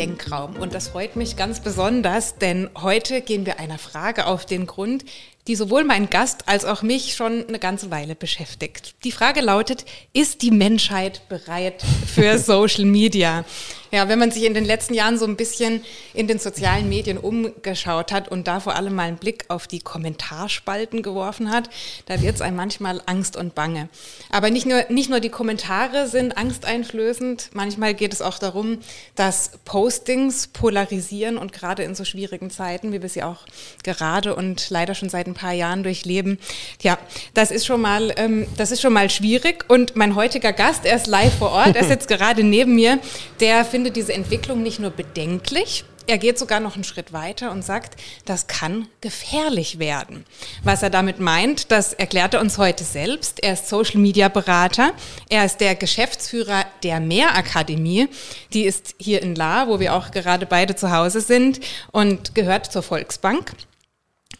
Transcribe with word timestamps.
Denkraum. 0.00 0.56
Und 0.56 0.74
das 0.74 0.88
freut 0.88 1.16
mich 1.16 1.36
ganz 1.36 1.60
besonders, 1.60 2.36
denn 2.36 2.70
heute 2.80 3.20
gehen 3.20 3.44
wir 3.44 3.60
einer 3.60 3.76
Frage 3.76 4.24
auf 4.24 4.46
den 4.46 4.66
Grund, 4.66 5.04
die 5.50 5.56
sowohl 5.56 5.82
mein 5.82 6.08
Gast 6.08 6.44
als 6.46 6.64
auch 6.64 6.82
mich 6.82 7.16
schon 7.16 7.44
eine 7.48 7.58
ganze 7.58 7.90
Weile 7.90 8.14
beschäftigt. 8.14 8.94
Die 9.02 9.10
Frage 9.10 9.40
lautet, 9.40 9.84
ist 10.12 10.42
die 10.42 10.52
Menschheit 10.52 11.28
bereit 11.28 11.82
für 12.06 12.38
Social 12.38 12.84
Media? 12.84 13.44
Ja, 13.92 14.08
wenn 14.08 14.20
man 14.20 14.30
sich 14.30 14.44
in 14.44 14.54
den 14.54 14.64
letzten 14.64 14.94
Jahren 14.94 15.18
so 15.18 15.24
ein 15.24 15.34
bisschen 15.34 15.82
in 16.14 16.28
den 16.28 16.38
sozialen 16.38 16.88
Medien 16.88 17.18
umgeschaut 17.18 18.12
hat 18.12 18.28
und 18.28 18.46
da 18.46 18.60
vor 18.60 18.76
allem 18.76 18.94
mal 18.94 19.08
einen 19.08 19.16
Blick 19.16 19.46
auf 19.48 19.66
die 19.66 19.80
Kommentarspalten 19.80 21.02
geworfen 21.02 21.50
hat, 21.50 21.68
da 22.06 22.22
wird 22.22 22.36
es 22.36 22.40
einem 22.40 22.56
manchmal 22.56 23.02
Angst 23.06 23.36
und 23.36 23.56
Bange. 23.56 23.88
Aber 24.30 24.50
nicht 24.50 24.64
nur, 24.64 24.84
nicht 24.90 25.10
nur 25.10 25.18
die 25.18 25.28
Kommentare 25.28 26.06
sind 26.06 26.38
angsteinflößend, 26.38 27.50
manchmal 27.52 27.94
geht 27.94 28.12
es 28.12 28.22
auch 28.22 28.38
darum, 28.38 28.78
dass 29.16 29.58
Postings 29.64 30.46
polarisieren 30.46 31.36
und 31.36 31.52
gerade 31.52 31.82
in 31.82 31.96
so 31.96 32.04
schwierigen 32.04 32.50
Zeiten, 32.50 32.92
wie 32.92 33.02
wir 33.02 33.08
sie 33.08 33.24
auch 33.24 33.44
gerade 33.82 34.36
und 34.36 34.70
leider 34.70 34.94
schon 34.94 35.08
seit 35.08 35.26
ein 35.26 35.34
paar 35.40 35.52
Jahren 35.52 35.82
durchleben, 35.82 36.38
ja, 36.82 36.96
das 37.34 37.50
ist 37.50 37.66
schon 37.66 37.80
mal, 37.80 38.12
ähm, 38.16 38.46
das 38.56 38.70
ist 38.70 38.80
schon 38.80 38.92
mal 38.92 39.10
schwierig. 39.10 39.64
Und 39.68 39.96
mein 39.96 40.14
heutiger 40.14 40.52
Gast, 40.52 40.84
er 40.84 40.96
ist 40.96 41.06
live 41.06 41.36
vor 41.38 41.50
Ort, 41.50 41.74
er 41.74 41.84
sitzt 41.88 42.08
gerade 42.08 42.44
neben 42.44 42.74
mir, 42.76 42.98
der 43.40 43.64
findet 43.64 43.80
finde 43.80 43.92
diese 43.92 44.12
Entwicklung 44.12 44.62
nicht 44.62 44.78
nur 44.78 44.90
bedenklich, 44.90 45.84
er 46.06 46.18
geht 46.18 46.38
sogar 46.38 46.60
noch 46.60 46.74
einen 46.74 46.84
Schritt 46.84 47.14
weiter 47.14 47.50
und 47.50 47.64
sagt, 47.64 47.98
das 48.26 48.46
kann 48.46 48.88
gefährlich 49.00 49.78
werden. 49.78 50.26
Was 50.64 50.82
er 50.82 50.90
damit 50.90 51.18
meint, 51.18 51.70
das 51.70 51.94
erklärt 51.94 52.34
er 52.34 52.40
uns 52.40 52.58
heute 52.58 52.84
selbst. 52.84 53.42
Er 53.42 53.54
ist 53.54 53.68
Social 53.68 54.00
Media 54.00 54.28
Berater. 54.28 54.92
Er 55.30 55.44
ist 55.46 55.58
der 55.58 55.76
Geschäftsführer 55.76 56.66
der 56.82 57.00
Mehrakademie. 57.00 58.08
Die 58.52 58.64
ist 58.64 58.96
hier 58.98 59.22
in 59.22 59.34
La, 59.34 59.68
wo 59.68 59.78
wir 59.78 59.94
auch 59.94 60.10
gerade 60.10 60.46
beide 60.46 60.74
zu 60.74 60.90
Hause 60.90 61.20
sind 61.20 61.60
und 61.92 62.34
gehört 62.34 62.70
zur 62.70 62.82
Volksbank. 62.82 63.52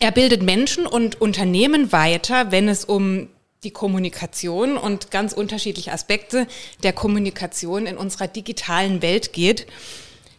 Er 0.02 0.12
bildet 0.12 0.42
Menschen 0.42 0.86
und 0.86 1.20
Unternehmen 1.20 1.92
weiter, 1.92 2.50
wenn 2.50 2.68
es 2.68 2.86
um 2.86 3.28
die 3.62 3.70
Kommunikation 3.70 4.78
und 4.78 5.10
ganz 5.10 5.34
unterschiedliche 5.34 5.92
Aspekte 5.92 6.46
der 6.82 6.94
Kommunikation 6.94 7.84
in 7.84 7.98
unserer 7.98 8.26
digitalen 8.26 9.02
Welt 9.02 9.34
geht. 9.34 9.66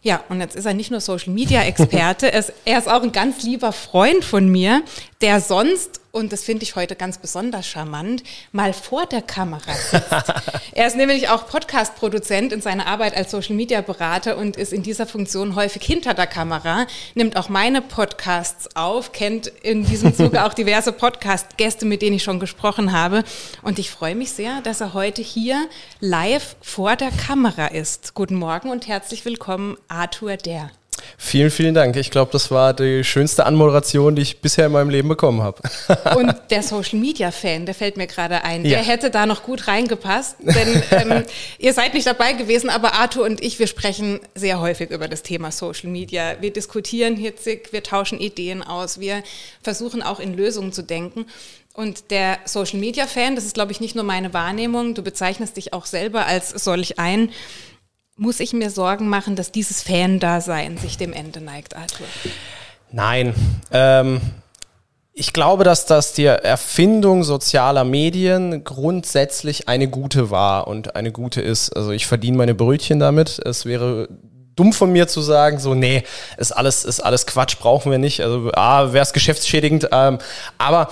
Ja, 0.02 0.24
und 0.28 0.40
jetzt 0.40 0.56
ist 0.56 0.66
er 0.66 0.74
nicht 0.74 0.90
nur 0.90 1.00
Social 1.00 1.32
Media 1.32 1.62
Experte, 1.62 2.32
er 2.64 2.78
ist 2.78 2.88
auch 2.88 3.04
ein 3.04 3.12
ganz 3.12 3.44
lieber 3.44 3.70
Freund 3.70 4.24
von 4.24 4.48
mir, 4.48 4.82
der 5.20 5.40
sonst 5.40 6.01
und 6.12 6.32
das 6.32 6.44
finde 6.44 6.62
ich 6.62 6.76
heute 6.76 6.94
ganz 6.94 7.18
besonders 7.18 7.66
charmant, 7.66 8.22
mal 8.52 8.74
vor 8.74 9.06
der 9.06 9.22
Kamera 9.22 9.72
sitzt. 9.72 10.12
er 10.72 10.86
ist 10.86 10.94
nämlich 10.94 11.30
auch 11.30 11.46
Podcast-Produzent 11.46 12.52
in 12.52 12.60
seiner 12.60 12.86
Arbeit 12.86 13.16
als 13.16 13.30
Social-Media-Berater 13.30 14.36
und 14.36 14.56
ist 14.56 14.74
in 14.74 14.82
dieser 14.82 15.06
Funktion 15.06 15.56
häufig 15.56 15.82
hinter 15.82 16.12
der 16.12 16.26
Kamera, 16.26 16.86
nimmt 17.14 17.36
auch 17.36 17.48
meine 17.48 17.80
Podcasts 17.80 18.76
auf, 18.76 19.12
kennt 19.12 19.46
in 19.46 19.84
diesem 19.84 20.14
Zuge 20.16 20.44
auch 20.44 20.52
diverse 20.52 20.92
Podcast-Gäste, 20.92 21.86
mit 21.86 22.02
denen 22.02 22.16
ich 22.16 22.22
schon 22.22 22.40
gesprochen 22.40 22.92
habe. 22.92 23.24
Und 23.62 23.78
ich 23.78 23.90
freue 23.90 24.14
mich 24.14 24.32
sehr, 24.32 24.60
dass 24.60 24.82
er 24.82 24.92
heute 24.92 25.22
hier 25.22 25.66
live 26.00 26.56
vor 26.60 26.94
der 26.94 27.10
Kamera 27.10 27.68
ist. 27.68 28.12
Guten 28.12 28.36
Morgen 28.36 28.70
und 28.70 28.86
herzlich 28.86 29.24
willkommen, 29.24 29.78
Arthur 29.88 30.36
Der. 30.36 30.70
Vielen, 31.18 31.50
vielen 31.50 31.74
Dank. 31.74 31.96
Ich 31.96 32.10
glaube, 32.10 32.32
das 32.32 32.50
war 32.50 32.74
die 32.74 33.04
schönste 33.04 33.46
Anmoderation, 33.46 34.16
die 34.16 34.22
ich 34.22 34.40
bisher 34.40 34.66
in 34.66 34.72
meinem 34.72 34.90
Leben 34.90 35.08
bekommen 35.08 35.42
habe. 35.42 35.62
Und 36.16 36.34
der 36.50 36.62
Social 36.62 36.98
Media 36.98 37.30
Fan, 37.30 37.66
der 37.66 37.74
fällt 37.74 37.96
mir 37.96 38.06
gerade 38.06 38.44
ein, 38.44 38.64
ja. 38.64 38.78
der 38.78 38.86
hätte 38.86 39.10
da 39.10 39.26
noch 39.26 39.42
gut 39.42 39.68
reingepasst. 39.68 40.36
Denn 40.40 40.82
ähm, 40.90 41.24
ihr 41.58 41.72
seid 41.72 41.94
nicht 41.94 42.06
dabei 42.06 42.32
gewesen, 42.32 42.70
aber 42.70 42.94
Arthur 42.94 43.24
und 43.24 43.42
ich, 43.42 43.58
wir 43.58 43.66
sprechen 43.66 44.20
sehr 44.34 44.60
häufig 44.60 44.90
über 44.90 45.08
das 45.08 45.22
Thema 45.22 45.52
Social 45.52 45.90
Media. 45.90 46.36
Wir 46.40 46.52
diskutieren 46.52 47.16
hitzig, 47.16 47.72
wir 47.72 47.82
tauschen 47.82 48.18
Ideen 48.18 48.62
aus, 48.62 49.00
wir 49.00 49.22
versuchen 49.62 50.02
auch 50.02 50.20
in 50.20 50.34
Lösungen 50.34 50.72
zu 50.72 50.82
denken. 50.82 51.26
Und 51.74 52.10
der 52.10 52.38
Social 52.44 52.78
Media 52.78 53.06
Fan, 53.06 53.34
das 53.34 53.44
ist, 53.44 53.54
glaube 53.54 53.72
ich, 53.72 53.80
nicht 53.80 53.94
nur 53.94 54.04
meine 54.04 54.34
Wahrnehmung, 54.34 54.94
du 54.94 55.02
bezeichnest 55.02 55.56
dich 55.56 55.72
auch 55.72 55.86
selber 55.86 56.26
als 56.26 56.50
solch 56.50 56.98
ein 56.98 57.30
muss 58.16 58.40
ich 58.40 58.52
mir 58.52 58.70
Sorgen 58.70 59.08
machen, 59.08 59.36
dass 59.36 59.52
dieses 59.52 59.82
Fan-Dasein 59.82 60.78
sich 60.78 60.98
dem 60.98 61.12
Ende 61.12 61.40
neigt, 61.40 61.76
Arthur? 61.76 62.06
Nein. 62.90 63.34
Ähm, 63.72 64.20
ich 65.14 65.32
glaube, 65.32 65.64
dass 65.64 65.86
das 65.86 66.12
die 66.14 66.24
Erfindung 66.24 67.24
sozialer 67.24 67.84
Medien 67.84 68.64
grundsätzlich 68.64 69.68
eine 69.68 69.88
gute 69.88 70.30
war 70.30 70.68
und 70.68 70.96
eine 70.96 71.12
gute 71.12 71.40
ist. 71.40 71.70
Also 71.70 71.90
ich 71.90 72.06
verdiene 72.06 72.36
meine 72.36 72.54
Brötchen 72.54 72.98
damit. 72.98 73.38
Es 73.38 73.66
wäre 73.66 74.08
dumm 74.56 74.72
von 74.72 74.92
mir 74.92 75.08
zu 75.08 75.20
sagen, 75.20 75.58
so, 75.58 75.74
nee, 75.74 76.02
ist 76.36 76.52
alles, 76.52 76.84
ist 76.84 77.00
alles 77.00 77.26
Quatsch, 77.26 77.58
brauchen 77.58 77.90
wir 77.90 77.98
nicht. 77.98 78.20
Also, 78.20 78.50
A, 78.52 78.92
wäre 78.92 79.02
es 79.02 79.12
geschäftsschädigend. 79.12 79.88
Ähm, 79.92 80.18
aber 80.58 80.88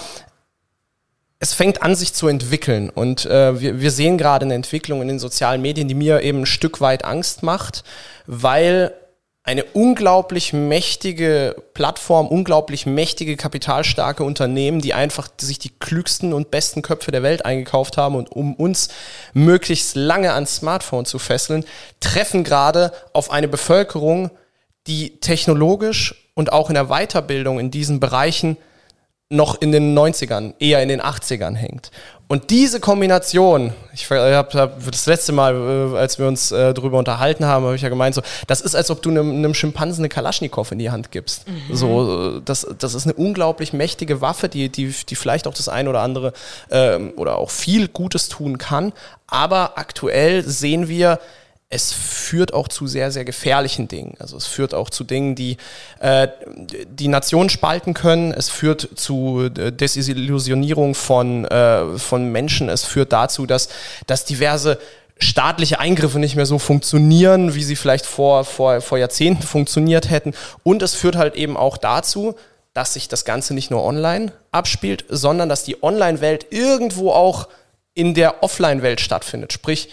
es 1.43 1.55
fängt 1.55 1.83
an, 1.83 1.95
sich 1.95 2.13
zu 2.13 2.29
entwickeln. 2.29 2.91
Und 2.91 3.25
äh, 3.25 3.59
wir, 3.59 3.81
wir 3.81 3.91
sehen 3.91 4.19
gerade 4.19 4.45
eine 4.45 4.55
Entwicklung 4.55 5.01
in 5.01 5.09
den 5.09 5.19
sozialen 5.19 5.63
Medien, 5.63 5.89
die 5.89 5.95
mir 5.95 6.21
eben 6.21 6.43
ein 6.43 6.47
Stück 6.47 6.83
weit 6.83 7.05
Angst 7.05 7.43
macht, 7.43 7.83
weil 8.27 8.93
eine 9.43 9.65
unglaublich 9.65 10.53
mächtige 10.53 11.57
Plattform, 11.73 12.29
unglaublich 12.29 12.85
mächtige, 12.85 13.37
kapitalstarke 13.37 14.23
Unternehmen, 14.23 14.83
die 14.83 14.93
einfach 14.93 15.29
sich 15.41 15.59
die 15.59 15.71
klügsten 15.71 16.35
und 16.35 16.51
besten 16.51 16.83
Köpfe 16.83 17.11
der 17.11 17.23
Welt 17.23 17.47
eingekauft 17.47 17.97
haben 17.97 18.17
und 18.17 18.31
um 18.31 18.55
uns 18.55 18.91
möglichst 19.33 19.97
lange 19.97 20.35
ans 20.35 20.57
Smartphone 20.57 21.07
zu 21.07 21.19
fesseln, 21.19 21.65
treffen 22.01 22.45
gerade 22.45 22.93
auf 23.15 23.31
eine 23.31 23.49
Bevölkerung, 23.49 24.31
die 24.87 25.19
technologisch 25.21 26.31
und 26.35 26.53
auch 26.53 26.69
in 26.69 26.75
der 26.75 26.89
Weiterbildung 26.89 27.59
in 27.59 27.71
diesen 27.71 27.99
Bereichen 27.99 28.59
noch 29.31 29.61
in 29.61 29.71
den 29.71 29.97
90ern, 29.97 30.55
eher 30.59 30.83
in 30.83 30.89
den 30.89 31.01
80ern 31.01 31.55
hängt. 31.55 31.91
Und 32.27 32.51
diese 32.51 32.79
Kombination, 32.79 33.73
ich 33.93 34.09
habe 34.09 34.49
hab 34.55 34.85
das 34.91 35.07
letzte 35.07 35.33
Mal, 35.33 35.55
äh, 35.55 35.97
als 35.97 36.19
wir 36.19 36.27
uns 36.27 36.53
äh, 36.53 36.75
darüber 36.75 36.99
unterhalten 36.99 37.45
haben, 37.45 37.65
habe 37.65 37.75
ich 37.75 37.83
ja 37.83 37.89
gemeint, 37.89 38.15
so, 38.15 38.23
das 38.47 38.61
ist, 38.61 38.77
als 38.77 38.91
ob 38.91 39.03
du 39.03 39.11
einem, 39.11 39.31
einem 39.31 39.55
Schimpansen 39.55 40.03
eine 40.03 40.09
Kalaschnikow 40.09 40.71
in 40.71 40.79
die 40.79 40.91
Hand 40.91 41.11
gibst. 41.11 41.49
Mhm. 41.49 41.75
So, 41.75 42.37
äh, 42.37 42.43
das, 42.45 42.67
das 42.79 42.95
ist 42.95 43.07
eine 43.07 43.15
unglaublich 43.15 43.73
mächtige 43.73 44.21
Waffe, 44.21 44.49
die, 44.49 44.69
die, 44.69 44.95
die 45.09 45.15
vielleicht 45.17 45.49
auch 45.49 45.55
das 45.55 45.69
eine 45.69 45.91
oder 45.91 46.03
andere 46.03 46.33
ähm, 46.71 47.13
oder 47.17 47.37
auch 47.37 47.51
viel 47.51 47.89
Gutes 47.89 48.29
tun 48.29 48.59
kann. 48.59 48.93
Aber 49.27 49.77
aktuell 49.77 50.45
sehen 50.45 50.89
wir, 50.89 51.19
es 51.73 51.93
führt 51.93 52.53
auch 52.53 52.67
zu 52.67 52.89
sehr, 52.89 53.13
sehr 53.13 53.25
gefährlichen 53.25 53.87
Dingen. 53.87 54.15
Also 54.19 54.37
es 54.37 54.47
führt 54.47 54.75
auch 54.75 54.91
zu 54.91 55.05
Dingen, 55.05 55.37
die 55.37 55.57
äh, 56.01 56.27
die 56.89 57.07
Nationen 57.07 57.49
spalten 57.49 57.95
können. 57.95 58.33
Es 58.33 58.51
führt 58.51 58.89
zu 58.97 59.49
äh, 59.57 59.71
Desillusionierung 59.71 60.97
von, 60.97 61.45
äh, 61.45 61.97
von 61.97 62.33
Menschen. 62.33 62.69
Es 62.69 62.85
führt 62.85 63.13
dazu, 63.13 63.47
dass, 63.47 63.69
dass 64.09 64.25
diverse 64.25 64.79
staatliche 65.21 65.79
Eingriffe 65.79 66.19
nicht 66.19 66.35
mehr 66.35 66.47
so 66.47 66.59
funktionieren, 66.59 67.55
wie 67.55 67.63
sie 67.63 67.77
vielleicht 67.77 68.07
vor, 68.07 68.45
vor, 68.45 68.81
vor 68.81 68.99
Jahrzehnten 68.99 69.45
funktioniert 69.45 70.11
hätten. 70.11 70.35
Und 70.65 70.83
es 70.83 70.95
führt 70.95 71.15
halt 71.15 71.37
eben 71.37 71.57
auch 71.57 71.77
dazu, 71.77 72.35
dass 72.73 72.95
sich 72.95 73.07
das 73.07 73.25
Ganze 73.25 73.55
nicht 73.55 73.71
nur 73.71 73.85
online 73.85 74.33
abspielt, 74.51 75.05
sondern 75.09 75.49
dass 75.49 75.63
die 75.63 75.85
Online-Welt 75.85 76.47
irgendwo 76.51 77.13
auch 77.13 77.49
in 77.95 78.15
der 78.15 78.43
Offline-Welt 78.43 79.01
stattfindet. 79.01 79.53
Sprich, 79.53 79.89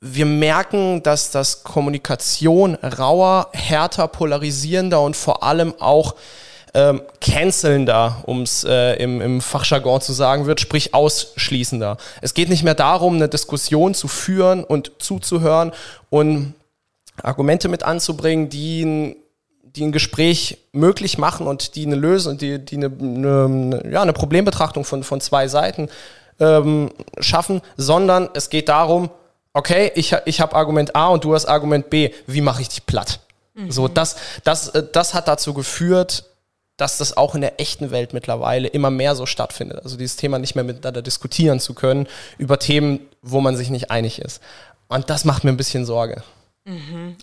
wir 0.00 0.26
merken, 0.26 1.02
dass 1.02 1.30
das 1.30 1.64
Kommunikation 1.64 2.76
rauer, 2.76 3.48
härter, 3.52 4.06
polarisierender 4.08 5.00
und 5.00 5.16
vor 5.16 5.42
allem 5.42 5.74
auch 5.80 6.14
ähm, 6.74 7.02
cancelnder, 7.20 8.22
um 8.26 8.42
es 8.42 8.62
äh, 8.62 8.94
im, 9.02 9.20
im 9.20 9.40
Fachjargon 9.40 10.00
zu 10.00 10.12
sagen 10.12 10.46
wird, 10.46 10.60
sprich 10.60 10.94
ausschließender. 10.94 11.96
Es 12.20 12.34
geht 12.34 12.48
nicht 12.48 12.62
mehr 12.62 12.74
darum, 12.74 13.16
eine 13.16 13.28
Diskussion 13.28 13.94
zu 13.94 14.06
führen 14.06 14.62
und 14.62 14.92
zuzuhören 14.98 15.72
und 16.10 16.54
Argumente 17.20 17.68
mit 17.68 17.82
anzubringen, 17.82 18.48
die 18.48 18.84
ein, 18.84 19.16
die 19.62 19.84
ein 19.84 19.92
Gespräch 19.92 20.58
möglich 20.72 21.18
machen 21.18 21.46
und 21.46 21.74
die 21.74 21.86
eine 21.86 21.96
Lösung, 21.96 22.38
die, 22.38 22.64
die 22.64 22.76
eine, 22.76 22.86
eine, 22.86 23.82
ja, 23.90 24.02
eine 24.02 24.12
Problembetrachtung 24.12 24.84
von, 24.84 25.02
von 25.02 25.20
zwei 25.20 25.48
Seiten 25.48 25.88
ähm, 26.38 26.90
schaffen, 27.18 27.62
sondern 27.76 28.28
es 28.34 28.50
geht 28.50 28.68
darum, 28.68 29.10
okay, 29.52 29.92
ich, 29.94 30.14
ich 30.24 30.40
habe 30.40 30.54
Argument 30.54 30.94
A 30.94 31.08
und 31.08 31.24
du 31.24 31.34
hast 31.34 31.46
Argument 31.46 31.90
B, 31.90 32.10
wie 32.26 32.40
mache 32.40 32.62
ich 32.62 32.68
dich 32.68 32.86
platt? 32.86 33.20
Mhm. 33.54 33.70
So, 33.70 33.88
das, 33.88 34.16
das, 34.44 34.68
äh, 34.68 34.84
das 34.92 35.14
hat 35.14 35.28
dazu 35.28 35.54
geführt, 35.54 36.24
dass 36.76 36.96
das 36.96 37.16
auch 37.16 37.34
in 37.34 37.40
der 37.40 37.60
echten 37.60 37.90
Welt 37.90 38.12
mittlerweile 38.12 38.68
immer 38.68 38.90
mehr 38.90 39.16
so 39.16 39.26
stattfindet. 39.26 39.80
Also 39.82 39.96
dieses 39.96 40.16
Thema 40.16 40.38
nicht 40.38 40.54
mehr 40.54 40.64
miteinander 40.64 41.02
diskutieren 41.02 41.58
zu 41.58 41.74
können 41.74 42.06
über 42.38 42.58
Themen, 42.58 43.00
wo 43.20 43.40
man 43.40 43.56
sich 43.56 43.68
nicht 43.68 43.90
einig 43.90 44.20
ist. 44.20 44.40
Und 44.86 45.10
das 45.10 45.24
macht 45.24 45.42
mir 45.42 45.50
ein 45.50 45.56
bisschen 45.56 45.84
Sorge. 45.84 46.22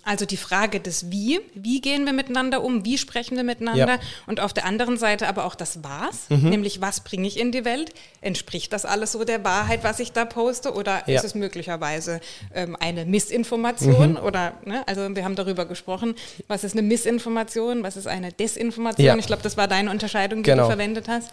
Also 0.04 0.26
die 0.26 0.36
Frage 0.36 0.80
des 0.80 1.10
Wie, 1.10 1.40
wie 1.54 1.80
gehen 1.80 2.04
wir 2.04 2.12
miteinander 2.12 2.62
um, 2.62 2.84
wie 2.84 2.98
sprechen 2.98 3.36
wir 3.36 3.44
miteinander 3.44 3.94
ja. 3.94 3.98
und 4.26 4.40
auf 4.40 4.52
der 4.52 4.64
anderen 4.64 4.96
Seite 4.96 5.28
aber 5.28 5.44
auch 5.44 5.54
das 5.54 5.84
Was, 5.84 6.28
mhm. 6.30 6.50
nämlich 6.50 6.80
was 6.80 7.00
bringe 7.00 7.28
ich 7.28 7.38
in 7.38 7.52
die 7.52 7.64
Welt, 7.64 7.92
entspricht 8.20 8.72
das 8.72 8.84
alles 8.84 9.12
so 9.12 9.24
der 9.24 9.44
Wahrheit, 9.44 9.84
was 9.84 10.00
ich 10.00 10.12
da 10.12 10.24
poste 10.24 10.74
oder 10.74 11.02
ja. 11.06 11.16
ist 11.16 11.24
es 11.24 11.34
möglicherweise 11.34 12.20
ähm, 12.54 12.76
eine 12.80 13.04
Missinformation 13.04 14.12
mhm. 14.12 14.16
oder, 14.16 14.54
ne? 14.64 14.82
also 14.86 15.14
wir 15.14 15.24
haben 15.24 15.36
darüber 15.36 15.64
gesprochen, 15.64 16.14
was 16.48 16.64
ist 16.64 16.72
eine 16.72 16.82
Missinformation, 16.82 17.82
was 17.82 17.96
ist 17.96 18.06
eine 18.06 18.32
Desinformation, 18.32 19.06
ja. 19.06 19.16
ich 19.16 19.26
glaube, 19.26 19.42
das 19.42 19.56
war 19.56 19.68
deine 19.68 19.90
Unterscheidung, 19.90 20.42
die 20.42 20.50
genau. 20.50 20.64
du 20.64 20.70
verwendet 20.70 21.08
hast. 21.08 21.30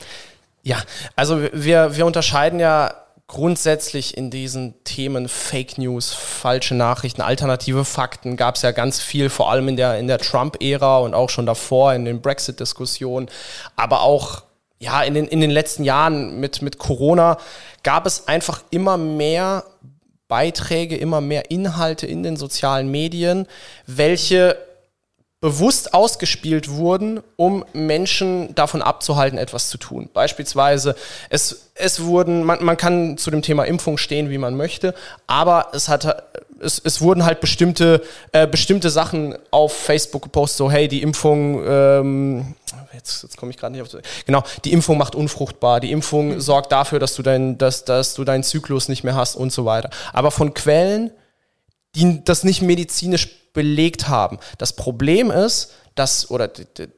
Ja, 0.62 0.82
also 1.16 1.42
wir, 1.52 1.96
wir 1.96 2.06
unterscheiden 2.06 2.60
ja 2.60 2.94
grundsätzlich 3.28 4.18
in 4.18 4.30
diesen 4.30 4.84
Themen 4.84 5.30
Fake 5.30 5.78
News, 5.78 6.14
falsche 6.14 6.76
Nachrichten, 6.76 7.22
alternative 7.22 7.86
Fakten 7.86 8.38
gab 8.38 8.56
es 8.56 8.62
ja 8.62 8.72
ganz 8.72 9.00
viel, 9.00 9.30
vor 9.30 9.50
allem 9.50 9.68
in 9.70 9.78
der, 9.78 9.98
in 9.98 10.08
der 10.08 10.20
Trump-Ära 10.20 11.00
und 11.00 11.14
auch 11.14 11.30
schon 11.30 11.46
davor 11.46 11.94
in 11.94 12.06
den 12.06 12.22
Brexit-Diskussionen, 12.22 13.30
aber 13.76 14.02
auch 14.02 14.44
ja, 14.80 15.02
in 15.02 15.14
den, 15.14 15.28
in 15.28 15.40
den 15.40 15.52
letzten 15.52 15.86
Jahren 15.86 16.40
mit, 16.42 16.62
mit 16.62 16.78
Corona 16.78 17.38
gab 17.84 18.06
es 18.06 18.28
einfach 18.28 18.62
immer 18.70 18.98
mehr 18.98 19.64
Beiträge, 20.28 20.98
immer 20.98 21.22
mehr 21.22 21.52
Inhalte 21.52 22.06
in 22.06 22.24
den 22.24 22.36
sozialen 22.36 22.92
Medien, 22.92 23.48
welche 23.88 24.58
bewusst 25.44 25.94
ausgespielt 25.94 26.70
wurden, 26.70 27.20
um 27.36 27.66
Menschen 27.74 28.56
davon 28.56 28.82
abzuhalten, 28.82 29.38
etwas 29.38 29.68
zu 29.68 29.78
tun. 29.78 30.10
Beispielsweise, 30.14 30.96
es, 31.30 31.70
es 31.76 32.02
wurden, 32.06 32.46
man, 32.46 32.64
man 32.64 32.78
kann 32.78 33.18
zu 33.18 33.30
dem 33.30 33.42
Thema 33.42 33.66
Impfung 33.66 33.98
stehen, 33.98 34.30
wie 34.30 34.38
man 34.38 34.56
möchte, 34.56 34.96
aber 35.28 35.68
es 35.74 35.90
hat 35.90 36.24
es, 36.62 36.80
es 36.82 37.02
wurden 37.02 37.26
halt 37.26 37.42
bestimmte, 37.42 38.02
äh, 38.32 38.48
bestimmte 38.48 38.90
Sachen 38.90 39.36
auf 39.52 39.74
Facebook 39.74 40.22
gepostet, 40.24 40.60
so 40.60 40.72
hey, 40.72 40.88
die 40.88 41.02
Impfung, 41.02 41.62
ähm, 41.68 42.56
jetzt, 42.94 43.24
jetzt 43.24 43.36
komme 43.36 43.52
ich 43.52 43.58
gerade 43.58 43.74
nicht 43.74 43.82
auf, 43.82 44.02
genau, 44.26 44.44
die 44.64 44.72
Impfung 44.72 44.98
macht 44.98 45.14
unfruchtbar, 45.14 45.82
die 45.82 45.92
Impfung 45.92 46.36
mhm. 46.36 46.40
sorgt 46.40 46.72
dafür, 46.72 47.00
dass 47.00 47.16
du, 47.16 47.22
dein, 47.22 47.58
dass, 47.58 47.84
dass 47.84 48.14
du 48.14 48.24
deinen 48.24 48.44
Zyklus 48.44 48.88
nicht 48.88 49.04
mehr 49.04 49.16
hast 49.16 49.36
und 49.36 49.52
so 49.52 49.66
weiter. 49.66 49.90
Aber 50.14 50.32
von 50.32 50.54
Quellen, 50.54 51.12
die 51.96 52.24
das 52.24 52.44
nicht 52.44 52.62
medizinisch 52.62 53.28
belegt 53.54 54.08
haben. 54.08 54.40
Das 54.58 54.74
Problem 54.74 55.32
ist, 55.32 55.72
dass, 55.96 56.32
oder 56.32 56.50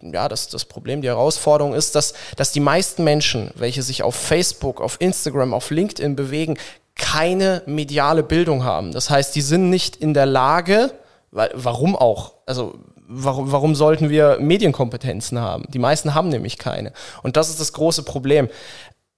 ja, 0.01 0.29
das, 0.29 0.47
das 0.47 0.65
Problem, 0.65 1.01
die 1.01 1.09
Herausforderung 1.09 1.73
ist, 1.73 1.95
dass, 1.95 2.13
dass 2.37 2.51
die 2.51 2.61
meisten 2.61 3.03
Menschen, 3.03 3.51
welche 3.55 3.83
sich 3.83 4.03
auf 4.03 4.15
Facebook, 4.15 4.79
auf 4.79 4.97
Instagram, 4.99 5.53
auf 5.53 5.69
LinkedIn 5.69 6.15
bewegen, 6.15 6.57
keine 6.95 7.61
mediale 7.65 8.23
Bildung 8.23 8.63
haben. 8.63 8.93
Das 8.93 9.09
heißt, 9.09 9.35
die 9.35 9.41
sind 9.41 9.69
nicht 9.69 9.97
in 9.97 10.13
der 10.13 10.25
Lage, 10.25 10.93
weil, 11.31 11.51
warum 11.53 11.95
auch? 11.95 12.35
Also 12.45 12.79
warum, 13.07 13.51
warum 13.51 13.75
sollten 13.75 14.09
wir 14.09 14.37
Medienkompetenzen 14.39 15.39
haben? 15.39 15.65
Die 15.69 15.79
meisten 15.79 16.15
haben 16.15 16.29
nämlich 16.29 16.57
keine. 16.57 16.93
Und 17.21 17.35
das 17.35 17.49
ist 17.49 17.59
das 17.59 17.73
große 17.73 18.03
Problem. 18.03 18.49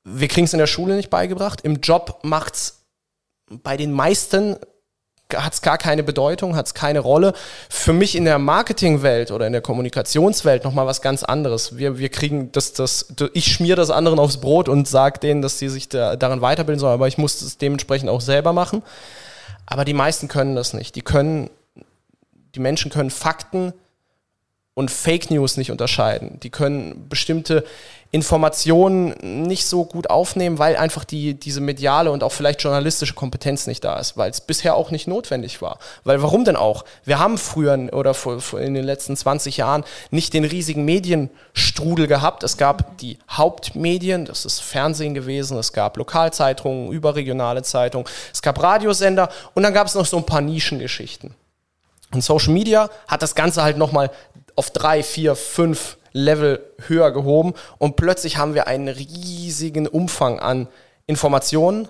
Wir 0.04 0.28
kriegen 0.28 0.46
es 0.46 0.54
in 0.54 0.60
der 0.60 0.68
Schule 0.68 0.96
nicht 0.96 1.12
beigebracht. 1.12 1.62
Im 1.62 1.82
Job 1.82 2.20
macht's 2.24 2.86
bei 3.50 3.78
den 3.78 3.92
meisten 3.92 4.58
hat 5.36 5.54
es 5.54 5.62
gar 5.62 5.78
keine 5.78 6.04
Bedeutung, 6.04 6.56
hat 6.56 6.68
es 6.68 6.74
keine 6.74 7.00
Rolle. 7.00 7.34
Für 7.70 7.94
mich 7.94 8.16
in 8.16 8.26
der 8.26 8.40
Marketingwelt 8.40 9.32
oder 9.32 9.46
in 9.46 9.52
der 9.52 9.62
Kommunikationswelt 9.62 10.64
nochmal 10.64 10.88
was 10.88 11.02
ganz 11.02 11.24
anderes. 11.24 11.78
Wir, 11.78 11.98
wir 11.98 12.10
kriegen 12.10 12.52
das, 12.54 12.74
das, 12.74 13.14
ich 13.34 13.52
schmier 13.52 13.76
das 13.76 13.90
anderen 13.90 14.20
aufs 14.20 14.38
Brot 14.38 14.70
und 14.70 14.88
sage 14.88 15.20
denen, 15.20 15.42
dass 15.42 15.60
sie 15.60 15.70
sich 15.70 15.90
da, 15.90 16.16
darin 16.16 16.42
weiterbilden 16.42 16.80
sollen, 16.80 16.94
aber 16.94 17.08
ich 17.08 17.18
muss 17.18 17.42
es 17.42 17.58
dementsprechend 17.58 18.10
auch 18.10 18.22
selber 18.22 18.54
machen. 18.54 18.84
Aber 19.66 19.84
die 19.84 19.94
meisten 19.94 20.30
können 20.30 20.56
das 20.56 20.74
nicht. 20.74 20.96
Die 20.96 21.02
können, 21.02 21.50
die 22.56 22.62
Menschen 22.62 22.90
können 22.90 23.10
Fakten 23.10 23.74
und 24.76 24.92
Fake 24.92 25.30
News 25.30 25.58
nicht 25.58 25.72
unterscheiden. 25.72 26.40
Die 26.42 26.52
können 26.52 27.10
bestimmte 27.10 27.66
Informationen 28.12 29.15
nicht 29.48 29.65
so 29.65 29.83
gut 29.83 30.09
aufnehmen, 30.09 30.59
weil 30.59 30.77
einfach 30.77 31.04
die, 31.04 31.33
diese 31.33 31.59
mediale 31.59 32.09
und 32.12 32.24
auch 32.24 32.31
vielleicht 32.31 32.62
journalistische 32.62 33.13
Kompetenz 33.13 33.68
nicht 33.68 33.83
da 33.83 34.00
ist, 34.00 34.15
weil 34.15 34.31
es 34.31 34.39
bisher 34.39 34.75
auch 34.75 34.92
nicht 34.92 35.07
notwendig 35.07 35.62
war. 35.62 35.77
Weil 36.06 36.21
warum 36.21 36.45
denn 36.45 36.56
auch? 36.56 36.86
Wir 37.04 37.19
haben 37.19 37.38
früher 37.38 37.89
oder 37.92 38.15
in 38.59 38.74
den 38.74 38.86
letzten 38.86 39.18
20 39.18 39.57
Jahren 39.57 39.83
nicht 40.09 40.33
den 40.33 40.45
riesigen 40.45 40.86
Medienstrudel 40.86 42.07
gehabt. 42.07 42.44
Es 42.44 42.56
gab 42.56 42.98
die 43.00 43.18
Hauptmedien, 43.30 44.25
das 44.25 44.45
ist 44.45 44.59
Fernsehen 44.59 45.13
gewesen, 45.13 45.57
es 45.57 45.74
gab 45.74 45.98
Lokalzeitungen, 45.98 46.92
überregionale 46.92 47.63
Zeitungen, 47.63 48.07
es 48.31 48.42
gab 48.42 48.62
Radiosender 48.63 49.30
und 49.54 49.63
dann 49.63 49.74
gab 49.74 49.88
es 49.88 49.95
noch 49.95 50.06
so 50.06 50.18
ein 50.18 50.25
paar 50.25 50.42
Nischengeschichten. 50.42 51.36
Und 52.13 52.24
Social 52.24 52.54
Media 52.54 52.89
hat 53.07 53.21
das 53.21 53.36
Ganze 53.36 53.63
halt 53.63 53.77
nochmal 53.77 54.12
auf 54.56 54.71
drei, 54.71 55.04
vier, 55.04 55.36
fünf 55.36 55.97
Level 56.18 56.60
höher 56.88 57.12
gehoben 57.12 57.54
und 57.78 57.96
plötzlich 57.96 58.38
haben 58.38 58.54
wir 58.54 58.68
einen 58.68 58.88
riesigen 58.88 59.88
Umfang 59.88 60.40
an 60.40 60.68
Informationen 61.06 61.88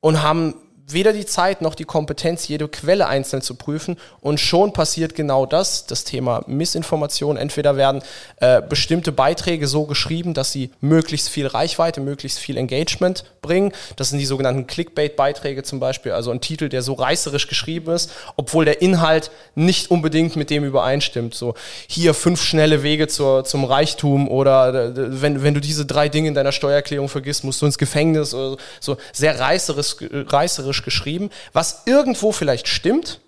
und 0.00 0.22
haben 0.22 0.54
weder 0.92 1.12
die 1.12 1.26
Zeit 1.26 1.62
noch 1.62 1.74
die 1.74 1.84
Kompetenz, 1.84 2.48
jede 2.48 2.68
Quelle 2.68 3.06
einzeln 3.06 3.42
zu 3.42 3.54
prüfen. 3.54 3.96
Und 4.20 4.40
schon 4.40 4.72
passiert 4.72 5.14
genau 5.14 5.46
das, 5.46 5.86
das 5.86 6.04
Thema 6.04 6.42
Missinformation. 6.46 7.36
Entweder 7.36 7.76
werden 7.76 8.02
äh, 8.36 8.62
bestimmte 8.62 9.12
Beiträge 9.12 9.66
so 9.66 9.84
geschrieben, 9.84 10.34
dass 10.34 10.52
sie 10.52 10.70
möglichst 10.80 11.28
viel 11.28 11.46
Reichweite, 11.46 12.00
möglichst 12.00 12.38
viel 12.38 12.56
Engagement 12.56 13.24
bringen. 13.42 13.72
Das 13.96 14.10
sind 14.10 14.18
die 14.18 14.26
sogenannten 14.26 14.66
Clickbait-Beiträge 14.66 15.62
zum 15.62 15.80
Beispiel, 15.80 16.12
also 16.12 16.30
ein 16.30 16.40
Titel, 16.40 16.68
der 16.68 16.82
so 16.82 16.94
reißerisch 16.94 17.48
geschrieben 17.48 17.92
ist, 17.92 18.10
obwohl 18.36 18.64
der 18.64 18.82
Inhalt 18.82 19.30
nicht 19.54 19.90
unbedingt 19.90 20.36
mit 20.36 20.50
dem 20.50 20.64
übereinstimmt. 20.64 21.34
So, 21.34 21.54
hier 21.88 22.14
fünf 22.14 22.42
schnelle 22.42 22.82
Wege 22.82 23.08
zur, 23.08 23.44
zum 23.44 23.64
Reichtum 23.64 24.28
oder 24.28 24.72
äh, 24.72 24.92
wenn, 24.94 25.42
wenn 25.42 25.54
du 25.54 25.60
diese 25.60 25.86
drei 25.86 26.08
Dinge 26.08 26.28
in 26.28 26.34
deiner 26.34 26.52
Steuererklärung 26.52 27.08
vergisst, 27.08 27.44
musst 27.44 27.60
du 27.62 27.66
ins 27.66 27.78
Gefängnis 27.78 28.32
oder 28.34 28.56
so. 28.80 28.96
Sehr 29.12 29.38
reißerisch, 29.38 29.96
reißerisch 30.00 30.81
geschrieben, 30.84 31.30
was 31.52 31.82
irgendwo 31.86 32.32
vielleicht 32.32 32.68
stimmt, 32.68 33.20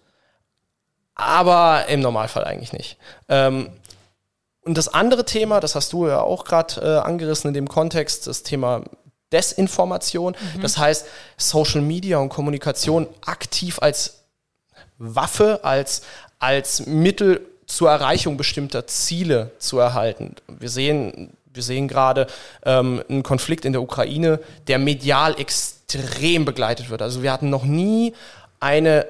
aber 1.14 1.86
im 1.88 2.00
Normalfall 2.00 2.44
eigentlich 2.44 2.72
nicht. 2.72 2.96
Ähm, 3.28 3.70
und 4.62 4.78
das 4.78 4.88
andere 4.88 5.24
Thema, 5.24 5.60
das 5.60 5.74
hast 5.74 5.92
du 5.92 6.08
ja 6.08 6.20
auch 6.20 6.44
gerade 6.44 6.80
äh, 6.80 6.98
angerissen 7.06 7.48
in 7.48 7.54
dem 7.54 7.68
Kontext, 7.68 8.26
das 8.26 8.42
Thema 8.42 8.82
Desinformation. 9.32 10.36
Mhm. 10.56 10.62
Das 10.62 10.78
heißt, 10.78 11.06
Social 11.36 11.82
Media 11.82 12.18
und 12.18 12.30
Kommunikation 12.30 13.06
aktiv 13.26 13.78
als 13.80 14.24
Waffe, 14.96 15.60
als, 15.62 16.02
als 16.38 16.86
Mittel 16.86 17.46
zur 17.66 17.90
Erreichung 17.90 18.36
bestimmter 18.36 18.86
Ziele 18.86 19.50
zu 19.58 19.78
erhalten. 19.78 20.36
Wir 20.48 20.68
sehen, 20.68 21.36
wir 21.54 21.62
sehen 21.62 21.88
gerade 21.88 22.26
ähm, 22.64 23.02
einen 23.08 23.22
Konflikt 23.22 23.64
in 23.64 23.72
der 23.72 23.82
Ukraine, 23.82 24.40
der 24.66 24.78
medial 24.78 25.40
extrem 25.40 26.44
begleitet 26.44 26.90
wird. 26.90 27.00
Also 27.00 27.22
wir 27.22 27.32
hatten 27.32 27.48
noch 27.48 27.64
nie 27.64 28.14
eine 28.60 29.06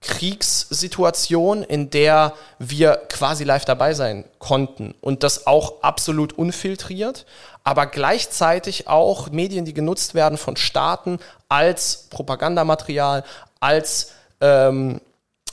Kriegssituation, 0.00 1.62
in 1.62 1.90
der 1.90 2.32
wir 2.58 3.02
quasi 3.10 3.44
live 3.44 3.66
dabei 3.66 3.92
sein 3.92 4.24
konnten 4.38 4.94
und 5.02 5.22
das 5.22 5.46
auch 5.46 5.82
absolut 5.82 6.32
unfiltriert, 6.32 7.26
aber 7.64 7.86
gleichzeitig 7.86 8.88
auch 8.88 9.30
Medien, 9.30 9.66
die 9.66 9.74
genutzt 9.74 10.14
werden 10.14 10.38
von 10.38 10.56
Staaten 10.56 11.18
als 11.50 12.06
Propagandamaterial, 12.08 13.24
als 13.60 14.12
ähm, 14.40 15.02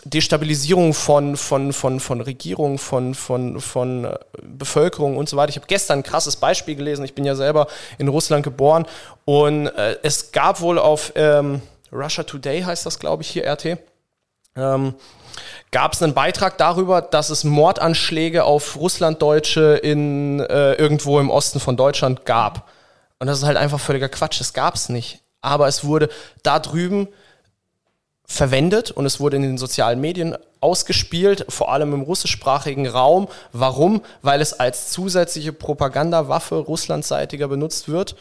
Destabilisierung 0.10 0.94
von, 0.94 1.38
von, 1.38 1.74
von, 1.74 2.00
von 2.00 2.22
Regierung, 2.22 2.78
von, 2.78 3.16
von, 3.16 3.60
von 3.60 4.06
äh, 4.06 4.18
Bevölkerung 4.42 5.18
und 5.18 5.30
so 5.30 5.38
weiter. 5.38 5.50
Ich 5.50 5.58
habe 5.58 5.68
gestern 5.68 6.00
ein 6.00 6.04
krasses 6.04 6.36
Beispiel 6.36 6.76
gelesen. 6.76 7.06
Ich 7.06 7.16
bin 7.16 7.26
ja 7.26 7.36
selber 7.36 7.68
in 7.98 8.08
Russland 8.08 8.44
geboren 8.44 8.86
und 9.26 9.68
äh, 9.68 9.98
es 10.04 10.32
gab 10.32 10.62
wohl 10.62 10.80
auf 10.80 11.14
ähm, 11.16 11.62
Russia 11.92 12.24
Today, 12.24 12.62
heißt 12.62 12.86
das, 12.86 13.00
glaube 13.00 13.24
ich, 13.24 13.30
hier 13.30 13.46
RT, 13.46 13.78
ähm, 14.56 14.96
gab 15.72 15.94
es 15.94 16.02
einen 16.02 16.14
Beitrag 16.14 16.58
darüber, 16.58 17.02
dass 17.02 17.30
es 17.30 17.44
Mordanschläge 17.44 18.44
auf 18.44 18.76
Russlanddeutsche 18.76 19.80
in 19.82 20.40
äh, 20.40 20.74
irgendwo 20.74 21.20
im 21.20 21.30
Osten 21.30 21.60
von 21.60 21.78
Deutschland 21.78 22.26
gab. 22.26 22.70
Und 23.20 23.28
das 23.28 23.40
ist 23.40 23.46
halt 23.46 23.58
einfach 23.58 23.80
völliger 23.80 24.10
Quatsch. 24.10 24.40
Das 24.40 24.54
gab 24.54 24.76
es 24.76 24.90
nicht. 24.90 25.22
Aber 25.42 25.68
es 25.68 25.84
wurde 25.84 26.10
da 26.44 26.60
drüben 26.60 27.08
verwendet 28.28 28.92
und 28.92 29.06
es 29.06 29.20
wurde 29.20 29.38
in 29.38 29.42
den 29.42 29.58
sozialen 29.58 30.02
Medien 30.02 30.38
ausgespielt, 30.60 31.46
vor 31.50 31.72
allem 31.72 31.94
im 31.94 32.02
russischsprachigen 32.02 32.86
Raum. 32.86 33.30
Warum? 33.54 34.02
Weil 34.22 34.42
es 34.42 34.54
als 34.54 34.92
zusätzliche 34.92 35.54
Propagandawaffe 35.54 36.56
russlandseitiger 36.56 37.48
benutzt 37.48 37.88
wird, 37.88 38.16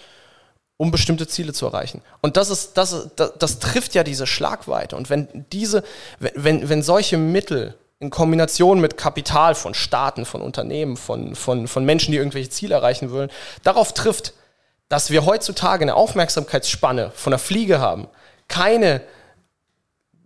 um 0.77 0.93
bestimmte 0.93 1.27
Ziele 1.27 1.53
zu 1.53 1.67
erreichen. 1.67 2.03
Und 2.21 2.37
das 2.37 2.51
ist, 2.51 2.75
das, 2.75 3.09
das, 3.17 3.33
das 3.39 3.59
trifft 3.59 3.95
ja 3.95 4.05
diese 4.05 4.27
Schlagweite. 4.27 4.97
Und 4.97 5.11
wenn 5.11 5.47
diese, 5.53 5.83
wenn, 6.21 6.69
wenn 6.69 6.83
solche 6.83 7.17
Mittel 7.17 7.75
in 7.99 8.11
Kombination 8.11 8.81
mit 8.81 8.97
Kapital 8.97 9.55
von 9.55 9.75
Staaten, 9.75 10.25
von 10.25 10.41
Unternehmen, 10.41 10.97
von, 10.97 11.35
von, 11.35 11.67
von 11.67 11.85
Menschen, 11.85 12.13
die 12.13 12.19
irgendwelche 12.19 12.51
Ziele 12.51 12.75
erreichen 12.75 13.11
wollen, 13.11 13.31
darauf 13.65 13.93
trifft, 13.93 14.35
dass 14.89 15.11
wir 15.11 15.25
heutzutage 15.27 15.83
eine 15.83 15.97
Aufmerksamkeitsspanne 15.97 17.11
von 17.15 17.31
der 17.33 17.39
Fliege 17.41 17.81
haben, 17.81 18.07
keine 18.49 19.01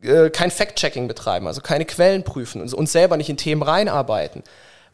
äh, 0.02 0.30
kein 0.30 0.50
Fact-Checking 0.50 1.08
betreiben, 1.08 1.46
also 1.46 1.60
keine 1.60 1.84
Quellen 1.84 2.24
prüfen 2.24 2.60
und 2.62 2.72
uns 2.72 2.92
selber 2.92 3.16
nicht 3.16 3.28
in 3.28 3.36
Themen 3.36 3.62
reinarbeiten. 3.62 4.42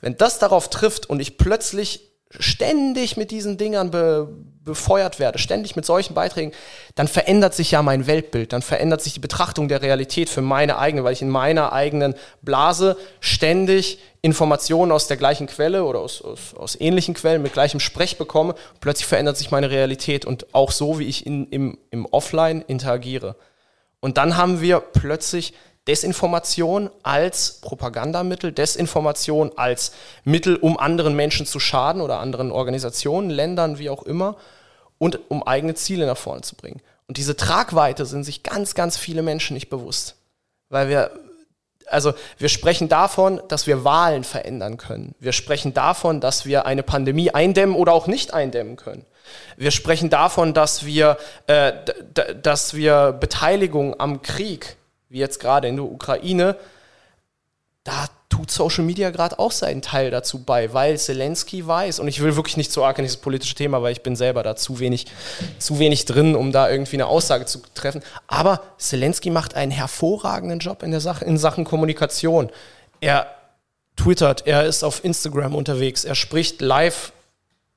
Wenn 0.00 0.16
das 0.16 0.38
darauf 0.38 0.68
trifft 0.70 1.08
und 1.08 1.20
ich 1.20 1.38
plötzlich 1.38 2.00
ständig 2.38 3.16
mit 3.16 3.30
diesen 3.30 3.56
Dingern 3.56 3.90
be, 3.90 4.28
befeuert 4.64 5.20
werde, 5.20 5.38
ständig 5.38 5.76
mit 5.76 5.86
solchen 5.86 6.14
Beiträgen, 6.14 6.52
dann 6.96 7.06
verändert 7.06 7.54
sich 7.54 7.70
ja 7.70 7.82
mein 7.82 8.06
Weltbild, 8.06 8.52
dann 8.52 8.62
verändert 8.62 9.00
sich 9.00 9.14
die 9.14 9.20
Betrachtung 9.20 9.68
der 9.68 9.80
Realität 9.80 10.28
für 10.28 10.42
meine 10.42 10.78
eigene, 10.78 11.04
weil 11.04 11.12
ich 11.12 11.22
in 11.22 11.28
meiner 11.28 11.72
eigenen 11.72 12.14
Blase 12.42 12.96
ständig 13.20 14.00
Informationen 14.22 14.90
aus 14.90 15.06
der 15.06 15.16
gleichen 15.16 15.46
Quelle 15.46 15.84
oder 15.84 16.00
aus, 16.00 16.20
aus, 16.20 16.54
aus 16.56 16.80
ähnlichen 16.80 17.14
Quellen 17.14 17.42
mit 17.42 17.52
gleichem 17.52 17.78
Sprech 17.78 18.18
bekomme. 18.18 18.56
Plötzlich 18.80 19.06
verändert 19.06 19.36
sich 19.36 19.52
meine 19.52 19.70
Realität 19.70 20.24
und 20.24 20.52
auch 20.52 20.72
so, 20.72 20.98
wie 20.98 21.04
ich 21.04 21.24
in, 21.24 21.46
im, 21.50 21.78
im 21.90 22.06
Offline 22.06 22.64
interagiere. 22.66 23.36
Und 24.06 24.18
dann 24.18 24.36
haben 24.36 24.60
wir 24.60 24.78
plötzlich 24.78 25.52
Desinformation 25.88 26.90
als 27.02 27.54
Propagandamittel, 27.60 28.52
Desinformation 28.52 29.50
als 29.56 29.90
Mittel, 30.22 30.54
um 30.54 30.78
anderen 30.78 31.16
Menschen 31.16 31.44
zu 31.44 31.58
schaden 31.58 32.00
oder 32.00 32.20
anderen 32.20 32.52
Organisationen, 32.52 33.30
Ländern, 33.30 33.80
wie 33.80 33.90
auch 33.90 34.04
immer, 34.04 34.36
und 34.98 35.18
um 35.28 35.42
eigene 35.42 35.74
Ziele 35.74 36.06
nach 36.06 36.16
vorne 36.16 36.42
zu 36.42 36.54
bringen. 36.54 36.80
Und 37.08 37.16
diese 37.16 37.36
Tragweite 37.36 38.06
sind 38.06 38.22
sich 38.22 38.44
ganz, 38.44 38.76
ganz 38.76 38.96
viele 38.96 39.22
Menschen 39.22 39.54
nicht 39.54 39.70
bewusst. 39.70 40.14
Weil 40.68 40.88
wir, 40.88 41.10
also 41.86 42.14
wir 42.38 42.48
sprechen 42.48 42.88
davon, 42.88 43.40
dass 43.48 43.66
wir 43.66 43.82
Wahlen 43.82 44.22
verändern 44.22 44.76
können. 44.76 45.16
Wir 45.18 45.32
sprechen 45.32 45.74
davon, 45.74 46.20
dass 46.20 46.46
wir 46.46 46.64
eine 46.64 46.84
Pandemie 46.84 47.32
eindämmen 47.32 47.74
oder 47.74 47.92
auch 47.92 48.06
nicht 48.06 48.32
eindämmen 48.32 48.76
können. 48.76 49.04
Wir 49.56 49.70
sprechen 49.70 50.10
davon, 50.10 50.54
dass 50.54 50.84
wir, 50.84 51.16
äh, 51.46 51.72
dass 52.42 52.74
wir 52.74 53.12
Beteiligung 53.12 53.98
am 53.98 54.22
Krieg 54.22 54.76
wie 55.08 55.18
jetzt 55.18 55.40
gerade 55.40 55.68
in 55.68 55.76
der 55.76 55.84
Ukraine, 55.84 56.56
da 57.84 58.06
tut 58.28 58.50
Social 58.50 58.84
Media 58.84 59.10
gerade 59.10 59.38
auch 59.38 59.52
seinen 59.52 59.80
Teil 59.80 60.10
dazu 60.10 60.42
bei, 60.42 60.72
weil 60.74 60.98
Zelensky 60.98 61.66
weiß, 61.66 62.00
und 62.00 62.08
ich 62.08 62.20
will 62.20 62.34
wirklich 62.34 62.56
nicht 62.56 62.72
so 62.72 62.84
arg 62.84 62.98
in 62.98 63.04
dieses 63.04 63.18
politische 63.18 63.54
Thema, 63.54 63.80
weil 63.82 63.92
ich 63.92 64.02
bin 64.02 64.16
selber 64.16 64.42
da 64.42 64.56
zu 64.56 64.80
wenig, 64.80 65.06
zu 65.58 65.78
wenig 65.78 66.04
drin, 66.04 66.34
um 66.34 66.50
da 66.50 66.68
irgendwie 66.68 66.96
eine 66.96 67.06
Aussage 67.06 67.46
zu 67.46 67.62
treffen. 67.74 68.02
Aber 68.26 68.62
Zelensky 68.78 69.30
macht 69.30 69.54
einen 69.54 69.70
hervorragenden 69.70 70.58
Job 70.58 70.82
in 70.82 70.90
der 70.90 71.00
Sache, 71.00 71.24
in 71.24 71.38
Sachen 71.38 71.64
Kommunikation. 71.64 72.50
Er 73.00 73.28
twittert, 73.94 74.46
er 74.46 74.66
ist 74.66 74.82
auf 74.82 75.04
Instagram 75.04 75.54
unterwegs, 75.54 76.04
er 76.04 76.16
spricht 76.16 76.60
live 76.60 77.12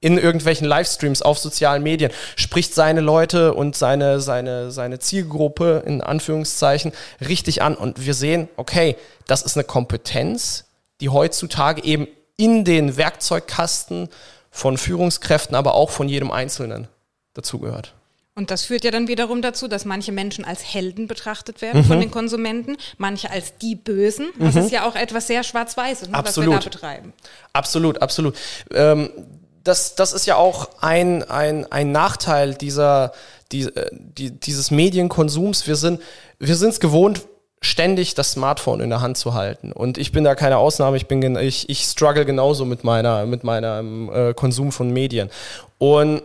in 0.02 0.18
irgendwelchen 0.18 0.66
Livestreams 0.68 1.22
auf 1.22 1.40
sozialen 1.40 1.84
Medien, 1.84 2.12
spricht 2.36 2.74
seine 2.74 3.02
Leute 3.02 3.54
und 3.54 3.76
seine, 3.76 4.22
seine, 4.22 4.72
seine 4.72 5.00
Zielgruppe 5.00 5.84
in 5.86 6.02
Anführungszeichen 6.02 6.94
richtig 7.28 7.62
an. 7.62 7.76
Und 7.76 8.06
wir 8.06 8.14
sehen, 8.14 8.48
okay, 8.56 8.96
das 9.28 9.42
ist 9.42 9.58
eine 9.58 9.66
Kompetenz, 9.66 10.66
die 11.02 11.10
heutzutage 11.10 11.84
eben 11.84 12.08
in 12.38 12.64
den 12.64 12.96
Werkzeugkasten 12.96 14.10
von 14.50 14.78
Führungskräften, 14.78 15.56
aber 15.56 15.76
auch 15.76 15.90
von 15.90 16.08
jedem 16.08 16.32
Einzelnen 16.32 16.88
dazugehört. 17.34 17.94
Und 18.36 18.52
das 18.52 18.64
führt 18.64 18.86
ja 18.86 18.92
dann 18.92 19.10
wiederum 19.10 19.42
dazu, 19.42 19.68
dass 19.68 19.84
manche 19.84 20.14
Menschen 20.14 20.46
als 20.46 20.64
Helden 20.64 21.08
betrachtet 21.08 21.62
werden 21.62 21.82
mhm. 21.82 21.86
von 21.86 22.00
den 22.00 22.10
Konsumenten, 22.10 22.78
manche 22.98 23.30
als 23.30 23.58
die 23.58 23.76
Bösen. 23.76 24.30
Das 24.40 24.56
mhm. 24.56 24.62
ist 24.62 24.72
ja 24.72 24.88
auch 24.88 24.96
etwas 24.96 25.28
sehr 25.28 25.44
Schwarz-Weißes, 25.44 26.08
ne, 26.08 26.22
was 26.24 26.38
wir 26.38 26.50
da 26.50 26.58
betreiben. 26.60 27.12
Absolut, 27.52 28.02
absolut. 28.02 28.38
Ähm, 28.72 29.10
das, 29.64 29.96
das 29.96 30.14
ist 30.14 30.26
ja 30.26 30.36
auch 30.36 30.70
ein, 30.82 31.24
ein, 31.24 31.72
ein 31.72 31.92
Nachteil 31.92 32.54
dieser, 32.54 33.12
die, 33.52 33.64
äh, 33.64 33.90
die, 33.92 34.32
dieses 34.32 34.72
Medienkonsums. 34.72 35.68
Wir 35.68 35.76
sind 35.76 36.02
wir 36.40 36.62
es 36.62 36.80
gewohnt, 36.80 37.22
ständig 37.62 38.16
das 38.16 38.32
Smartphone 38.32 38.80
in 38.80 38.90
der 38.90 39.02
Hand 39.02 39.18
zu 39.18 39.34
halten. 39.34 39.72
Und 39.72 39.98
ich 39.98 40.12
bin 40.12 40.24
da 40.24 40.36
keine 40.36 40.58
Ausnahme. 40.58 40.96
Ich 40.98 41.08
bin 41.08 41.36
ich, 41.36 41.70
ich 41.70 41.84
struggle 41.84 42.26
genauso 42.26 42.66
mit 42.66 42.84
meiner 42.84 43.26
mit 43.26 43.44
meinem 43.44 44.10
äh, 44.12 44.34
Konsum 44.34 44.72
von 44.72 44.92
Medien. 44.92 45.30
Und 45.78 46.22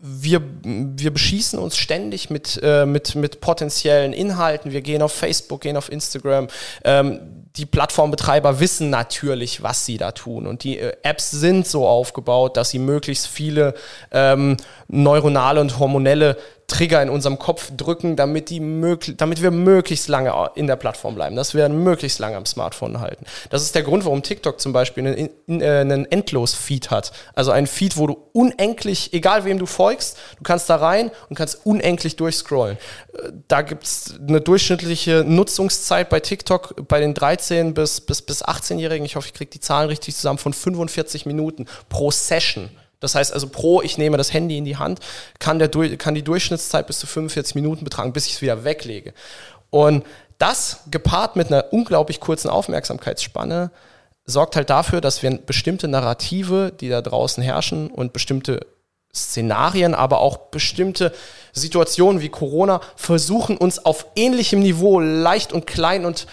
wir, 0.00 0.42
wir 0.62 1.10
beschießen 1.10 1.58
uns 1.58 1.76
ständig 1.76 2.30
mit, 2.30 2.60
äh, 2.62 2.86
mit, 2.86 3.14
mit 3.14 3.40
potenziellen 3.40 4.12
Inhalten. 4.12 4.72
Wir 4.72 4.82
gehen 4.82 5.02
auf 5.02 5.12
Facebook, 5.12 5.62
gehen 5.62 5.76
auf 5.76 5.90
Instagram. 5.90 6.48
Ähm, 6.84 7.45
die 7.56 7.66
Plattformbetreiber 7.66 8.60
wissen 8.60 8.90
natürlich, 8.90 9.62
was 9.62 9.86
sie 9.86 9.96
da 9.96 10.12
tun. 10.12 10.46
Und 10.46 10.64
die 10.64 10.78
äh, 10.78 10.92
Apps 11.02 11.30
sind 11.30 11.66
so 11.66 11.86
aufgebaut, 11.86 12.56
dass 12.56 12.70
sie 12.70 12.78
möglichst 12.78 13.26
viele 13.26 13.74
ähm, 14.12 14.56
neuronale 14.88 15.60
und 15.60 15.78
hormonelle 15.78 16.36
Trigger 16.66 17.00
in 17.00 17.10
unserem 17.10 17.38
Kopf 17.38 17.70
drücken, 17.76 18.16
damit, 18.16 18.50
die 18.50 18.58
möglich, 18.58 19.16
damit 19.16 19.40
wir 19.40 19.52
möglichst 19.52 20.08
lange 20.08 20.50
in 20.56 20.66
der 20.66 20.74
Plattform 20.74 21.14
bleiben, 21.14 21.36
dass 21.36 21.54
wir 21.54 21.68
möglichst 21.68 22.18
lange 22.18 22.36
am 22.36 22.44
Smartphone 22.44 23.00
halten. 23.00 23.24
Das 23.50 23.62
ist 23.62 23.76
der 23.76 23.84
Grund, 23.84 24.04
warum 24.04 24.22
TikTok 24.24 24.60
zum 24.60 24.72
Beispiel 24.72 25.30
einen, 25.46 25.60
äh, 25.60 25.80
einen 25.80 26.10
Endlos-Feed 26.10 26.90
hat. 26.90 27.12
Also 27.34 27.52
ein 27.52 27.68
Feed, 27.68 27.96
wo 27.96 28.08
du 28.08 28.16
unendlich, 28.32 29.12
egal 29.12 29.44
wem 29.44 29.60
du 29.60 29.66
folgst, 29.66 30.18
du 30.38 30.42
kannst 30.42 30.68
da 30.68 30.76
rein 30.76 31.12
und 31.28 31.36
kannst 31.36 31.64
unendlich 31.64 32.16
durchscrollen. 32.16 32.78
Äh, 33.14 33.32
da 33.46 33.62
gibt 33.62 33.84
es 33.84 34.14
eine 34.26 34.40
durchschnittliche 34.40 35.24
Nutzungszeit 35.24 36.08
bei 36.08 36.18
TikTok 36.18 36.88
bei 36.88 36.98
den 36.98 37.14
13- 37.14 37.45
bis, 37.48 38.00
bis, 38.00 38.22
bis 38.22 38.44
18-Jährigen, 38.44 39.04
ich 39.04 39.16
hoffe, 39.16 39.28
ich 39.28 39.34
kriege 39.34 39.50
die 39.50 39.60
Zahlen 39.60 39.88
richtig 39.88 40.14
zusammen, 40.16 40.38
von 40.38 40.52
45 40.52 41.26
Minuten 41.26 41.66
pro 41.88 42.10
Session. 42.10 42.70
Das 43.00 43.14
heißt 43.14 43.32
also 43.32 43.48
pro, 43.48 43.82
ich 43.82 43.98
nehme 43.98 44.16
das 44.16 44.32
Handy 44.32 44.56
in 44.56 44.64
die 44.64 44.76
Hand, 44.76 45.00
kann, 45.38 45.58
der, 45.58 45.68
kann 45.96 46.14
die 46.14 46.22
Durchschnittszeit 46.22 46.86
bis 46.86 46.98
zu 46.98 47.06
45 47.06 47.54
Minuten 47.54 47.84
betragen, 47.84 48.12
bis 48.12 48.26
ich 48.26 48.34
es 48.34 48.42
wieder 48.42 48.64
weglege. 48.64 49.12
Und 49.70 50.04
das 50.38 50.80
gepaart 50.90 51.36
mit 51.36 51.48
einer 51.48 51.72
unglaublich 51.72 52.20
kurzen 52.20 52.48
Aufmerksamkeitsspanne 52.48 53.70
sorgt 54.24 54.56
halt 54.56 54.70
dafür, 54.70 55.00
dass 55.00 55.22
wir 55.22 55.30
bestimmte 55.38 55.88
Narrative, 55.88 56.72
die 56.78 56.88
da 56.88 57.00
draußen 57.00 57.42
herrschen 57.42 57.90
und 57.90 58.12
bestimmte 58.12 58.66
Szenarien, 59.14 59.94
aber 59.94 60.20
auch 60.20 60.36
bestimmte 60.36 61.12
Situationen 61.52 62.20
wie 62.20 62.28
Corona 62.28 62.80
versuchen 62.96 63.56
uns 63.56 63.84
auf 63.84 64.06
ähnlichem 64.14 64.60
Niveau 64.60 65.00
leicht 65.00 65.52
und 65.52 65.66
klein 65.66 66.04
und 66.04 66.26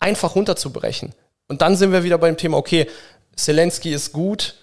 einfach 0.00 0.34
runterzubrechen. 0.34 1.14
Und 1.48 1.62
dann 1.62 1.76
sind 1.76 1.92
wir 1.92 2.04
wieder 2.04 2.18
beim 2.18 2.36
Thema, 2.36 2.56
okay, 2.56 2.86
Zelensky 3.34 3.92
ist 3.92 4.12
gut, 4.12 4.54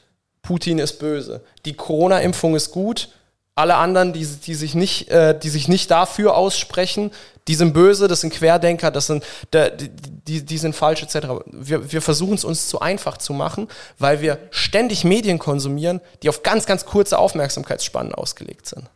Putin 0.41 0.79
ist 0.79 0.99
böse. 0.99 1.41
Die 1.65 1.73
Corona-Impfung 1.73 2.55
ist 2.55 2.71
gut. 2.71 3.09
Alle 3.55 3.75
anderen, 3.75 4.13
die, 4.13 4.25
die, 4.25 4.53
sich 4.53 4.75
nicht, 4.75 5.09
äh, 5.09 5.37
die 5.37 5.49
sich 5.49 5.67
nicht 5.67 5.89
dafür 5.89 6.35
aussprechen, 6.35 7.11
die 7.47 7.55
sind 7.55 7.73
böse, 7.73 8.07
das 8.07 8.21
sind 8.21 8.33
Querdenker, 8.33 8.91
das 8.91 9.07
sind, 9.07 9.23
die, 9.53 9.89
die, 10.27 10.43
die 10.43 10.57
sind 10.57 10.75
falsch, 10.75 11.03
etc. 11.03 11.27
Wir, 11.47 11.91
wir 11.91 12.01
versuchen 12.01 12.33
es 12.33 12.43
uns 12.43 12.67
zu 12.67 12.81
einfach 12.81 13.17
zu 13.17 13.33
machen, 13.33 13.69
weil 13.97 14.21
wir 14.21 14.39
ständig 14.51 15.03
Medien 15.03 15.39
konsumieren, 15.39 16.01
die 16.21 16.29
auf 16.29 16.43
ganz, 16.43 16.65
ganz 16.65 16.85
kurze 16.85 17.17
Aufmerksamkeitsspannen 17.17 18.13
ausgelegt 18.13 18.67
sind. 18.67 18.89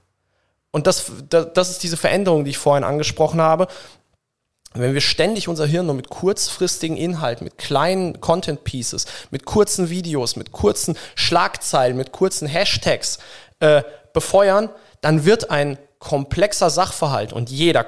Und 0.72 0.88
das, 0.88 1.06
das 1.30 1.70
ist 1.70 1.82
diese 1.82 1.98
Veränderung, 1.98 2.44
die 2.44 2.52
ich 2.52 2.58
vorhin 2.58 2.84
angesprochen 2.84 3.42
habe 3.42 3.68
wenn 4.74 4.94
wir 4.94 5.02
ständig 5.02 5.48
unser 5.48 5.66
Hirn 5.66 5.88
nur 5.88 5.96
mit 5.96 6.10
kurzfristigen 6.10 6.96
Inhalten, 6.96 7.44
mit 7.44 7.58
kleinen 7.58 8.22
Content 8.22 8.64
Pieces, 8.64 9.06
mit 9.32 9.46
kurzen 9.46 9.90
Videos, 9.90 10.36
mit 10.36 10.52
kurzen 10.52 10.98
Schlagzeilen, 11.16 11.98
mit 11.98 12.12
kurzen 12.12 12.48
Hashtags 12.48 13.18
äh, 13.60 13.82
befeuern, 14.14 14.70
dann 15.02 15.26
wird 15.26 15.50
ein 15.50 15.78
komplexer 16.00 16.70
Sachverhalt 16.70 17.34
und 17.34 17.50
jeder 17.50 17.86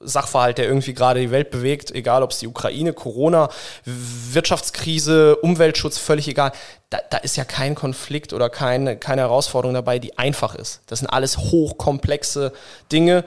Sachverhalt, 0.00 0.58
der 0.58 0.66
irgendwie 0.66 0.92
gerade 0.92 1.20
die 1.20 1.30
Welt 1.30 1.50
bewegt, 1.50 1.90
egal 1.92 2.22
ob 2.22 2.30
es 2.30 2.38
die 2.38 2.46
Ukraine, 2.46 2.92
Corona, 2.92 3.48
Wirtschaftskrise, 3.86 5.36
Umweltschutz, 5.36 5.96
völlig 5.96 6.28
egal, 6.28 6.52
da, 6.90 6.98
da 7.08 7.16
ist 7.18 7.36
ja 7.36 7.44
kein 7.44 7.74
Konflikt 7.74 8.34
oder 8.34 8.50
keine, 8.50 8.98
keine 8.98 9.22
Herausforderung 9.22 9.74
dabei, 9.74 9.98
die 9.98 10.18
einfach 10.18 10.54
ist. 10.54 10.82
Das 10.86 10.98
sind 10.98 11.08
alles 11.08 11.38
hochkomplexe 11.38 12.52
Dinge, 12.92 13.24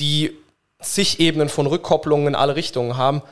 die 0.00 0.36
zig 0.80 1.20
Ebenen 1.20 1.48
von 1.48 1.66
Rückkopplungen 1.66 2.28
in 2.28 2.34
alle 2.34 2.56
Richtungen 2.56 2.96
haben, 2.96 3.22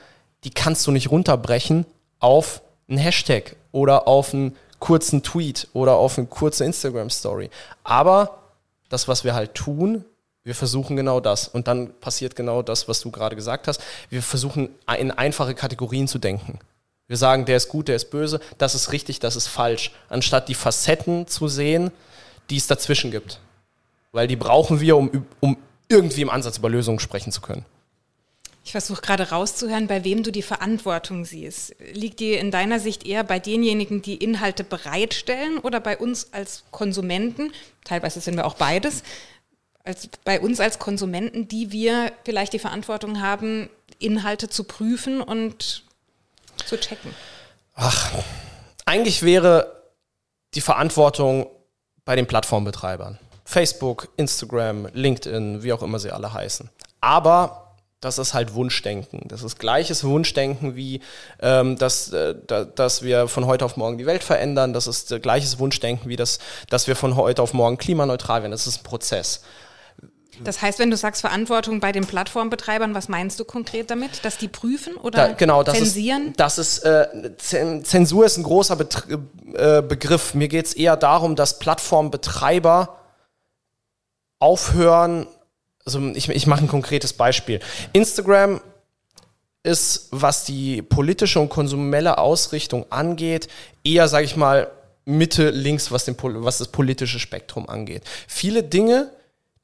die 0.44 0.50
kannst 0.50 0.86
du 0.86 0.90
nicht 0.90 1.10
runterbrechen 1.10 1.86
auf 2.18 2.62
einen 2.88 2.98
Hashtag 2.98 3.56
oder 3.72 4.06
auf 4.08 4.34
einen 4.34 4.56
kurzen 4.78 5.22
Tweet 5.22 5.68
oder 5.72 5.94
auf 5.96 6.18
eine 6.18 6.26
kurze 6.26 6.64
Instagram-Story. 6.64 7.50
Aber 7.84 8.38
das, 8.88 9.08
was 9.08 9.24
wir 9.24 9.34
halt 9.34 9.54
tun, 9.54 10.04
wir 10.44 10.54
versuchen 10.54 10.96
genau 10.96 11.18
das. 11.18 11.48
Und 11.48 11.66
dann 11.66 11.92
passiert 11.98 12.36
genau 12.36 12.62
das, 12.62 12.86
was 12.88 13.00
du 13.00 13.10
gerade 13.10 13.34
gesagt 13.34 13.66
hast. 13.66 13.80
Wir 14.10 14.22
versuchen 14.22 14.68
in 14.98 15.10
einfache 15.10 15.54
Kategorien 15.54 16.06
zu 16.06 16.18
denken. 16.18 16.60
Wir 17.08 17.16
sagen, 17.16 17.44
der 17.44 17.56
ist 17.56 17.68
gut, 17.68 17.88
der 17.88 17.96
ist 17.96 18.10
böse, 18.10 18.40
das 18.58 18.74
ist 18.74 18.92
richtig, 18.92 19.20
das 19.20 19.36
ist 19.36 19.46
falsch. 19.46 19.92
Anstatt 20.08 20.48
die 20.48 20.54
Facetten 20.54 21.26
zu 21.26 21.48
sehen, 21.48 21.90
die 22.50 22.56
es 22.56 22.66
dazwischen 22.66 23.10
gibt. 23.10 23.40
Weil 24.12 24.28
die 24.28 24.36
brauchen 24.36 24.80
wir, 24.80 24.96
um, 24.96 25.26
um 25.40 25.56
irgendwie 25.88 26.22
im 26.22 26.30
Ansatz 26.30 26.58
über 26.58 26.68
Lösungen 26.68 26.98
sprechen 26.98 27.32
zu 27.32 27.40
können. 27.40 27.64
Ich 28.64 28.72
versuche 28.72 29.00
gerade 29.00 29.30
rauszuhören, 29.30 29.86
bei 29.86 30.02
wem 30.02 30.24
du 30.24 30.32
die 30.32 30.42
Verantwortung 30.42 31.24
siehst. 31.24 31.76
Liegt 31.92 32.18
die 32.18 32.32
in 32.32 32.50
deiner 32.50 32.80
Sicht 32.80 33.06
eher 33.06 33.22
bei 33.22 33.38
denjenigen, 33.38 34.02
die 34.02 34.16
Inhalte 34.16 34.64
bereitstellen 34.64 35.58
oder 35.58 35.78
bei 35.78 35.96
uns 35.96 36.32
als 36.32 36.64
Konsumenten? 36.72 37.52
Teilweise 37.84 38.20
sind 38.20 38.34
wir 38.34 38.44
auch 38.44 38.54
beides. 38.54 39.04
als 39.84 40.08
bei 40.24 40.40
uns 40.40 40.58
als 40.58 40.80
Konsumenten, 40.80 41.46
die 41.46 41.70
wir 41.70 42.12
vielleicht 42.24 42.52
die 42.52 42.58
Verantwortung 42.58 43.20
haben, 43.20 43.70
Inhalte 44.00 44.48
zu 44.48 44.64
prüfen 44.64 45.20
und 45.20 45.84
zu 46.64 46.76
checken? 46.76 47.14
Ach, 47.74 48.12
eigentlich 48.84 49.22
wäre 49.22 49.82
die 50.54 50.60
Verantwortung 50.60 51.46
bei 52.04 52.16
den 52.16 52.26
Plattformbetreibern. 52.26 53.18
Facebook, 53.46 54.08
Instagram, 54.16 54.88
LinkedIn, 54.92 55.62
wie 55.62 55.72
auch 55.72 55.82
immer 55.82 56.00
sie 56.00 56.10
alle 56.10 56.34
heißen. 56.34 56.68
Aber 57.00 57.74
das 58.00 58.18
ist 58.18 58.34
halt 58.34 58.54
Wunschdenken. 58.54 59.22
Das 59.28 59.42
ist 59.42 59.58
gleiches 59.58 60.04
Wunschdenken 60.04 60.76
wie, 60.76 61.00
ähm, 61.40 61.78
dass, 61.78 62.12
äh, 62.12 62.34
da, 62.46 62.64
dass 62.64 63.02
wir 63.02 63.28
von 63.28 63.46
heute 63.46 63.64
auf 63.64 63.76
morgen 63.76 63.98
die 63.98 64.04
Welt 64.04 64.22
verändern. 64.22 64.72
Das 64.72 64.86
ist 64.86 65.12
äh, 65.12 65.20
gleiches 65.20 65.58
Wunschdenken 65.58 66.08
wie, 66.08 66.16
das, 66.16 66.40
dass 66.68 66.88
wir 66.88 66.96
von 66.96 67.16
heute 67.16 67.40
auf 67.40 67.54
morgen 67.54 67.78
klimaneutral 67.78 68.42
werden. 68.42 68.50
Das 68.50 68.66
ist 68.66 68.80
ein 68.80 68.84
Prozess. 68.84 69.42
Das 70.44 70.60
heißt, 70.60 70.78
wenn 70.78 70.90
du 70.90 70.96
sagst 70.96 71.22
Verantwortung 71.22 71.80
bei 71.80 71.92
den 71.92 72.04
Plattformbetreibern, 72.04 72.94
was 72.94 73.08
meinst 73.08 73.40
du 73.40 73.44
konkret 73.44 73.90
damit? 73.90 74.24
Dass 74.24 74.36
die 74.36 74.48
prüfen 74.48 74.96
oder 74.96 75.28
da, 75.28 75.32
genau, 75.32 75.62
das 75.62 75.78
zensieren? 75.78 76.28
Ist, 76.28 76.40
das 76.40 76.58
ist, 76.58 76.78
äh, 76.80 77.36
Zensur 77.38 78.26
ist 78.26 78.36
ein 78.36 78.42
großer 78.42 78.76
Betr 78.76 79.18
äh, 79.54 79.82
Begriff. 79.82 80.34
Mir 80.34 80.48
geht 80.48 80.66
es 80.66 80.74
eher 80.74 80.96
darum, 80.96 81.36
dass 81.36 81.58
Plattformbetreiber 81.58 82.98
aufhören, 84.38 85.26
also 85.84 86.00
ich, 86.14 86.28
ich 86.28 86.46
mache 86.46 86.64
ein 86.64 86.68
konkretes 86.68 87.12
Beispiel. 87.12 87.60
Instagram 87.92 88.60
ist, 89.62 90.08
was 90.10 90.44
die 90.44 90.82
politische 90.82 91.40
und 91.40 91.48
konsumelle 91.48 92.18
Ausrichtung 92.18 92.86
angeht, 92.90 93.48
eher, 93.84 94.08
sage 94.08 94.24
ich 94.24 94.36
mal, 94.36 94.70
Mitte, 95.04 95.50
links, 95.50 95.90
was, 95.90 96.04
den, 96.04 96.16
was 96.20 96.58
das 96.58 96.68
politische 96.68 97.18
Spektrum 97.18 97.68
angeht. 97.68 98.02
Viele 98.26 98.62
Dinge, 98.62 99.10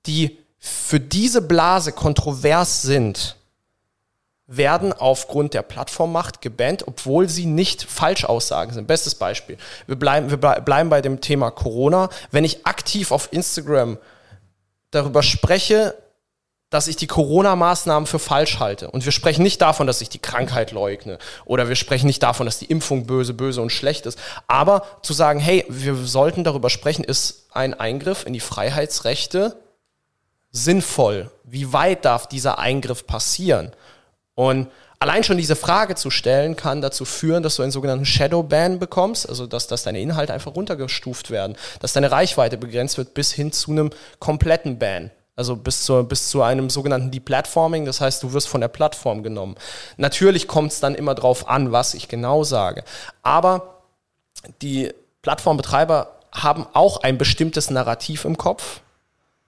die 0.07 0.39
für 0.59 1.01
diese 1.01 1.43
Blase 1.43 1.93
kontrovers 1.93 2.83
sind, 2.83 3.37
werden 4.47 4.93
aufgrund 4.93 5.55
der 5.55 5.63
Plattformmacht 5.63 6.41
gebannt, 6.41 6.87
obwohl 6.87 7.29
sie 7.29 7.47
nicht 7.47 7.83
Falschaussagen 7.83 8.75
sind. 8.75 8.87
Bestes 8.87 9.15
Beispiel. 9.15 9.57
Wir 9.87 9.97
bleiben, 9.97 10.31
wir 10.31 10.37
bleiben 10.37 10.91
bei 10.91 11.01
dem 11.01 11.21
Thema 11.21 11.51
Corona. 11.51 12.11
Wenn 12.31 12.45
ich 12.45 12.67
aktiv 12.67 13.13
auf 13.13 13.33
Instagram 13.33 13.99
darüber 14.93 15.25
spreche, 15.25 15.97
dass 16.71 16.89
ich 16.89 16.97
die 16.97 17.07
Corona-Maßnahmen 17.07 18.07
für 18.07 18.19
falsch 18.19 18.59
halte. 18.59 18.91
Und 18.91 19.05
wir 19.05 19.13
sprechen 19.13 19.43
nicht 19.43 19.61
davon, 19.61 19.87
dass 19.87 20.01
ich 20.01 20.09
die 20.09 20.19
Krankheit 20.19 20.73
leugne. 20.73 21.19
Oder 21.45 21.69
wir 21.69 21.77
sprechen 21.77 22.07
nicht 22.07 22.23
davon, 22.23 22.47
dass 22.47 22.59
die 22.59 22.65
Impfung 22.67 23.07
böse, 23.07 23.35
böse 23.35 23.61
und 23.61 23.71
schlecht 23.71 24.07
ist. 24.07 24.19
Aber 24.47 24.87
zu 25.03 25.13
sagen, 25.13 25.39
hey, 25.39 25.67
wir 25.69 25.95
sollten 25.97 26.45
darüber 26.45 26.71
sprechen, 26.71 27.05
ist 27.05 27.49
ein 27.53 27.75
Eingriff 27.75 28.25
in 28.25 28.33
die 28.33 28.41
Freiheitsrechte 28.41 29.57
sinnvoll? 30.51 31.31
Wie 31.45 31.75
weit 31.75 32.07
darf 32.07 32.27
dieser 32.27 32.59
Eingriff 32.59 33.07
passieren? 33.07 33.73
Und 34.35 34.69
allein 35.03 35.25
schon 35.25 35.37
diese 35.37 35.57
Frage 35.57 35.97
zu 35.97 36.11
stellen, 36.11 36.55
kann 36.55 36.81
dazu 36.81 37.05
führen, 37.05 37.43
dass 37.43 37.57
du 37.57 37.63
einen 37.63 37.73
sogenannten 37.73 38.07
Shadow 38.07 38.45
Ban 38.45 38.79
bekommst, 38.79 39.29
also 39.29 39.49
dass, 39.49 39.67
dass 39.67 39.83
deine 39.83 40.01
Inhalte 40.01 40.33
einfach 40.33 40.55
runtergestuft 40.55 41.31
werden, 41.31 41.57
dass 41.81 41.93
deine 41.93 42.13
Reichweite 42.13 42.57
begrenzt 42.57 42.99
wird 42.99 43.13
bis 43.13 43.33
hin 43.33 43.53
zu 43.53 43.73
einem 43.73 43.91
kompletten 44.21 44.79
Ban. 44.79 45.11
Also 45.35 45.57
bis 45.57 45.85
zu, 45.85 46.05
bis 46.05 46.29
zu 46.29 46.43
einem 46.43 46.71
sogenannten 46.71 47.11
Deplatforming, 47.11 47.85
das 47.85 48.01
heißt, 48.01 48.23
du 48.23 48.33
wirst 48.33 48.49
von 48.49 48.61
der 48.61 48.69
Plattform 48.69 49.25
genommen. 49.25 49.57
Natürlich 49.97 50.47
kommt 50.47 50.71
es 50.71 50.79
dann 50.79 50.95
immer 50.95 51.15
drauf 51.15 51.49
an, 51.49 51.73
was 51.73 51.95
ich 51.95 52.07
genau 52.07 52.45
sage. 52.45 52.85
Aber 53.23 53.83
die 54.61 54.93
Plattformbetreiber 55.23 56.17
haben 56.33 56.67
auch 56.75 56.99
ein 56.99 57.19
bestimmtes 57.19 57.71
Narrativ 57.71 58.25
im 58.25 58.37
Kopf, 58.37 58.83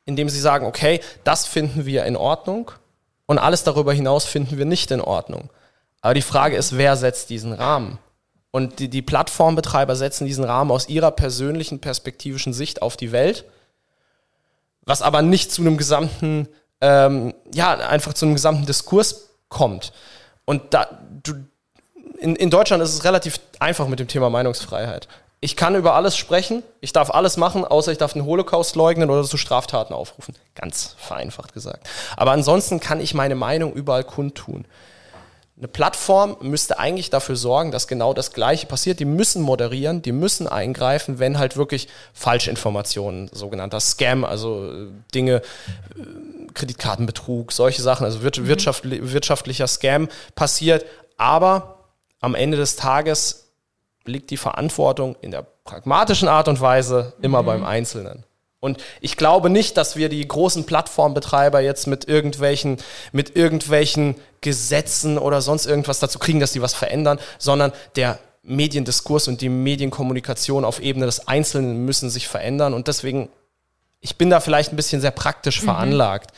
indem 0.04 0.28
sie 0.28 0.40
sagen, 0.40 0.66
okay, 0.66 1.00
das 1.22 1.46
finden 1.46 1.86
wir 1.86 2.04
in 2.06 2.16
Ordnung 2.16 2.72
und 3.26 3.38
alles 3.38 3.64
darüber 3.64 3.92
hinaus 3.92 4.24
finden 4.24 4.58
wir 4.58 4.64
nicht 4.64 4.90
in 4.90 5.00
Ordnung. 5.00 5.50
Aber 6.00 6.14
die 6.14 6.22
Frage 6.22 6.56
ist, 6.56 6.76
wer 6.76 6.96
setzt 6.96 7.30
diesen 7.30 7.52
Rahmen? 7.52 7.98
Und 8.50 8.78
die, 8.78 8.88
die 8.88 9.02
Plattformbetreiber 9.02 9.96
setzen 9.96 10.26
diesen 10.26 10.44
Rahmen 10.44 10.70
aus 10.70 10.88
ihrer 10.88 11.10
persönlichen 11.10 11.80
perspektivischen 11.80 12.52
Sicht 12.52 12.82
auf 12.82 12.96
die 12.96 13.10
Welt 13.10 13.44
was 14.86 15.02
aber 15.02 15.22
nicht 15.22 15.52
zu 15.52 15.62
einem 15.62 15.76
gesamten, 15.76 16.48
ähm, 16.80 17.34
ja, 17.52 17.74
einfach 17.74 18.14
zu 18.14 18.26
einem 18.26 18.34
gesamten 18.34 18.66
Diskurs 18.66 19.30
kommt. 19.48 19.92
Und 20.44 20.74
da, 20.74 20.88
du, 21.22 21.34
in, 22.18 22.36
in 22.36 22.50
Deutschland 22.50 22.82
ist 22.82 22.94
es 22.94 23.04
relativ 23.04 23.40
einfach 23.60 23.88
mit 23.88 23.98
dem 23.98 24.08
Thema 24.08 24.30
Meinungsfreiheit. 24.30 25.08
Ich 25.44 25.56
kann 25.56 25.74
über 25.74 25.92
alles 25.92 26.16
sprechen, 26.16 26.62
ich 26.80 26.94
darf 26.94 27.10
alles 27.10 27.36
machen, 27.36 27.66
außer 27.66 27.92
ich 27.92 27.98
darf 27.98 28.14
den 28.14 28.24
Holocaust 28.24 28.76
leugnen 28.76 29.10
oder 29.10 29.24
zu 29.24 29.36
Straftaten 29.36 29.92
aufrufen. 29.92 30.34
Ganz 30.54 30.96
vereinfacht 30.96 31.52
gesagt. 31.52 31.86
Aber 32.16 32.30
ansonsten 32.30 32.80
kann 32.80 32.98
ich 32.98 33.12
meine 33.12 33.34
Meinung 33.34 33.74
überall 33.74 34.04
kundtun. 34.04 34.64
Eine 35.58 35.68
Plattform 35.68 36.38
müsste 36.40 36.78
eigentlich 36.78 37.10
dafür 37.10 37.36
sorgen, 37.36 37.72
dass 37.72 37.88
genau 37.88 38.14
das 38.14 38.32
Gleiche 38.32 38.66
passiert. 38.66 39.00
Die 39.00 39.04
müssen 39.04 39.42
moderieren, 39.42 40.00
die 40.00 40.12
müssen 40.12 40.48
eingreifen, 40.48 41.18
wenn 41.18 41.38
halt 41.38 41.58
wirklich 41.58 41.88
Falschinformationen, 42.14 43.28
sogenannter 43.30 43.80
Scam, 43.80 44.24
also 44.24 44.72
äh, 44.72 44.86
Dinge, 45.14 45.42
äh, 45.94 46.52
Kreditkartenbetrug, 46.54 47.52
solche 47.52 47.82
Sachen, 47.82 48.06
also 48.06 48.20
mhm. 48.20 48.46
wirtschaftlicher 48.48 49.66
Scam 49.66 50.08
passiert. 50.34 50.86
Aber 51.18 51.80
am 52.22 52.34
Ende 52.34 52.56
des 52.56 52.76
Tages 52.76 53.43
liegt 54.06 54.30
die 54.30 54.36
Verantwortung 54.36 55.16
in 55.20 55.30
der 55.30 55.46
pragmatischen 55.64 56.28
Art 56.28 56.48
und 56.48 56.60
Weise 56.60 57.14
immer 57.22 57.42
mhm. 57.42 57.46
beim 57.46 57.64
Einzelnen. 57.64 58.24
Und 58.60 58.82
ich 59.02 59.18
glaube 59.18 59.50
nicht, 59.50 59.76
dass 59.76 59.94
wir 59.96 60.08
die 60.08 60.26
großen 60.26 60.64
Plattformbetreiber 60.64 61.60
jetzt 61.60 61.86
mit 61.86 62.08
irgendwelchen, 62.08 62.78
mit 63.12 63.36
irgendwelchen 63.36 64.14
Gesetzen 64.40 65.18
oder 65.18 65.42
sonst 65.42 65.66
irgendwas 65.66 65.98
dazu 65.98 66.18
kriegen, 66.18 66.40
dass 66.40 66.52
die 66.52 66.62
was 66.62 66.72
verändern, 66.72 67.18
sondern 67.38 67.72
der 67.96 68.18
Mediendiskurs 68.42 69.28
und 69.28 69.42
die 69.42 69.50
Medienkommunikation 69.50 70.64
auf 70.64 70.80
Ebene 70.80 71.04
des 71.04 71.28
Einzelnen 71.28 71.84
müssen 71.84 72.08
sich 72.08 72.26
verändern. 72.26 72.72
Und 72.72 72.88
deswegen, 72.88 73.28
ich 74.00 74.16
bin 74.16 74.30
da 74.30 74.40
vielleicht 74.40 74.72
ein 74.72 74.76
bisschen 74.76 75.02
sehr 75.02 75.10
praktisch 75.10 75.60
mhm. 75.60 75.66
veranlagt. 75.66 76.30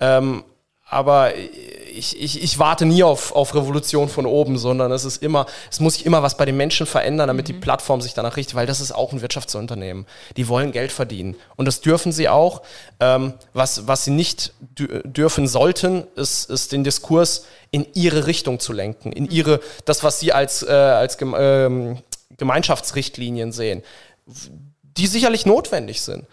Ähm, 0.00 0.44
aber 0.90 1.36
ich, 1.36 2.20
ich, 2.20 2.42
ich 2.42 2.58
warte 2.58 2.84
nie 2.84 3.02
auf, 3.04 3.32
auf 3.32 3.54
Revolution 3.54 4.08
von 4.08 4.26
oben, 4.26 4.58
sondern 4.58 4.90
es 4.90 5.04
ist 5.04 5.22
immer, 5.22 5.46
es 5.70 5.78
muss 5.78 5.94
sich 5.94 6.06
immer 6.06 6.22
was 6.22 6.36
bei 6.36 6.44
den 6.44 6.56
Menschen 6.56 6.84
verändern, 6.84 7.28
damit 7.28 7.48
mhm. 7.48 7.52
die 7.52 7.58
Plattform 7.60 8.00
sich 8.00 8.12
danach 8.12 8.36
richtet, 8.36 8.56
weil 8.56 8.66
das 8.66 8.80
ist 8.80 8.92
auch 8.92 9.12
ein 9.12 9.22
Wirtschaftsunternehmen. 9.22 10.06
Die 10.36 10.48
wollen 10.48 10.72
Geld 10.72 10.90
verdienen. 10.90 11.36
Und 11.56 11.66
das 11.66 11.80
dürfen 11.80 12.10
sie 12.10 12.28
auch. 12.28 12.62
Ähm, 12.98 13.34
was, 13.52 13.86
was 13.86 14.04
sie 14.04 14.10
nicht 14.10 14.52
dürfen 14.60 15.46
sollten, 15.46 16.04
ist, 16.16 16.50
ist 16.50 16.72
den 16.72 16.82
Diskurs 16.82 17.46
in 17.70 17.86
ihre 17.94 18.26
Richtung 18.26 18.58
zu 18.58 18.72
lenken, 18.72 19.12
in 19.12 19.30
ihre, 19.30 19.60
das, 19.84 20.02
was 20.02 20.18
sie 20.18 20.32
als, 20.32 20.64
äh, 20.64 20.72
als 20.72 21.18
ähm, 21.20 21.98
Gemeinschaftsrichtlinien 22.36 23.52
sehen, 23.52 23.82
die 24.82 25.06
sicherlich 25.06 25.46
notwendig 25.46 26.02
sind 26.02 26.26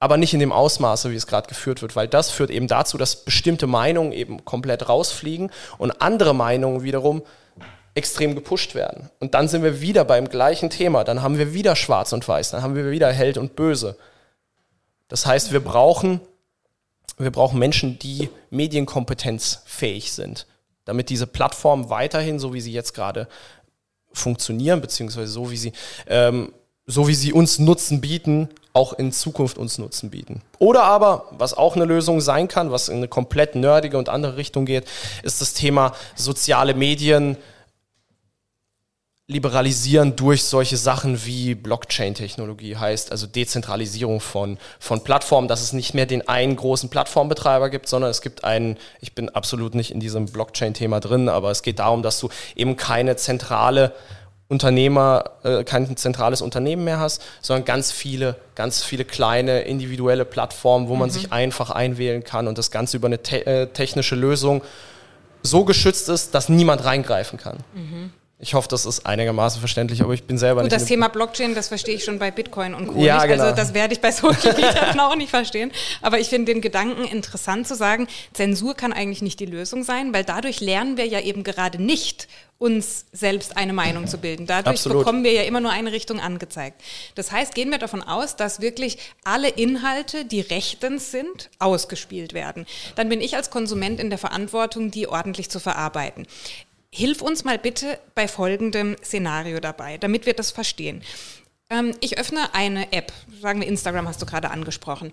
aber 0.00 0.16
nicht 0.16 0.32
in 0.32 0.40
dem 0.40 0.50
Ausmaße, 0.50 1.10
wie 1.10 1.16
es 1.16 1.26
gerade 1.26 1.46
geführt 1.46 1.82
wird, 1.82 1.94
weil 1.94 2.08
das 2.08 2.30
führt 2.30 2.50
eben 2.50 2.66
dazu, 2.66 2.96
dass 2.96 3.16
bestimmte 3.16 3.66
Meinungen 3.66 4.12
eben 4.12 4.44
komplett 4.46 4.88
rausfliegen 4.88 5.50
und 5.76 6.00
andere 6.00 6.34
Meinungen 6.34 6.82
wiederum 6.82 7.22
extrem 7.94 8.34
gepusht 8.34 8.74
werden. 8.74 9.10
Und 9.20 9.34
dann 9.34 9.46
sind 9.46 9.62
wir 9.62 9.82
wieder 9.82 10.06
beim 10.06 10.28
gleichen 10.28 10.70
Thema, 10.70 11.04
dann 11.04 11.22
haben 11.22 11.36
wir 11.36 11.52
wieder 11.52 11.76
Schwarz 11.76 12.14
und 12.14 12.26
Weiß, 12.26 12.50
dann 12.50 12.62
haben 12.62 12.74
wir 12.74 12.90
wieder 12.90 13.12
Held 13.12 13.36
und 13.36 13.56
Böse. 13.56 13.96
Das 15.08 15.26
heißt, 15.26 15.52
wir 15.52 15.60
brauchen, 15.60 16.20
wir 17.18 17.30
brauchen 17.30 17.58
Menschen, 17.58 17.98
die 17.98 18.30
medienkompetenzfähig 18.48 20.12
sind, 20.12 20.46
damit 20.86 21.10
diese 21.10 21.26
Plattformen 21.26 21.90
weiterhin, 21.90 22.38
so 22.38 22.54
wie 22.54 22.62
sie 22.62 22.72
jetzt 22.72 22.94
gerade 22.94 23.28
funktionieren, 24.12 24.80
beziehungsweise 24.80 25.30
so 25.30 25.50
wie 25.50 25.58
sie, 25.58 25.72
ähm, 26.06 26.54
so 26.86 27.06
wie 27.06 27.14
sie 27.14 27.34
uns 27.34 27.58
Nutzen 27.58 28.00
bieten, 28.00 28.48
auch 28.72 28.92
in 28.92 29.12
Zukunft 29.12 29.58
uns 29.58 29.78
Nutzen 29.78 30.10
bieten. 30.10 30.42
Oder 30.58 30.84
aber, 30.84 31.26
was 31.32 31.54
auch 31.54 31.76
eine 31.76 31.84
Lösung 31.84 32.20
sein 32.20 32.48
kann, 32.48 32.70
was 32.70 32.88
in 32.88 32.98
eine 32.98 33.08
komplett 33.08 33.54
nerdige 33.54 33.98
und 33.98 34.08
andere 34.08 34.36
Richtung 34.36 34.64
geht, 34.64 34.84
ist 35.22 35.40
das 35.40 35.54
Thema 35.54 35.92
soziale 36.14 36.74
Medien 36.74 37.36
liberalisieren 39.30 40.16
durch 40.16 40.42
solche 40.42 40.76
Sachen 40.76 41.24
wie 41.24 41.54
Blockchain-Technologie 41.54 42.76
heißt, 42.76 43.12
also 43.12 43.28
Dezentralisierung 43.28 44.20
von, 44.20 44.58
von 44.80 45.04
Plattformen, 45.04 45.46
dass 45.46 45.62
es 45.62 45.72
nicht 45.72 45.94
mehr 45.94 46.06
den 46.06 46.28
einen 46.28 46.56
großen 46.56 46.90
Plattformbetreiber 46.90 47.70
gibt, 47.70 47.88
sondern 47.88 48.10
es 48.10 48.22
gibt 48.22 48.42
einen, 48.42 48.76
ich 49.00 49.14
bin 49.14 49.28
absolut 49.28 49.76
nicht 49.76 49.92
in 49.92 50.00
diesem 50.00 50.26
Blockchain-Thema 50.26 50.98
drin, 50.98 51.28
aber 51.28 51.52
es 51.52 51.62
geht 51.62 51.78
darum, 51.78 52.02
dass 52.02 52.18
du 52.18 52.28
eben 52.56 52.76
keine 52.76 53.14
zentrale 53.14 53.94
Unternehmer, 54.50 55.30
äh, 55.44 55.62
kein 55.62 55.96
zentrales 55.96 56.42
Unternehmen 56.42 56.82
mehr 56.82 56.98
hast, 56.98 57.22
sondern 57.40 57.64
ganz 57.64 57.92
viele, 57.92 58.34
ganz 58.56 58.82
viele 58.82 59.04
kleine 59.04 59.60
individuelle 59.60 60.24
Plattformen, 60.24 60.88
wo 60.88 60.96
man 60.96 61.08
mhm. 61.08 61.12
sich 61.12 61.32
einfach 61.32 61.70
einwählen 61.70 62.24
kann 62.24 62.48
und 62.48 62.58
das 62.58 62.72
Ganze 62.72 62.96
über 62.96 63.06
eine 63.06 63.22
te 63.22 63.46
äh, 63.46 63.68
technische 63.68 64.16
Lösung 64.16 64.62
so 65.42 65.64
geschützt 65.64 66.08
ist, 66.08 66.34
dass 66.34 66.48
niemand 66.48 66.84
reingreifen 66.84 67.38
kann. 67.38 67.58
Mhm. 67.74 68.12
Ich 68.42 68.54
hoffe, 68.54 68.68
das 68.68 68.86
ist 68.86 69.04
einigermaßen 69.04 69.60
verständlich, 69.60 70.02
aber 70.02 70.14
ich 70.14 70.24
bin 70.24 70.38
selber 70.38 70.62
Gut, 70.62 70.70
nicht. 70.70 70.80
das 70.80 70.88
Thema 70.88 71.08
Blockchain, 71.08 71.54
das 71.54 71.68
verstehe 71.68 71.94
ich 71.94 72.04
schon 72.04 72.18
bei 72.18 72.30
Bitcoin 72.30 72.72
und 72.74 72.86
Co. 72.86 72.98
Ja, 72.98 73.18
nicht. 73.18 73.28
genau. 73.32 73.44
Also 73.44 73.56
das 73.56 73.74
werde 73.74 73.92
ich 73.92 74.00
bei 74.00 74.12
Social 74.12 74.54
Media 74.54 74.94
auch 75.06 75.14
nicht 75.14 75.28
verstehen. 75.28 75.70
Aber 76.00 76.18
ich 76.18 76.28
finde 76.28 76.52
den 76.52 76.62
Gedanken 76.62 77.04
interessant 77.04 77.68
zu 77.68 77.74
sagen, 77.74 78.08
Zensur 78.32 78.74
kann 78.74 78.94
eigentlich 78.94 79.20
nicht 79.20 79.40
die 79.40 79.46
Lösung 79.46 79.84
sein, 79.84 80.14
weil 80.14 80.24
dadurch 80.24 80.60
lernen 80.60 80.96
wir 80.96 81.06
ja 81.06 81.20
eben 81.20 81.44
gerade 81.44 81.82
nicht, 81.82 82.28
uns 82.60 83.06
selbst 83.10 83.56
eine 83.56 83.72
Meinung 83.72 84.06
zu 84.06 84.18
bilden. 84.18 84.46
Dadurch 84.46 84.76
Absolut. 84.76 84.98
bekommen 84.98 85.24
wir 85.24 85.32
ja 85.32 85.42
immer 85.44 85.60
nur 85.60 85.70
eine 85.70 85.92
Richtung 85.92 86.20
angezeigt. 86.20 86.82
Das 87.14 87.32
heißt, 87.32 87.54
gehen 87.54 87.70
wir 87.70 87.78
davon 87.78 88.02
aus, 88.02 88.36
dass 88.36 88.60
wirklich 88.60 88.98
alle 89.24 89.48
Inhalte, 89.48 90.26
die 90.26 90.42
rechtens 90.42 91.10
sind, 91.10 91.48
ausgespielt 91.58 92.34
werden. 92.34 92.66
Dann 92.96 93.08
bin 93.08 93.22
ich 93.22 93.34
als 93.34 93.48
Konsument 93.48 93.98
in 93.98 94.10
der 94.10 94.18
Verantwortung, 94.18 94.90
die 94.90 95.08
ordentlich 95.08 95.48
zu 95.48 95.58
verarbeiten. 95.58 96.26
Hilf 96.92 97.22
uns 97.22 97.44
mal 97.44 97.58
bitte 97.58 97.98
bei 98.14 98.26
folgendem 98.26 98.96
Szenario 99.02 99.60
dabei, 99.60 99.96
damit 99.98 100.26
wir 100.26 100.34
das 100.34 100.50
verstehen. 100.50 101.02
Ähm, 101.70 101.94
ich 102.00 102.18
öffne 102.18 102.52
eine 102.52 102.92
App, 102.92 103.12
sagen 103.40 103.60
wir 103.60 103.68
Instagram 103.68 104.08
hast 104.08 104.20
du 104.20 104.26
gerade 104.26 104.50
angesprochen. 104.50 105.12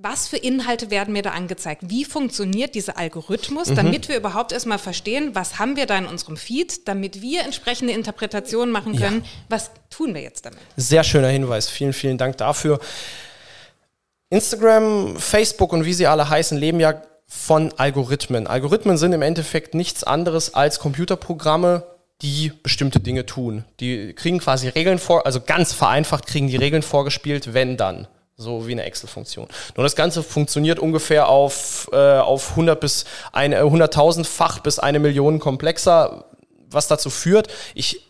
Was 0.00 0.28
für 0.28 0.36
Inhalte 0.36 0.92
werden 0.92 1.12
mir 1.12 1.22
da 1.22 1.30
angezeigt? 1.30 1.82
Wie 1.86 2.04
funktioniert 2.04 2.76
dieser 2.76 2.98
Algorithmus, 2.98 3.74
damit 3.74 4.08
wir 4.08 4.16
überhaupt 4.16 4.52
erstmal 4.52 4.78
verstehen, 4.78 5.34
was 5.34 5.58
haben 5.58 5.74
wir 5.74 5.86
da 5.86 5.98
in 5.98 6.06
unserem 6.06 6.36
Feed, 6.36 6.86
damit 6.86 7.20
wir 7.20 7.40
entsprechende 7.40 7.94
Interpretationen 7.94 8.70
machen 8.70 8.96
können? 8.96 9.24
Was 9.48 9.72
tun 9.90 10.14
wir 10.14 10.20
jetzt 10.20 10.46
damit? 10.46 10.60
Sehr 10.76 11.02
schöner 11.02 11.28
Hinweis. 11.28 11.68
Vielen, 11.68 11.92
vielen 11.92 12.16
Dank 12.16 12.36
dafür. 12.36 12.78
Instagram, 14.30 15.16
Facebook 15.16 15.72
und 15.72 15.84
wie 15.84 15.94
sie 15.94 16.06
alle 16.06 16.28
heißen, 16.28 16.56
leben 16.56 16.78
ja 16.78 17.02
von 17.28 17.72
Algorithmen. 17.76 18.46
Algorithmen 18.46 18.96
sind 18.96 19.12
im 19.12 19.22
Endeffekt 19.22 19.74
nichts 19.74 20.02
anderes 20.02 20.54
als 20.54 20.80
Computerprogramme, 20.80 21.84
die 22.22 22.52
bestimmte 22.62 22.98
Dinge 23.00 23.26
tun. 23.26 23.64
Die 23.80 24.14
kriegen 24.14 24.38
quasi 24.38 24.68
Regeln 24.68 24.98
vor, 24.98 25.26
also 25.26 25.40
ganz 25.40 25.72
vereinfacht 25.72 26.26
kriegen 26.26 26.48
die 26.48 26.56
Regeln 26.56 26.82
vorgespielt, 26.82 27.54
wenn 27.54 27.76
dann. 27.76 28.08
So 28.40 28.66
wie 28.66 28.72
eine 28.72 28.84
Excel-Funktion. 28.84 29.48
Nur 29.76 29.82
das 29.82 29.96
Ganze 29.96 30.22
funktioniert 30.22 30.78
ungefähr 30.78 31.28
auf, 31.28 31.88
äh, 31.92 32.18
auf 32.18 32.50
100 32.50 32.80
bis 32.80 33.04
eine, 33.32 33.56
äh, 33.56 33.62
100.000-fach 33.62 34.60
bis 34.60 34.78
eine 34.78 35.00
Million 35.00 35.40
komplexer, 35.40 36.24
was 36.70 36.86
dazu 36.86 37.10
führt, 37.10 37.48
ich 37.74 38.08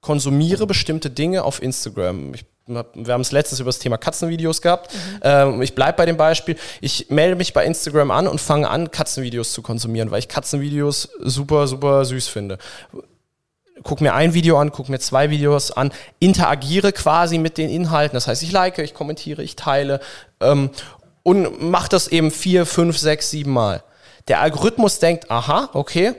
konsumiere 0.00 0.66
bestimmte 0.66 1.10
Dinge 1.10 1.44
auf 1.44 1.60
Instagram. 1.62 2.32
Ich, 2.34 2.46
wir 2.66 3.12
haben 3.12 3.20
es 3.20 3.32
letztens 3.32 3.60
über 3.60 3.68
das 3.68 3.78
Thema 3.78 3.96
Katzenvideos 3.96 4.60
gehabt. 4.60 4.92
Ähm, 5.22 5.62
ich 5.62 5.74
bleibe 5.74 5.98
bei 5.98 6.06
dem 6.06 6.16
Beispiel. 6.16 6.56
Ich 6.80 7.10
melde 7.10 7.36
mich 7.36 7.52
bei 7.52 7.64
Instagram 7.64 8.10
an 8.10 8.26
und 8.26 8.40
fange 8.40 8.68
an, 8.68 8.90
Katzenvideos 8.90 9.52
zu 9.52 9.62
konsumieren, 9.62 10.10
weil 10.10 10.18
ich 10.18 10.28
Katzenvideos 10.28 11.08
super, 11.20 11.68
super 11.68 12.04
süß 12.04 12.28
finde 12.28 12.58
guck 13.82 14.00
mir 14.00 14.14
ein 14.14 14.34
Video 14.34 14.58
an, 14.58 14.72
guck 14.72 14.88
mir 14.88 14.98
zwei 14.98 15.30
Videos 15.30 15.70
an, 15.70 15.92
interagiere 16.18 16.92
quasi 16.92 17.38
mit 17.38 17.58
den 17.58 17.70
Inhalten. 17.70 18.14
Das 18.14 18.26
heißt, 18.26 18.42
ich 18.42 18.52
like, 18.52 18.78
ich 18.78 18.94
kommentiere, 18.94 19.42
ich 19.42 19.54
teile 19.54 20.00
ähm, 20.40 20.70
und 21.22 21.62
mache 21.62 21.88
das 21.88 22.08
eben 22.08 22.30
vier, 22.30 22.66
fünf, 22.66 22.98
sechs, 22.98 23.30
sieben 23.30 23.52
Mal. 23.52 23.82
Der 24.28 24.40
Algorithmus 24.40 24.98
denkt, 24.98 25.30
aha, 25.30 25.70
okay, 25.72 26.14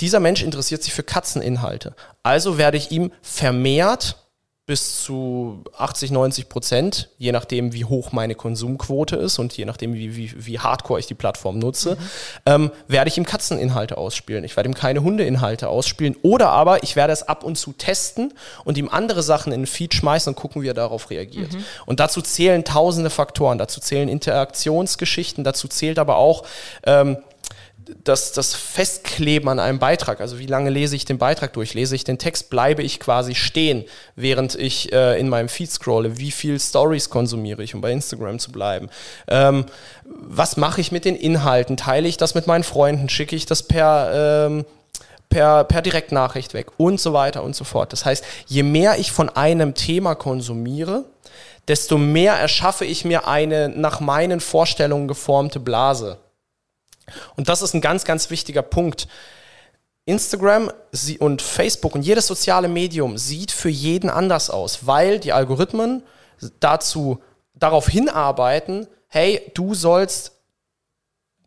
dieser 0.00 0.20
Mensch 0.20 0.42
interessiert 0.42 0.82
sich 0.82 0.94
für 0.94 1.02
Katzeninhalte. 1.02 1.94
Also 2.22 2.56
werde 2.56 2.76
ich 2.76 2.90
ihm 2.90 3.12
vermehrt 3.20 4.16
bis 4.64 5.02
zu 5.02 5.64
80, 5.76 6.12
90 6.12 6.48
Prozent, 6.48 7.10
je 7.18 7.32
nachdem, 7.32 7.72
wie 7.72 7.84
hoch 7.84 8.12
meine 8.12 8.36
Konsumquote 8.36 9.16
ist 9.16 9.40
und 9.40 9.56
je 9.56 9.64
nachdem, 9.64 9.94
wie, 9.94 10.14
wie, 10.16 10.32
wie 10.46 10.60
hardcore 10.60 11.00
ich 11.00 11.06
die 11.08 11.14
Plattform 11.14 11.58
nutze, 11.58 11.98
ähm, 12.46 12.70
werde 12.86 13.08
ich 13.08 13.18
ihm 13.18 13.26
Katzeninhalte 13.26 13.98
ausspielen. 13.98 14.44
Ich 14.44 14.56
werde 14.56 14.68
ihm 14.68 14.74
keine 14.74 15.02
Hundeinhalte 15.02 15.68
ausspielen. 15.68 16.14
Oder 16.22 16.50
aber 16.50 16.84
ich 16.84 16.94
werde 16.94 17.12
es 17.12 17.24
ab 17.24 17.42
und 17.42 17.58
zu 17.58 17.72
testen 17.72 18.34
und 18.64 18.78
ihm 18.78 18.88
andere 18.88 19.24
Sachen 19.24 19.52
in 19.52 19.62
den 19.62 19.66
Feed 19.66 19.94
schmeißen 19.94 20.30
und 20.30 20.36
gucken, 20.36 20.62
wie 20.62 20.68
er 20.68 20.74
darauf 20.74 21.10
reagiert. 21.10 21.56
Und 21.84 21.98
dazu 21.98 22.22
zählen 22.22 22.62
tausende 22.64 23.10
Faktoren, 23.10 23.58
dazu 23.58 23.80
zählen 23.80 24.08
Interaktionsgeschichten, 24.08 25.42
dazu 25.42 25.66
zählt 25.66 25.98
aber 25.98 26.16
auch 26.16 26.44
ähm, 26.84 27.16
das, 28.04 28.32
das 28.32 28.54
Festkleben 28.54 29.48
an 29.48 29.58
einem 29.58 29.78
Beitrag, 29.78 30.20
also 30.20 30.38
wie 30.38 30.46
lange 30.46 30.70
lese 30.70 30.96
ich 30.96 31.04
den 31.04 31.18
Beitrag 31.18 31.52
durch, 31.52 31.74
lese 31.74 31.94
ich 31.94 32.04
den 32.04 32.18
Text, 32.18 32.50
bleibe 32.50 32.82
ich 32.82 33.00
quasi 33.00 33.34
stehen, 33.34 33.84
während 34.16 34.54
ich 34.54 34.92
äh, 34.92 35.18
in 35.18 35.28
meinem 35.28 35.48
Feed 35.48 35.70
scrolle, 35.70 36.18
wie 36.18 36.30
viel 36.30 36.58
Stories 36.60 37.10
konsumiere 37.10 37.62
ich, 37.62 37.74
um 37.74 37.80
bei 37.80 37.92
Instagram 37.92 38.38
zu 38.38 38.52
bleiben, 38.52 38.88
ähm, 39.28 39.66
was 40.04 40.56
mache 40.56 40.80
ich 40.80 40.92
mit 40.92 41.04
den 41.04 41.16
Inhalten, 41.16 41.76
teile 41.76 42.08
ich 42.08 42.16
das 42.16 42.34
mit 42.34 42.46
meinen 42.46 42.64
Freunden, 42.64 43.08
schicke 43.08 43.36
ich 43.36 43.46
das 43.46 43.62
per... 43.62 44.46
Ähm, 44.46 44.64
per, 45.28 45.64
per 45.64 45.80
Direktnachricht 45.80 46.52
weg? 46.52 46.66
Und 46.76 47.00
so 47.00 47.14
weiter 47.14 47.42
und 47.42 47.56
so 47.56 47.64
fort. 47.64 47.94
Das 47.94 48.04
heißt, 48.04 48.22
je 48.48 48.62
mehr 48.62 48.98
ich 48.98 49.12
von 49.12 49.30
einem 49.30 49.72
Thema 49.72 50.14
konsumiere, 50.14 51.06
desto 51.68 51.96
mehr 51.96 52.34
erschaffe 52.34 52.84
ich 52.84 53.06
mir 53.06 53.26
eine 53.26 53.70
nach 53.70 54.00
meinen 54.00 54.40
Vorstellungen 54.40 55.08
geformte 55.08 55.58
Blase. 55.58 56.18
Und 57.36 57.48
das 57.48 57.62
ist 57.62 57.74
ein 57.74 57.80
ganz, 57.80 58.04
ganz 58.04 58.30
wichtiger 58.30 58.62
Punkt. 58.62 59.08
Instagram 60.04 60.72
und 61.20 61.42
Facebook 61.42 61.94
und 61.94 62.02
jedes 62.02 62.26
soziale 62.26 62.68
Medium 62.68 63.18
sieht 63.18 63.52
für 63.52 63.68
jeden 63.68 64.10
anders 64.10 64.50
aus, 64.50 64.86
weil 64.86 65.20
die 65.20 65.32
Algorithmen 65.32 66.02
dazu 66.58 67.22
darauf 67.54 67.88
hinarbeiten, 67.88 68.88
hey, 69.08 69.50
du 69.54 69.74
sollst 69.74 70.32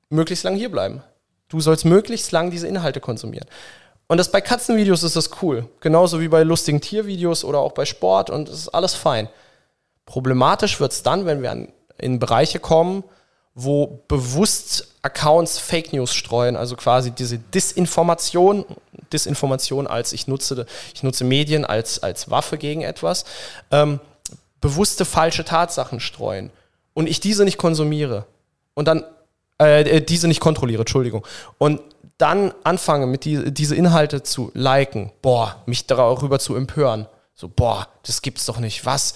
möglichst 0.09 0.43
lang 0.43 0.55
hier 0.55 0.71
bleiben. 0.71 1.03
Du 1.49 1.59
sollst 1.59 1.85
möglichst 1.85 2.31
lang 2.31 2.49
diese 2.49 2.67
Inhalte 2.67 3.01
konsumieren. 3.01 3.47
Und 4.07 4.17
das 4.17 4.31
bei 4.31 4.39
Katzenvideos 4.39 5.03
ist 5.03 5.15
das 5.15 5.29
cool. 5.41 5.67
Genauso 5.79 6.21
wie 6.21 6.27
bei 6.27 6.43
lustigen 6.43 6.79
Tiervideos 6.79 7.43
oder 7.43 7.59
auch 7.59 7.71
bei 7.71 7.85
Sport 7.85 8.29
und 8.29 8.49
es 8.49 8.59
ist 8.59 8.69
alles 8.69 8.93
fein. 8.93 9.29
Problematisch 10.05 10.79
wird 10.79 10.91
es 10.91 11.03
dann, 11.03 11.25
wenn 11.25 11.41
wir 11.41 11.51
an, 11.51 11.73
in 11.97 12.19
Bereiche 12.19 12.59
kommen, 12.59 13.03
wo 13.55 14.03
bewusst 14.09 14.95
Accounts 15.01 15.57
Fake 15.57 15.93
News 15.93 16.13
streuen, 16.13 16.57
also 16.57 16.75
quasi 16.75 17.11
diese 17.11 17.39
Disinformation, 17.39 18.65
Disinformation 19.13 19.87
als 19.87 20.13
ich 20.13 20.27
nutze, 20.27 20.65
ich 20.93 21.03
nutze 21.03 21.23
Medien 21.23 21.63
als, 21.63 22.03
als 22.03 22.29
Waffe 22.29 22.57
gegen 22.57 22.81
etwas, 22.81 23.23
ähm, 23.71 23.99
bewusste 24.59 25.05
falsche 25.05 25.45
Tatsachen 25.45 25.99
streuen 25.99 26.51
und 26.93 27.07
ich 27.07 27.21
diese 27.21 27.45
nicht 27.45 27.57
konsumiere 27.57 28.25
und 28.73 28.87
dann 28.87 29.05
äh, 29.61 29.81
äh, 29.83 30.01
diese 30.01 30.27
nicht 30.27 30.41
kontrolliere, 30.41 30.81
Entschuldigung. 30.81 31.25
Und 31.57 31.81
dann 32.17 32.53
anfange, 32.63 33.07
mit 33.07 33.25
die, 33.25 33.53
diese 33.53 33.75
Inhalte 33.75 34.23
zu 34.23 34.51
liken, 34.53 35.11
boah, 35.21 35.61
mich 35.65 35.87
darüber 35.87 36.39
zu 36.39 36.55
empören. 36.55 37.07
So, 37.33 37.49
boah, 37.49 37.87
das 38.03 38.21
gibt's 38.21 38.45
doch 38.45 38.59
nicht. 38.59 38.85
Was? 38.85 39.15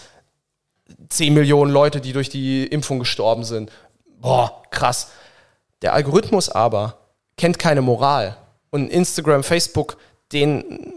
10 1.09 1.33
Millionen 1.33 1.71
Leute, 1.71 2.01
die 2.01 2.13
durch 2.13 2.29
die 2.29 2.65
Impfung 2.65 2.99
gestorben 2.99 3.43
sind. 3.43 3.71
Boah, 4.19 4.63
krass. 4.69 5.11
Der 5.81 5.93
Algorithmus 5.93 6.49
aber 6.49 6.97
kennt 7.37 7.57
keine 7.57 7.81
Moral. 7.81 8.37
Und 8.69 8.89
Instagram, 8.89 9.43
Facebook, 9.43 9.97
den 10.31 10.93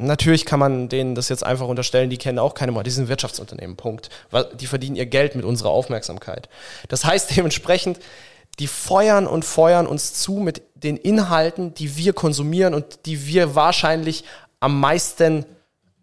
Natürlich 0.00 0.46
kann 0.46 0.60
man 0.60 0.88
denen 0.88 1.16
das 1.16 1.28
jetzt 1.28 1.44
einfach 1.44 1.66
unterstellen, 1.66 2.08
die 2.08 2.18
kennen 2.18 2.38
auch 2.38 2.54
keine 2.54 2.70
Moral. 2.70 2.84
Die 2.84 2.90
sind 2.90 3.08
Wirtschaftsunternehmen, 3.08 3.76
Punkt. 3.76 4.10
Weil 4.30 4.44
Die 4.54 4.68
verdienen 4.68 4.94
ihr 4.94 5.06
Geld 5.06 5.34
mit 5.34 5.44
unserer 5.44 5.70
Aufmerksamkeit. 5.70 6.48
Das 6.88 7.04
heißt 7.04 7.30
dementsprechend, 7.36 7.98
die 8.60 8.68
feuern 8.68 9.26
und 9.26 9.44
feuern 9.44 9.88
uns 9.88 10.14
zu 10.14 10.34
mit 10.34 10.62
den 10.76 10.96
Inhalten, 10.96 11.74
die 11.74 11.96
wir 11.96 12.12
konsumieren 12.12 12.74
und 12.74 13.06
die 13.06 13.26
wir 13.26 13.56
wahrscheinlich 13.56 14.22
am 14.60 14.78
meisten 14.78 15.44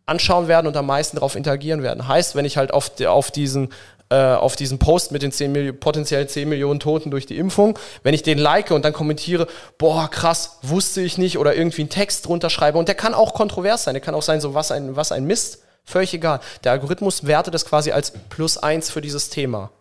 anschauen 0.06 0.50
werden 0.50 0.68
und 0.68 0.76
am 0.76 0.88
meisten 0.88 1.16
darauf 1.16 1.36
interagieren 1.36 1.82
werden. 1.82 2.06
Heißt, 2.06 2.36
wenn 2.36 2.44
ich 2.44 2.58
halt 2.58 2.74
auf, 2.74 2.92
auf 3.06 3.32
diesen 3.32 3.70
auf 4.10 4.56
diesen 4.56 4.78
Post 4.78 5.12
mit 5.12 5.24
den 5.24 5.32
10 5.32 5.52
Milli 5.52 5.74
potenziell 5.74 6.30
10 6.30 6.48
Millionen 6.48 6.80
Toten 6.80 7.10
durch 7.10 7.26
die 7.26 7.38
Impfung, 7.38 7.78
wenn 8.04 8.14
ich 8.14 8.22
den 8.22 8.38
like 8.38 8.70
und 8.70 8.86
dann 8.86 8.94
kommentiere, 8.94 9.48
boah, 9.80 10.08
krass, 10.10 10.60
wusste 10.62 11.02
ich 11.02 11.18
nicht, 11.18 11.40
oder 11.40 11.56
irgendwie 11.56 11.82
einen 11.82 11.90
Text 11.90 12.28
drunter 12.28 12.52
schreibe, 12.52 12.78
und 12.78 12.88
der 12.88 12.96
kann 12.96 13.16
auch 13.16 13.34
kontrovers 13.34 13.84
sein, 13.84 13.96
der 13.96 14.02
kann 14.02 14.14
auch 14.14 14.22
sein, 14.22 14.42
so 14.42 14.54
was 14.54 14.72
ein, 14.72 14.96
was 14.96 15.12
ein 15.12 15.26
Mist, 15.26 15.64
völlig 15.84 16.14
egal. 16.14 16.40
Der 16.64 16.74
Algorithmus 16.74 17.26
wertet 17.26 17.56
das 17.56 17.66
quasi 17.66 17.92
als 17.92 18.14
plus 18.30 18.58
eins 18.58 18.92
für 18.92 19.02
dieses 19.02 19.32
Thema. 19.32 19.72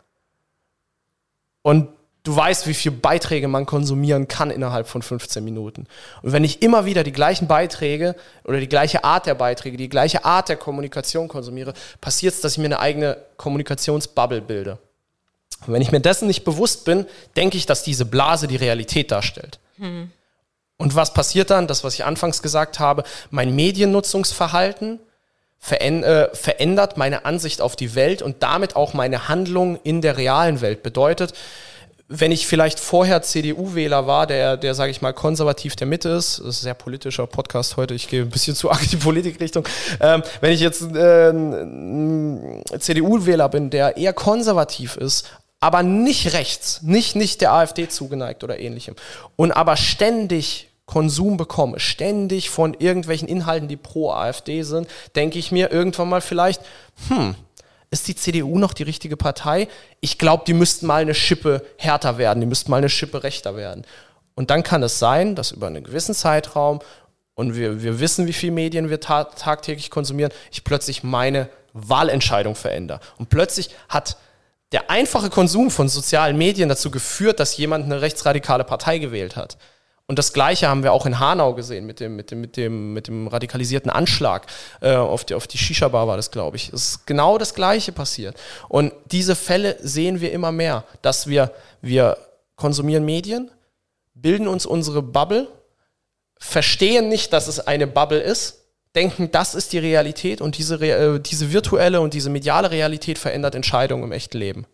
Und 1.62 1.88
du 2.24 2.34
weißt, 2.34 2.66
wie 2.66 2.74
viele 2.74 2.96
Beiträge 2.96 3.46
man 3.48 3.66
konsumieren 3.66 4.26
kann 4.26 4.50
innerhalb 4.50 4.88
von 4.88 5.02
15 5.02 5.44
Minuten. 5.44 5.86
Und 6.22 6.32
wenn 6.32 6.42
ich 6.42 6.62
immer 6.62 6.86
wieder 6.86 7.04
die 7.04 7.12
gleichen 7.12 7.46
Beiträge 7.46 8.16
oder 8.44 8.58
die 8.58 8.68
gleiche 8.68 9.04
Art 9.04 9.26
der 9.26 9.34
Beiträge, 9.34 9.76
die 9.76 9.88
gleiche 9.88 10.24
Art 10.24 10.48
der 10.48 10.56
Kommunikation 10.56 11.28
konsumiere, 11.28 11.74
passiert 12.00 12.34
es, 12.34 12.40
dass 12.40 12.52
ich 12.52 12.58
mir 12.58 12.64
eine 12.64 12.80
eigene 12.80 13.18
Kommunikationsbubble 13.36 14.40
bilde. 14.40 14.78
Und 15.66 15.74
wenn 15.74 15.82
ich 15.82 15.92
mir 15.92 16.00
dessen 16.00 16.26
nicht 16.26 16.44
bewusst 16.44 16.84
bin, 16.84 17.06
denke 17.36 17.56
ich, 17.56 17.66
dass 17.66 17.84
diese 17.84 18.06
Blase 18.06 18.48
die 18.48 18.56
Realität 18.56 19.10
darstellt. 19.10 19.60
Und 20.76 20.94
was 20.94 21.14
passiert 21.14 21.50
dann? 21.50 21.66
Das, 21.66 21.84
was 21.84 21.94
ich 21.94 22.04
anfangs 22.04 22.42
gesagt 22.42 22.80
habe, 22.80 23.04
mein 23.30 23.54
Mediennutzungsverhalten 23.54 24.98
äh, 25.70 26.28
verändert 26.34 26.96
meine 26.96 27.24
Ansicht 27.24 27.60
auf 27.60 27.76
die 27.76 27.94
Welt 27.94 28.22
und 28.22 28.42
damit 28.42 28.76
auch 28.76 28.92
meine 28.92 29.28
Handlung 29.28 29.78
in 29.82 30.02
der 30.02 30.16
realen 30.16 30.60
Welt. 30.60 30.82
Bedeutet, 30.82 31.32
wenn 32.20 32.32
ich 32.32 32.46
vielleicht 32.46 32.80
vorher 32.80 33.22
CDU-Wähler 33.22 34.06
war, 34.06 34.26
der, 34.26 34.56
der 34.56 34.74
sage 34.74 34.90
ich 34.90 35.02
mal, 35.02 35.12
konservativ 35.12 35.76
der 35.76 35.86
Mitte 35.86 36.10
ist, 36.10 36.38
das 36.38 36.46
ist 36.46 36.60
ein 36.60 36.64
sehr 36.64 36.74
politischer 36.74 37.26
Podcast 37.26 37.76
heute, 37.76 37.94
ich 37.94 38.08
gehe 38.08 38.22
ein 38.22 38.30
bisschen 38.30 38.54
zu 38.54 38.70
arg 38.72 38.82
in 38.82 38.90
die 38.90 38.96
Politikrichtung, 38.96 39.66
ähm, 40.00 40.22
wenn 40.40 40.52
ich 40.52 40.60
jetzt 40.60 40.82
äh, 40.82 41.32
CDU-Wähler 42.78 43.48
bin, 43.48 43.70
der 43.70 43.96
eher 43.96 44.12
konservativ 44.12 44.96
ist, 44.96 45.26
aber 45.60 45.82
nicht 45.82 46.34
rechts, 46.34 46.82
nicht, 46.82 47.16
nicht 47.16 47.40
der 47.40 47.52
AfD 47.52 47.88
zugeneigt 47.88 48.44
oder 48.44 48.58
ähnlichem, 48.58 48.94
und 49.36 49.52
aber 49.52 49.76
ständig 49.76 50.68
Konsum 50.86 51.38
bekomme, 51.38 51.80
ständig 51.80 52.50
von 52.50 52.74
irgendwelchen 52.74 53.26
Inhalten, 53.26 53.68
die 53.68 53.76
pro 53.76 54.10
AfD 54.10 54.62
sind, 54.62 54.86
denke 55.16 55.38
ich 55.38 55.50
mir 55.50 55.72
irgendwann 55.72 56.10
mal 56.10 56.20
vielleicht, 56.20 56.60
hm, 57.08 57.34
ist 57.94 58.08
die 58.08 58.16
CDU 58.16 58.58
noch 58.58 58.74
die 58.74 58.82
richtige 58.82 59.16
Partei? 59.16 59.68
Ich 60.00 60.18
glaube, 60.18 60.44
die 60.46 60.52
müssten 60.52 60.86
mal 60.86 61.02
eine 61.02 61.14
Schippe 61.14 61.64
härter 61.78 62.18
werden, 62.18 62.40
die 62.40 62.46
müssten 62.46 62.70
mal 62.70 62.78
eine 62.78 62.88
Schippe 62.88 63.22
rechter 63.22 63.56
werden. 63.56 63.86
Und 64.34 64.50
dann 64.50 64.62
kann 64.62 64.82
es 64.82 64.98
sein, 64.98 65.34
dass 65.34 65.52
über 65.52 65.68
einen 65.68 65.84
gewissen 65.84 66.14
Zeitraum, 66.14 66.80
und 67.36 67.56
wir, 67.56 67.82
wir 67.82 67.98
wissen, 67.98 68.26
wie 68.28 68.32
viel 68.32 68.52
Medien 68.52 68.90
wir 68.90 69.00
ta 69.00 69.24
tagtäglich 69.24 69.90
konsumieren, 69.90 70.32
ich 70.52 70.62
plötzlich 70.62 71.02
meine 71.02 71.48
Wahlentscheidung 71.72 72.54
verändere. 72.54 73.00
Und 73.18 73.28
plötzlich 73.28 73.70
hat 73.88 74.16
der 74.72 74.90
einfache 74.90 75.30
Konsum 75.30 75.70
von 75.70 75.88
sozialen 75.88 76.36
Medien 76.36 76.68
dazu 76.68 76.90
geführt, 76.90 77.40
dass 77.40 77.56
jemand 77.56 77.84
eine 77.84 78.00
rechtsradikale 78.00 78.64
Partei 78.64 78.98
gewählt 78.98 79.36
hat. 79.36 79.56
Und 80.06 80.18
das 80.18 80.34
Gleiche 80.34 80.68
haben 80.68 80.82
wir 80.82 80.92
auch 80.92 81.06
in 81.06 81.18
Hanau 81.18 81.54
gesehen 81.54 81.86
mit 81.86 81.98
dem, 81.98 82.14
mit 82.14 82.30
dem, 82.30 82.40
mit 82.42 82.56
dem, 82.58 82.92
mit 82.92 83.08
dem 83.08 83.26
radikalisierten 83.26 83.90
Anschlag 83.90 84.46
äh, 84.82 84.94
auf 84.94 85.24
die, 85.24 85.34
auf 85.34 85.46
die 85.46 85.56
Shisha-Bar 85.56 86.06
war 86.06 86.16
das, 86.16 86.30
glaube 86.30 86.56
ich. 86.56 86.72
Es 86.72 86.90
ist 86.90 87.06
genau 87.06 87.38
das 87.38 87.54
Gleiche 87.54 87.90
passiert. 87.92 88.36
Und 88.68 88.92
diese 89.06 89.34
Fälle 89.34 89.78
sehen 89.80 90.20
wir 90.20 90.32
immer 90.32 90.52
mehr, 90.52 90.84
dass 91.00 91.26
wir, 91.26 91.52
wir 91.80 92.18
konsumieren 92.56 93.06
Medien, 93.06 93.50
bilden 94.14 94.46
uns 94.46 94.66
unsere 94.66 95.00
Bubble, 95.02 95.48
verstehen 96.38 97.08
nicht, 97.08 97.32
dass 97.32 97.48
es 97.48 97.60
eine 97.60 97.86
Bubble 97.86 98.20
ist, 98.20 98.64
denken, 98.94 99.30
das 99.30 99.54
ist 99.54 99.72
die 99.72 99.78
Realität 99.78 100.42
und 100.42 100.58
diese, 100.58 100.76
äh, 100.86 101.18
diese 101.18 101.50
virtuelle 101.50 102.02
und 102.02 102.12
diese 102.12 102.28
mediale 102.28 102.70
Realität 102.70 103.18
verändert 103.18 103.54
Entscheidungen 103.54 104.04
im 104.04 104.12
echten 104.12 104.36
Leben, 104.36 104.66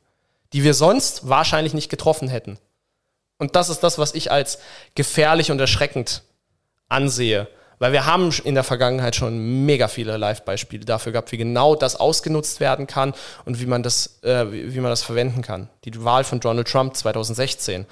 die 0.52 0.64
wir 0.64 0.74
sonst 0.74 1.28
wahrscheinlich 1.28 1.72
nicht 1.72 1.88
getroffen 1.88 2.28
hätten. 2.28 2.58
Und 3.40 3.56
das 3.56 3.70
ist 3.70 3.80
das, 3.80 3.98
was 3.98 4.14
ich 4.14 4.30
als 4.30 4.58
gefährlich 4.94 5.50
und 5.50 5.58
erschreckend 5.58 6.22
ansehe. 6.88 7.48
Weil 7.78 7.92
wir 7.92 8.04
haben 8.04 8.30
in 8.44 8.54
der 8.54 8.64
Vergangenheit 8.64 9.16
schon 9.16 9.64
mega 9.64 9.88
viele 9.88 10.18
Live-Beispiele 10.18 10.84
dafür 10.84 11.12
gehabt, 11.12 11.32
wie 11.32 11.38
genau 11.38 11.74
das 11.74 11.96
ausgenutzt 11.96 12.60
werden 12.60 12.86
kann 12.86 13.14
und 13.46 13.58
wie 13.58 13.64
man 13.64 13.82
das, 13.82 14.22
äh, 14.22 14.44
wie, 14.52 14.80
man 14.80 14.90
das 14.90 15.02
verwenden 15.02 15.40
kann. 15.40 15.70
Die 15.86 16.04
Wahl 16.04 16.24
von 16.24 16.40
Donald 16.40 16.68
Trump 16.68 16.94
2016 16.94 17.86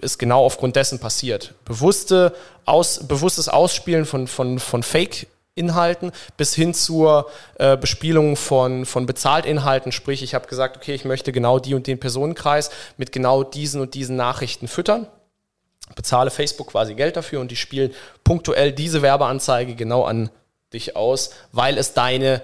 ist 0.00 0.20
genau 0.20 0.44
aufgrund 0.44 0.76
dessen 0.76 1.00
passiert. 1.00 1.54
Bewusste 1.64 2.32
aus, 2.64 3.08
bewusstes 3.08 3.48
Ausspielen 3.48 4.04
von, 4.04 4.28
von, 4.28 4.60
von 4.60 4.84
Fake 4.84 5.26
Inhalten 5.54 6.12
bis 6.36 6.54
hin 6.54 6.74
zur 6.74 7.28
äh, 7.58 7.76
Bespielung 7.76 8.36
von, 8.36 8.86
von 8.86 9.06
Bezahlt-Inhalten. 9.06 9.92
Sprich, 9.92 10.22
ich 10.22 10.34
habe 10.34 10.46
gesagt, 10.46 10.76
okay, 10.76 10.94
ich 10.94 11.04
möchte 11.04 11.32
genau 11.32 11.58
die 11.58 11.74
und 11.74 11.86
den 11.86 12.00
Personenkreis 12.00 12.70
mit 12.96 13.12
genau 13.12 13.42
diesen 13.42 13.80
und 13.80 13.94
diesen 13.94 14.16
Nachrichten 14.16 14.68
füttern. 14.68 15.06
Bezahle 15.96 16.30
Facebook 16.30 16.68
quasi 16.68 16.94
Geld 16.94 17.16
dafür 17.16 17.40
und 17.40 17.50
die 17.50 17.56
spielen 17.56 17.92
punktuell 18.22 18.72
diese 18.72 19.02
Werbeanzeige 19.02 19.74
genau 19.74 20.04
an 20.04 20.30
dich 20.72 20.96
aus, 20.96 21.30
weil 21.52 21.78
es 21.78 21.94
deine 21.94 22.42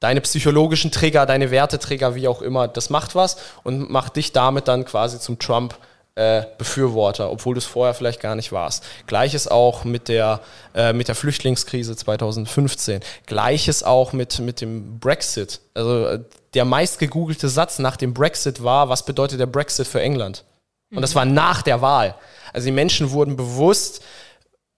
deine 0.00 0.20
psychologischen 0.20 0.92
Trigger, 0.92 1.24
deine 1.26 1.50
Werteträger, 1.50 2.14
wie 2.14 2.28
auch 2.28 2.42
immer, 2.42 2.68
das 2.68 2.90
macht 2.90 3.14
was 3.14 3.38
und 3.64 3.90
macht 3.90 4.16
dich 4.16 4.32
damit 4.32 4.68
dann 4.68 4.84
quasi 4.84 5.18
zum 5.18 5.38
Trump 5.38 5.76
äh, 6.16 6.46
Befürworter, 6.56 7.30
obwohl 7.30 7.54
du 7.54 7.58
es 7.58 7.66
vorher 7.66 7.92
vielleicht 7.92 8.20
gar 8.20 8.36
nicht 8.36 8.50
warst. 8.50 8.82
Gleiches 9.06 9.48
auch 9.48 9.84
mit 9.84 10.08
der, 10.08 10.40
äh, 10.74 10.94
mit 10.94 11.08
der 11.08 11.14
Flüchtlingskrise 11.14 11.94
2015. 11.94 13.00
Gleiches 13.26 13.82
auch 13.82 14.14
mit, 14.14 14.38
mit 14.38 14.62
dem 14.62 14.98
Brexit. 14.98 15.60
Also 15.74 16.06
äh, 16.06 16.20
der 16.54 16.64
meist 16.64 16.98
gegoogelte 16.98 17.50
Satz 17.50 17.78
nach 17.78 17.98
dem 17.98 18.14
Brexit 18.14 18.62
war, 18.62 18.88
was 18.88 19.04
bedeutet 19.04 19.40
der 19.40 19.46
Brexit 19.46 19.86
für 19.86 20.00
England? 20.00 20.44
Und 20.90 21.02
das 21.02 21.12
mhm. 21.12 21.16
war 21.16 21.24
nach 21.26 21.60
der 21.60 21.82
Wahl. 21.82 22.14
Also 22.54 22.64
die 22.64 22.72
Menschen 22.72 23.10
wurden 23.10 23.36
bewusst 23.36 24.02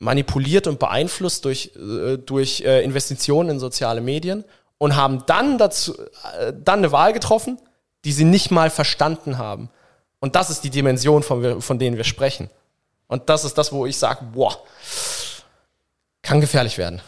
manipuliert 0.01 0.67
und 0.67 0.81
beeinflusst 0.81 1.45
durch, 1.45 1.71
äh, 1.77 2.17
durch 2.17 2.63
Investitionen 2.63 3.51
in 3.51 3.59
soziale 3.61 4.01
Medien 4.01 4.45
und 4.79 4.97
haben 4.97 5.23
dann 5.27 5.57
dazu 5.57 5.95
dann 6.53 6.81
eine 6.81 6.91
Wahl 6.91 7.13
getroffen, 7.13 7.61
die 8.05 8.13
sie 8.13 8.25
nicht 8.25 8.51
mal 8.51 8.71
verstanden 8.71 9.39
haben. 9.39 9.71
Und 10.21 10.35
das 10.35 10.51
ist 10.51 10.65
die 10.65 10.71
Dimension, 10.71 11.23
von, 11.23 11.63
von 11.63 11.79
denen 11.79 11.97
wir 11.97 12.05
sprechen. 12.05 12.51
Und 13.07 13.29
das 13.29 13.45
ist 13.45 13.57
das, 13.57 13.73
wo 13.73 13.87
ich 13.87 13.97
sage, 13.97 14.25
boah, 14.33 14.59
kann 16.23 16.41
gefährlich 16.41 16.77
werden. 16.79 17.01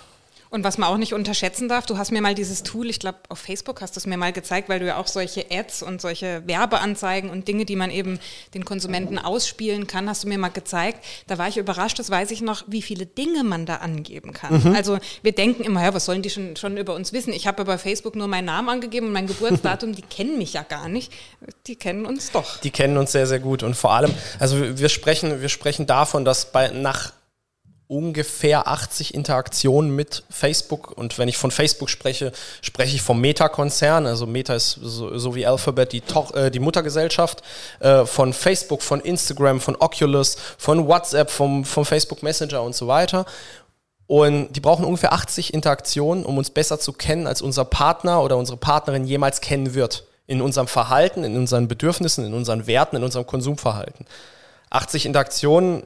Und 0.51 0.65
was 0.65 0.79
man 0.79 0.89
auch 0.89 0.97
nicht 0.97 1.15
unterschätzen 1.15 1.69
darf, 1.69 1.87
du 1.87 1.97
hast 1.97 2.11
mir 2.11 2.21
mal 2.21 2.35
dieses 2.35 2.65
Tool, 2.65 2.91
ich 2.91 2.99
glaube 2.99 3.19
auf 3.29 3.39
Facebook 3.39 3.81
hast 3.81 3.95
du 3.95 4.01
es 4.01 4.07
mir 4.07 4.17
mal 4.17 4.33
gezeigt, 4.33 4.69
weil 4.69 4.81
du 4.81 4.87
ja 4.87 4.97
auch 4.97 5.07
solche 5.07 5.47
Ads 5.49 5.85
und 5.85 6.01
solche 6.01 6.43
Werbeanzeigen 6.45 7.31
und 7.31 7.47
Dinge, 7.47 7.65
die 7.65 7.77
man 7.77 7.93
eben 7.93 8.19
den 8.55 8.65
Konsumenten 8.65 9.19
ausspielen 9.19 9.87
kann, 9.87 10.09
hast 10.09 10.25
du 10.25 10.29
mir 10.29 10.39
mal 10.39 10.49
gezeigt. 10.49 11.05
Da 11.29 11.39
war 11.39 11.47
ich 11.47 11.57
überrascht, 11.57 12.01
das 12.01 12.11
weiß 12.11 12.33
ich 12.33 12.43
noch, 12.43 12.65
wie 12.67 12.83
viele 12.83 13.07
Dinge 13.07 13.45
man 13.45 13.65
da 13.65 13.77
angeben 13.77 14.33
kann. 14.33 14.61
Mhm. 14.61 14.75
Also 14.75 14.99
wir 15.23 15.33
denken 15.33 15.63
immer, 15.63 15.85
ja, 15.85 15.95
was 15.95 16.07
sollen 16.07 16.23
die 16.23 16.31
schon, 16.31 16.57
schon 16.57 16.77
über 16.77 16.95
uns 16.97 17.13
wissen? 17.13 17.33
Ich 17.33 17.47
habe 17.47 17.65
bei 17.65 17.79
Facebook 17.79 18.17
nur 18.17 18.27
meinen 18.27 18.47
Namen 18.47 18.71
angegeben 18.71 19.07
und 19.07 19.13
mein 19.13 19.29
Geburtsdatum, 19.29 19.95
die 19.95 20.03
kennen 20.03 20.37
mich 20.37 20.55
ja 20.55 20.65
gar 20.65 20.89
nicht. 20.89 21.13
Die 21.69 21.77
kennen 21.77 22.05
uns 22.05 22.33
doch. 22.33 22.59
Die 22.59 22.73
kennen 22.73 22.97
uns 22.97 23.13
sehr, 23.13 23.29
sehr 23.29 23.39
gut. 23.39 23.63
Und 23.63 23.77
vor 23.77 23.93
allem, 23.93 24.13
also 24.41 24.57
wir 24.79 24.89
sprechen, 24.89 25.41
wir 25.41 25.49
sprechen 25.49 25.87
davon, 25.87 26.25
dass 26.25 26.51
bei 26.51 26.71
nach 26.71 27.13
ungefähr 27.90 28.68
80 28.68 29.14
Interaktionen 29.14 29.94
mit 29.96 30.22
Facebook. 30.31 30.96
Und 30.96 31.18
wenn 31.18 31.26
ich 31.26 31.37
von 31.37 31.50
Facebook 31.50 31.90
spreche, 31.90 32.31
spreche 32.62 32.94
ich 32.94 33.03
vom 33.03 33.20
Meta-Konzern. 33.20 34.07
Also 34.07 34.26
Meta 34.26 34.55
ist 34.55 34.79
so, 34.81 35.18
so 35.18 35.35
wie 35.35 35.44
Alphabet 35.44 35.92
die, 35.92 36.00
to 36.00 36.29
äh, 36.35 36.53
die 36.53 36.61
Muttergesellschaft 36.61 37.42
äh, 37.81 38.07
von 38.07 38.33
Facebook, 38.33 38.83
von 38.83 39.00
Instagram, 39.00 39.61
von 39.61 39.74
Oculus, 39.74 40.37
von 40.57 40.87
WhatsApp, 40.87 41.31
vom, 41.31 41.64
vom 41.64 41.85
Facebook 41.85 42.22
Messenger 42.22 42.62
und 42.62 42.76
so 42.76 42.87
weiter. 42.87 43.26
Und 44.07 44.53
die 44.53 44.61
brauchen 44.61 44.85
ungefähr 44.85 45.12
80 45.12 45.53
Interaktionen, 45.53 46.24
um 46.24 46.38
uns 46.38 46.50
besser 46.50 46.79
zu 46.79 46.92
kennen, 46.92 47.26
als 47.26 47.42
unser 47.42 47.64
Partner 47.64 48.22
oder 48.22 48.37
unsere 48.37 48.57
Partnerin 48.57 49.05
jemals 49.05 49.40
kennen 49.40 49.74
wird. 49.74 50.05
In 50.29 50.40
unserem 50.40 50.68
Verhalten, 50.68 51.24
in 51.24 51.37
unseren 51.37 51.66
Bedürfnissen, 51.66 52.24
in 52.24 52.35
unseren 52.35 52.68
Werten, 52.68 52.94
in 52.94 53.03
unserem 53.03 53.26
Konsumverhalten. 53.26 54.07
80 54.70 55.07
Interaktionen 55.07 55.83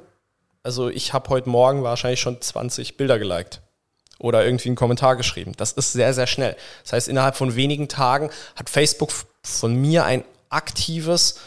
also 0.64 0.88
ich 0.88 1.12
habe 1.12 1.29
heute 1.29 1.48
Morgen 1.48 1.85
wahrscheinlich 1.85 2.20
schon 2.20 2.40
20 2.40 2.96
Bilder 2.96 3.18
geliked 3.18 3.61
oder 4.18 4.44
irgendwie 4.44 4.70
einen 4.70 4.77
Kommentar 4.77 5.16
geschrieben. 5.16 5.53
Das 5.57 5.72
ist 5.72 5.92
sehr, 5.92 6.14
sehr 6.14 6.27
schnell. 6.27 6.57
Das 6.83 6.94
heißt, 6.94 7.09
innerhalb 7.09 7.37
von 7.37 7.55
wenigen 7.55 7.88
Tagen 7.88 8.31
hat 8.57 8.70
Facebook 8.70 9.12
von 9.42 9.74
mir 9.74 10.05
ein 10.05 10.24
aktives 10.48 11.38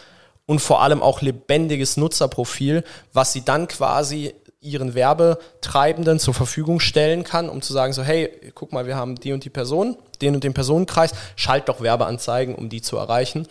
und 0.45 0.59
vor 0.59 0.81
allem 0.81 1.01
auch 1.01 1.21
lebendiges 1.21 1.97
Nutzerprofil, 1.97 2.83
was 3.11 3.33
sie 3.33 3.43
dann 3.43 3.67
quasi 3.67 4.33
ihren 4.59 4.93
Werbetreibenden 4.93 6.19
zur 6.19 6.33
Verfügung 6.33 6.79
stellen 6.79 7.23
kann, 7.23 7.49
um 7.49 7.61
zu 7.61 7.73
sagen 7.73 7.93
so, 7.93 8.03
hey, 8.03 8.29
guck 8.53 8.71
mal, 8.71 8.85
wir 8.85 8.95
haben 8.95 9.15
die 9.15 9.33
und 9.33 9.43
die 9.43 9.49
Person, 9.49 9.97
den 10.21 10.35
und 10.35 10.43
den 10.43 10.53
Personenkreis, 10.53 11.11
schalt 11.35 11.69
doch 11.69 11.81
Werbeanzeigen, 11.81 12.53
um 12.55 12.69
die 12.69 12.81
zu 12.81 12.97
erreichen. 12.97 13.47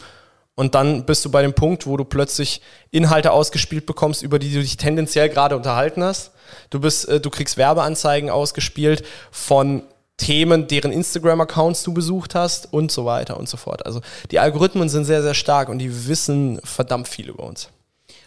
Und 0.57 0.75
dann 0.75 1.05
bist 1.05 1.25
du 1.25 1.31
bei 1.31 1.43
dem 1.43 1.53
Punkt, 1.53 1.87
wo 1.87 1.97
du 1.97 2.05
plötzlich 2.05 2.63
Inhalte 2.91 3.31
ausgespielt 3.31 3.85
bekommst, 3.87 4.23
über 4.23 4.39
die 4.39 4.53
du 4.53 4.61
dich 4.61 4.79
tendenziell 4.79 5.29
gerade 5.29 5.55
unterhalten 5.55 6.03
hast. 6.03 6.33
Du 6.71 6.81
bist, 6.81 7.09
äh, 7.09 7.21
du 7.21 7.31
kriegst 7.31 7.59
Werbeanzeigen 7.59 8.31
ausgespielt 8.31 9.05
von 9.31 9.83
Themen, 10.17 10.67
deren 10.67 10.93
Instagram-Accounts 10.93 11.83
du 11.83 11.93
besucht 11.93 12.35
hast 12.35 12.73
und 12.73 12.91
so 12.91 13.05
weiter 13.05 13.37
und 13.37 13.51
so 13.51 13.59
fort. 13.59 13.85
Also 13.85 14.01
die 14.31 14.39
Algorithmen 14.39 14.89
sind 14.89 15.05
sehr, 15.05 15.23
sehr 15.23 15.35
stark 15.35 15.69
und 15.69 15.79
die 15.79 16.09
wissen 16.09 16.59
verdammt 16.65 17.07
viel 17.07 17.29
über 17.29 17.45
uns. 17.45 17.69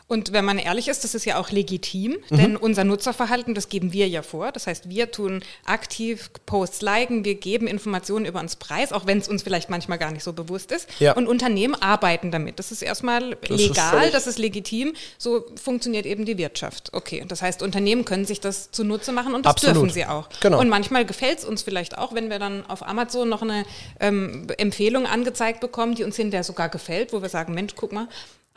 Und 0.10 0.34
wenn 0.34 0.44
man 0.44 0.58
ehrlich 0.58 0.88
ist, 0.88 1.04
das 1.04 1.14
ist 1.14 1.26
ja 1.26 1.40
auch 1.40 1.52
legitim, 1.52 2.18
mhm. 2.32 2.38
denn 2.38 2.58
unser 2.58 2.84
Nutzerverhalten, 2.84 3.54
das 3.54 3.70
geben 3.70 3.94
wir 3.94 4.08
ja 4.08 4.24
vor. 4.24 4.52
Das 4.52 4.66
heißt, 4.66 4.90
wir 4.90 5.12
tun 5.12 5.44
aktiv 5.66 6.32
Posts 6.48 6.82
liken, 6.82 7.26
wir 7.26 7.36
geben 7.36 7.68
Informationen 7.68 8.26
über 8.26 8.40
uns 8.40 8.56
preis, 8.56 8.92
auch 8.92 9.06
wenn 9.06 9.20
es 9.20 9.28
uns 9.28 9.44
vielleicht 9.44 9.70
manchmal 9.70 10.00
gar 10.00 10.12
nicht 10.12 10.24
so 10.24 10.34
bewusst 10.34 10.72
ist. 10.72 10.90
Ja. 11.00 11.14
Und 11.14 11.28
Unternehmen 11.28 11.76
arbeiten 11.76 12.32
damit. 12.32 12.58
Das 12.58 12.72
ist 12.72 12.82
erstmal 12.82 13.36
das 13.36 13.50
legal, 13.52 14.06
ist 14.06 14.16
das 14.16 14.26
ist 14.26 14.40
legitim. 14.40 14.94
So 15.20 15.46
funktioniert 15.62 16.08
eben 16.08 16.26
die 16.26 16.40
Wirtschaft. 16.40 16.90
Okay, 16.92 17.24
das 17.28 17.44
heißt, 17.44 17.62
Unternehmen 17.62 18.04
können 18.04 18.26
sich 18.26 18.42
das 18.42 18.72
zunutze 18.72 19.12
machen 19.12 19.36
und 19.36 19.46
das 19.46 19.52
Absolut. 19.52 19.76
dürfen 19.76 19.90
sie 19.92 20.08
auch. 20.08 20.28
Genau. 20.42 20.60
Und 20.60 20.70
manchmal 20.70 21.06
gefällt 21.06 21.38
es 21.38 21.46
uns 21.46 21.62
vielleicht 21.62 22.00
auch, 22.00 22.16
wenn 22.16 22.32
wir 22.32 22.40
dann 22.40 22.66
auf 22.66 22.82
Amazon 22.82 23.30
noch 23.30 23.44
eine 23.44 23.64
ähm, 24.00 24.48
Empfehlung 24.58 25.06
angezeigt 25.06 25.60
bekommen, 25.60 25.94
die 25.94 26.04
uns 26.04 26.16
hinterher 26.16 26.44
sogar 26.44 26.70
gefällt, 26.70 27.14
wo 27.14 27.22
wir 27.22 27.30
sagen, 27.30 27.54
Mensch, 27.54 27.74
guck 27.76 27.92
mal, 27.92 28.08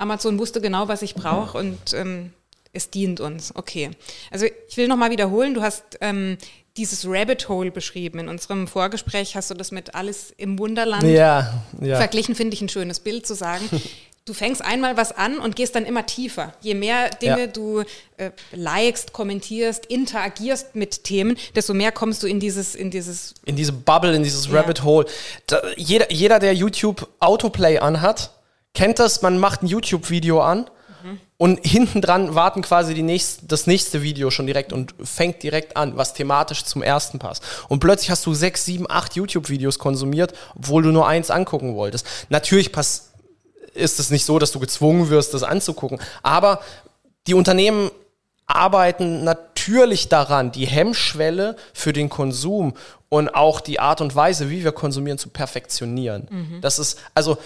Amazon 0.02 0.38
wusste 0.38 0.60
genau, 0.60 0.88
was 0.88 1.02
ich 1.02 1.14
brauche 1.14 1.56
und 1.56 1.94
ähm, 1.94 2.32
es 2.72 2.90
dient 2.90 3.20
uns. 3.20 3.54
Okay. 3.54 3.90
Also 4.30 4.46
ich 4.68 4.76
will 4.76 4.88
nochmal 4.88 5.10
wiederholen, 5.10 5.54
du 5.54 5.62
hast 5.62 5.98
ähm, 6.00 6.38
dieses 6.76 7.06
Rabbit 7.06 7.48
Hole 7.48 7.70
beschrieben. 7.70 8.18
In 8.18 8.28
unserem 8.28 8.66
Vorgespräch 8.66 9.36
hast 9.36 9.50
du 9.50 9.54
das 9.54 9.70
mit 9.70 9.94
alles 9.94 10.32
im 10.36 10.58
Wunderland 10.58 11.04
ja, 11.04 11.62
ja. 11.80 11.96
verglichen, 11.96 12.34
finde 12.34 12.54
ich 12.54 12.62
ein 12.62 12.68
schönes 12.68 13.00
Bild 13.00 13.26
zu 13.26 13.34
sagen. 13.34 13.68
du 14.24 14.34
fängst 14.34 14.62
einmal 14.62 14.96
was 14.96 15.12
an 15.12 15.38
und 15.38 15.56
gehst 15.56 15.74
dann 15.74 15.84
immer 15.84 16.06
tiefer. 16.06 16.54
Je 16.60 16.74
mehr 16.74 17.10
Dinge 17.10 17.40
ja. 17.40 17.46
du 17.46 17.82
äh, 18.16 18.30
likest, 18.52 19.12
kommentierst, 19.12 19.86
interagierst 19.86 20.74
mit 20.74 21.04
Themen, 21.04 21.36
desto 21.54 21.74
mehr 21.74 21.92
kommst 21.92 22.22
du 22.22 22.26
in 22.26 22.40
dieses, 22.40 22.74
in 22.74 22.90
dieses. 22.90 23.34
In 23.44 23.56
diese 23.56 23.72
Bubble, 23.72 24.14
in 24.14 24.22
dieses. 24.22 24.52
Rabbit 24.52 24.82
Hole. 24.82 25.06
Da, 25.46 25.60
jeder, 25.76 26.10
jeder, 26.12 26.38
der 26.38 26.54
YouTube 26.54 27.08
Autoplay 27.18 27.78
anhat, 27.78 28.30
kennt 28.74 28.98
das, 28.98 29.22
man 29.22 29.38
macht 29.38 29.62
ein 29.62 29.66
YouTube-Video 29.66 30.40
an 30.40 30.70
mhm. 31.04 31.20
und 31.36 31.66
hinten 31.66 32.00
dran 32.00 32.34
warten 32.34 32.62
quasi 32.62 32.94
die 32.94 33.02
nächste, 33.02 33.46
das 33.46 33.66
nächste 33.66 34.02
Video 34.02 34.30
schon 34.30 34.46
direkt 34.46 34.72
und 34.72 34.94
fängt 35.02 35.42
direkt 35.42 35.76
an, 35.76 35.96
was 35.96 36.14
thematisch 36.14 36.64
zum 36.64 36.82
ersten 36.82 37.18
passt. 37.18 37.42
Und 37.68 37.80
plötzlich 37.80 38.10
hast 38.10 38.24
du 38.26 38.34
sechs, 38.34 38.64
sieben, 38.64 38.86
acht 38.88 39.14
YouTube-Videos 39.16 39.78
konsumiert, 39.78 40.34
obwohl 40.56 40.82
du 40.82 40.90
nur 40.90 41.06
eins 41.06 41.30
angucken 41.30 41.74
wolltest. 41.74 42.06
Natürlich 42.28 42.72
passiert 42.72 43.12
ist 43.74 43.98
es 43.98 44.10
nicht 44.10 44.24
so, 44.24 44.38
dass 44.38 44.52
du 44.52 44.58
gezwungen 44.58 45.08
wirst, 45.10 45.34
das 45.34 45.42
anzugucken. 45.42 45.98
Aber 46.22 46.60
die 47.26 47.34
Unternehmen 47.34 47.90
arbeiten 48.46 49.24
natürlich 49.24 50.08
daran, 50.08 50.52
die 50.52 50.66
Hemmschwelle 50.66 51.56
für 51.72 51.92
den 51.92 52.08
Konsum 52.08 52.74
und 53.08 53.34
auch 53.34 53.60
die 53.60 53.80
Art 53.80 54.00
und 54.00 54.14
Weise, 54.14 54.50
wie 54.50 54.64
wir 54.64 54.72
konsumieren, 54.72 55.18
zu 55.18 55.30
perfektionieren. 55.30 56.28
Mhm. 56.30 56.60
Das 56.60 56.78
ist, 56.78 56.98
also 57.14 57.38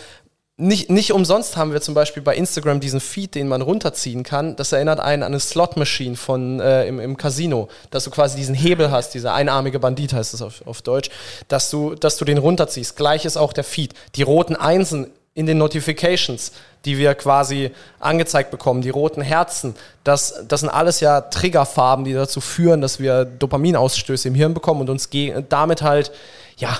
nicht, 0.58 0.88
nicht 0.88 1.12
umsonst 1.12 1.58
haben 1.58 1.72
wir 1.72 1.82
zum 1.82 1.92
Beispiel 1.92 2.22
bei 2.22 2.34
Instagram 2.34 2.80
diesen 2.80 3.00
Feed, 3.00 3.34
den 3.34 3.46
man 3.46 3.60
runterziehen 3.60 4.22
kann. 4.22 4.56
Das 4.56 4.72
erinnert 4.72 5.00
einen 5.00 5.22
an 5.22 5.32
eine 5.32 5.40
Slot-Machine 5.40 6.16
äh, 6.62 6.88
im, 6.88 6.98
im 6.98 7.16
Casino, 7.18 7.68
dass 7.90 8.04
du 8.04 8.10
quasi 8.10 8.36
diesen 8.36 8.54
Hebel 8.54 8.90
hast, 8.90 9.10
dieser 9.10 9.34
einarmige 9.34 9.78
Bandit 9.78 10.14
heißt 10.14 10.32
es 10.32 10.40
auf, 10.40 10.66
auf 10.66 10.80
Deutsch, 10.80 11.10
dass 11.48 11.68
du, 11.68 11.94
dass 11.94 12.16
du 12.16 12.24
den 12.24 12.38
runterziehst. 12.38 12.96
Gleich 12.96 13.26
ist 13.26 13.36
auch 13.36 13.52
der 13.52 13.64
Feed. 13.64 13.92
Die 14.14 14.22
roten 14.22 14.56
Einsen 14.56 15.10
in 15.34 15.44
den 15.44 15.58
Notifications, 15.58 16.52
die 16.86 16.96
wir 16.96 17.14
quasi 17.14 17.72
angezeigt 18.00 18.50
bekommen, 18.50 18.80
die 18.80 18.88
roten 18.88 19.20
Herzen, 19.20 19.74
das, 20.04 20.42
das 20.48 20.60
sind 20.60 20.70
alles 20.70 21.00
ja 21.00 21.20
Triggerfarben, 21.20 22.06
die 22.06 22.14
dazu 22.14 22.40
führen, 22.40 22.80
dass 22.80 22.98
wir 22.98 23.26
Dopaminausstöße 23.26 24.28
im 24.28 24.34
Hirn 24.34 24.54
bekommen 24.54 24.80
und 24.80 24.88
uns 24.88 25.10
damit 25.50 25.82
halt, 25.82 26.12
ja, 26.56 26.78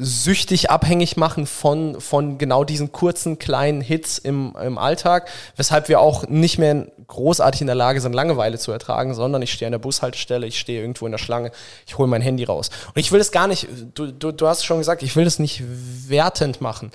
süchtig 0.00 0.70
abhängig 0.70 1.16
machen 1.16 1.46
von, 1.46 2.00
von 2.00 2.38
genau 2.38 2.62
diesen 2.62 2.92
kurzen, 2.92 3.38
kleinen 3.38 3.80
Hits 3.80 4.18
im, 4.18 4.54
im 4.62 4.78
Alltag, 4.78 5.28
weshalb 5.56 5.88
wir 5.88 6.00
auch 6.00 6.28
nicht 6.28 6.58
mehr 6.58 6.86
großartig 7.08 7.62
in 7.62 7.66
der 7.66 7.74
Lage 7.76 8.00
sind, 8.00 8.12
Langeweile 8.12 8.58
zu 8.58 8.70
ertragen, 8.70 9.14
sondern 9.14 9.42
ich 9.42 9.52
stehe 9.52 9.66
an 9.66 9.72
der 9.72 9.80
Bushaltestelle, 9.80 10.46
ich 10.46 10.58
stehe 10.58 10.80
irgendwo 10.80 11.06
in 11.06 11.12
der 11.12 11.18
Schlange, 11.18 11.50
ich 11.86 11.98
hole 11.98 12.08
mein 12.08 12.22
Handy 12.22 12.44
raus. 12.44 12.70
Und 12.94 13.00
ich 13.00 13.10
will 13.10 13.20
es 13.20 13.32
gar 13.32 13.48
nicht, 13.48 13.66
du, 13.94 14.12
du, 14.12 14.30
du 14.30 14.46
hast 14.46 14.64
schon 14.64 14.78
gesagt, 14.78 15.02
ich 15.02 15.16
will 15.16 15.26
es 15.26 15.40
nicht 15.40 15.64
wertend 16.08 16.60
machen 16.60 16.92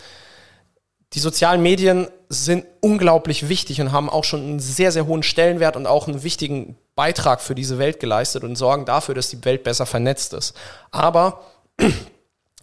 die 1.13 1.19
sozialen 1.19 1.61
Medien 1.61 2.07
sind 2.29 2.65
unglaublich 2.81 3.47
wichtig 3.47 3.79
und 3.81 3.91
haben 3.91 4.09
auch 4.09 4.23
schon 4.23 4.41
einen 4.41 4.59
sehr, 4.59 4.91
sehr 4.91 5.05
hohen 5.05 5.21
Stellenwert 5.21 5.75
und 5.75 5.85
auch 5.85 6.07
einen 6.07 6.23
wichtigen 6.23 6.75
Beitrag 6.95 7.41
für 7.41 7.53
diese 7.53 7.77
Welt 7.77 7.99
geleistet 7.99 8.43
und 8.43 8.55
sorgen 8.55 8.85
dafür, 8.85 9.13
dass 9.13 9.29
die 9.29 9.43
Welt 9.45 9.63
besser 9.63 9.85
vernetzt 9.85 10.33
ist. 10.33 10.55
Aber 10.89 11.41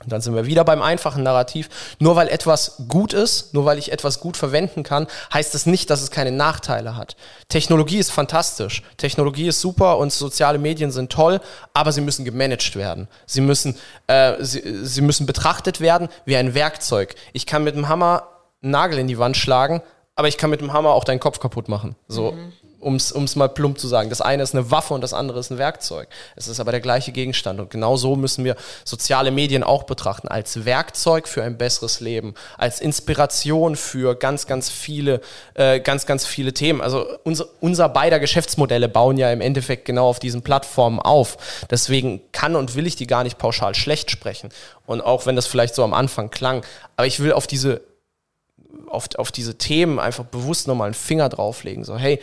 und 0.03 0.13
dann 0.13 0.21
sind 0.21 0.35
wir 0.35 0.47
wieder 0.47 0.65
beim 0.65 0.81
einfachen 0.81 1.23
Narrativ. 1.23 1.69
Nur 1.99 2.17
weil 2.17 2.29
etwas 2.29 2.83
gut 2.89 3.13
ist, 3.13 3.53
nur 3.53 3.67
weil 3.67 3.79
ich 3.79 3.93
etwas 3.93 4.21
gut 4.21 4.37
verwenden 4.37 4.83
kann, 4.83 5.07
heißt 5.33 5.55
es 5.55 5.67
nicht, 5.67 5.91
dass 5.91 6.01
es 6.01 6.11
keine 6.11 6.33
Nachteile 6.33 6.97
hat. 6.97 7.17
Technologie 7.49 7.99
ist 7.99 8.11
fantastisch. 8.11 8.83
Technologie 8.97 9.49
ist 9.49 9.61
super 9.61 9.99
und 9.99 10.13
soziale 10.13 10.59
Medien 10.59 10.91
sind 10.91 11.13
toll, 11.13 11.41
aber 11.75 11.93
sie 11.93 12.01
müssen 12.01 12.25
gemanagt 12.25 12.77
werden. 12.77 13.09
Sie 13.27 13.43
müssen, 13.43 13.77
äh, 14.07 14.35
sie, 14.41 14.87
sie 14.87 15.03
müssen 15.03 15.27
betrachtet 15.27 15.81
werden 15.81 16.09
wie 16.25 16.37
ein 16.37 16.55
Werkzeug. 16.55 17.15
Ich 17.33 17.45
kann 17.45 17.65
mit 17.65 17.77
dem 17.77 17.89
Hammer 17.89 18.29
einen 18.63 18.73
Nagel 18.73 18.99
in 18.99 19.09
die 19.09 19.19
Wand 19.19 19.37
schlagen, 19.37 19.83
aber 20.15 20.29
ich 20.29 20.39
kann 20.39 20.51
mit 20.51 20.61
dem 20.61 20.73
Hammer 20.73 20.91
auch 20.91 21.05
deinen 21.05 21.21
Kopf 21.21 21.41
kaputt 21.41 21.69
machen. 21.69 21.95
So, 22.09 22.33
mhm. 22.33 22.53
Um 22.81 22.97
es 22.97 23.37
mal 23.37 23.49
plump 23.49 23.79
zu 23.79 23.89
sagen. 23.89 24.09
Das 24.09 24.21
eine 24.21 24.43
ist 24.43 24.55
eine 24.55 24.71
Waffe 24.71 24.95
und 24.95 25.03
das 25.03 25.13
andere 25.13 25.39
ist 25.39 25.51
ein 25.51 25.59
Werkzeug. 25.59 26.09
Es 26.35 26.49
ist 26.49 26.61
aber 26.61 26.73
der 26.73 26.81
gleiche 26.81 27.13
Gegenstand. 27.13 27.61
Und 27.61 27.71
genau 27.71 27.97
so 27.97 28.17
müssen 28.17 28.45
wir 28.45 28.57
soziale 28.85 29.31
Medien 29.31 29.63
auch 29.63 29.85
betrachten. 29.85 30.29
Als 30.29 30.65
Werkzeug 30.65 31.29
für 31.29 31.43
ein 31.43 31.59
besseres 31.59 32.01
Leben. 32.01 32.35
Als 32.57 32.81
Inspiration 32.81 33.77
für 33.77 34.15
ganz, 34.15 34.47
ganz 34.47 34.71
viele, 34.71 35.21
äh, 35.55 35.81
ganz, 35.81 36.07
ganz 36.07 36.27
viele 36.27 36.55
Themen. 36.55 36.81
Also 36.81 37.07
unser, 37.25 37.47
unser 37.61 37.89
beider 37.89 38.19
Geschäftsmodelle 38.19 38.89
bauen 38.89 39.19
ja 39.19 39.31
im 39.31 39.41
Endeffekt 39.41 39.85
genau 39.85 40.09
auf 40.09 40.19
diesen 40.19 40.43
Plattformen 40.43 41.01
auf. 41.01 41.37
Deswegen 41.71 42.23
kann 42.33 42.57
und 42.57 42.75
will 42.75 42.87
ich 42.87 42.97
die 42.97 43.07
gar 43.07 43.25
nicht 43.25 43.39
pauschal 43.39 43.75
schlecht 43.75 44.11
sprechen. 44.11 44.51
Und 44.87 45.03
auch 45.03 45.27
wenn 45.27 45.37
das 45.37 45.47
vielleicht 45.47 45.75
so 45.75 45.85
am 45.85 45.95
Anfang 45.95 46.31
klang. 46.31 46.65
Aber 46.97 47.07
ich 47.07 47.21
will 47.21 47.33
auf 47.33 47.47
diese 47.47 47.83
auf, 48.89 49.09
auf 49.17 49.33
diese 49.33 49.57
Themen 49.57 49.99
einfach 49.99 50.25
bewusst 50.25 50.67
nochmal 50.69 50.87
einen 50.87 50.95
Finger 50.95 51.29
drauflegen. 51.29 51.85
So, 51.85 51.97
hey, 51.97 52.21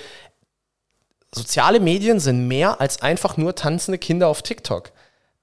soziale 1.34 1.80
Medien 1.80 2.20
sind 2.20 2.48
mehr 2.48 2.82
als 2.82 3.02
einfach 3.02 3.38
nur 3.38 3.56
tanzende 3.56 3.98
Kinder 3.98 4.28
auf 4.28 4.42
TikTok. 4.42 4.92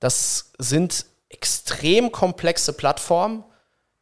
Das 0.01 0.53
sind 0.59 1.07
extrem 1.29 2.13
komplexe 2.13 2.73
Plattformen, 2.73 3.45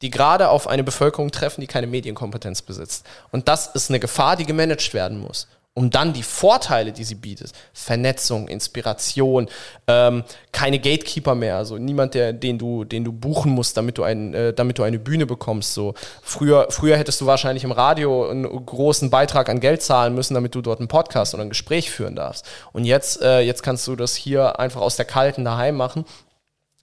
die 0.00 0.10
gerade 0.10 0.48
auf 0.48 0.66
eine 0.66 0.84
Bevölkerung 0.84 1.30
treffen, 1.30 1.60
die 1.60 1.66
keine 1.66 1.86
Medienkompetenz 1.86 2.62
besitzt. 2.62 3.06
Und 3.30 3.48
das 3.48 3.68
ist 3.68 3.90
eine 3.90 4.00
Gefahr, 4.00 4.36
die 4.36 4.46
gemanagt 4.46 4.94
werden 4.94 5.20
muss 5.20 5.48
um 5.74 5.88
dann 5.88 6.12
die 6.12 6.22
Vorteile, 6.22 6.92
die 6.92 7.04
sie 7.04 7.14
bietet, 7.14 7.52
Vernetzung, 7.72 8.46
Inspiration, 8.48 9.48
ähm, 9.86 10.22
keine 10.52 10.78
Gatekeeper 10.78 11.34
mehr, 11.34 11.56
also 11.56 11.78
niemand, 11.78 12.12
der, 12.12 12.34
den 12.34 12.58
du, 12.58 12.84
den 12.84 13.04
du 13.04 13.12
buchen 13.12 13.52
musst, 13.52 13.76
damit 13.78 13.96
du, 13.96 14.02
ein, 14.02 14.34
äh, 14.34 14.52
damit 14.52 14.78
du 14.78 14.82
eine 14.82 14.98
Bühne 14.98 15.24
bekommst. 15.24 15.72
So 15.72 15.94
früher, 16.22 16.66
früher 16.68 16.98
hättest 16.98 17.22
du 17.22 17.26
wahrscheinlich 17.26 17.64
im 17.64 17.72
Radio 17.72 18.28
einen 18.28 18.66
großen 18.66 19.08
Beitrag 19.08 19.48
an 19.48 19.60
Geld 19.60 19.82
zahlen 19.82 20.14
müssen, 20.14 20.34
damit 20.34 20.54
du 20.54 20.60
dort 20.60 20.80
einen 20.80 20.88
Podcast 20.88 21.32
oder 21.32 21.42
ein 21.42 21.48
Gespräch 21.48 21.90
führen 21.90 22.16
darfst. 22.16 22.46
Und 22.72 22.84
jetzt, 22.84 23.22
äh, 23.22 23.40
jetzt 23.40 23.62
kannst 23.62 23.86
du 23.86 23.96
das 23.96 24.14
hier 24.14 24.58
einfach 24.58 24.82
aus 24.82 24.96
der 24.96 25.06
kalten 25.06 25.44
daheim 25.44 25.76
machen 25.76 26.04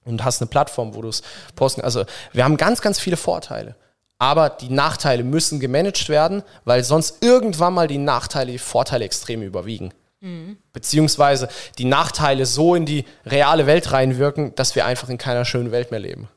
und 0.04 0.24
hast 0.24 0.42
eine 0.42 0.50
Plattform, 0.50 0.96
wo 0.96 1.04
du 1.04 1.10
es 1.10 1.22
posten. 1.56 1.82
Also 1.82 2.06
wir 2.34 2.44
haben 2.44 2.58
ganz, 2.58 2.82
ganz 2.82 3.00
viele 3.00 3.18
Vorteile 3.18 3.76
aber 4.20 4.50
die 4.50 4.70
Nachteile 4.70 5.24
müssen 5.24 5.60
gemanagt 5.60 6.10
werden, 6.10 6.44
weil 6.66 6.84
sonst 6.84 7.24
irgendwann 7.24 7.74
mal 7.74 7.88
die 7.88 7.98
Nachteile, 7.98 8.52
die 8.52 8.60
Vorteile 8.60 9.06
extrem 9.06 9.42
überwiegen. 9.42 9.94
Mhm. 10.20 10.58
Beziehungsweise 10.74 11.48
die 11.78 11.86
Nachteile 11.86 12.46
so 12.46 12.76
in 12.76 12.86
die 12.86 13.06
reale 13.26 13.66
Welt 13.66 13.92
reinwirken, 13.92 14.54
dass 14.56 14.76
wir 14.76 14.86
einfach 14.86 15.10
in 15.10 15.18
keiner 15.18 15.46
schönen 15.46 15.72
Welt 15.72 15.92
mehr 15.92 16.02
leben. 16.02 16.28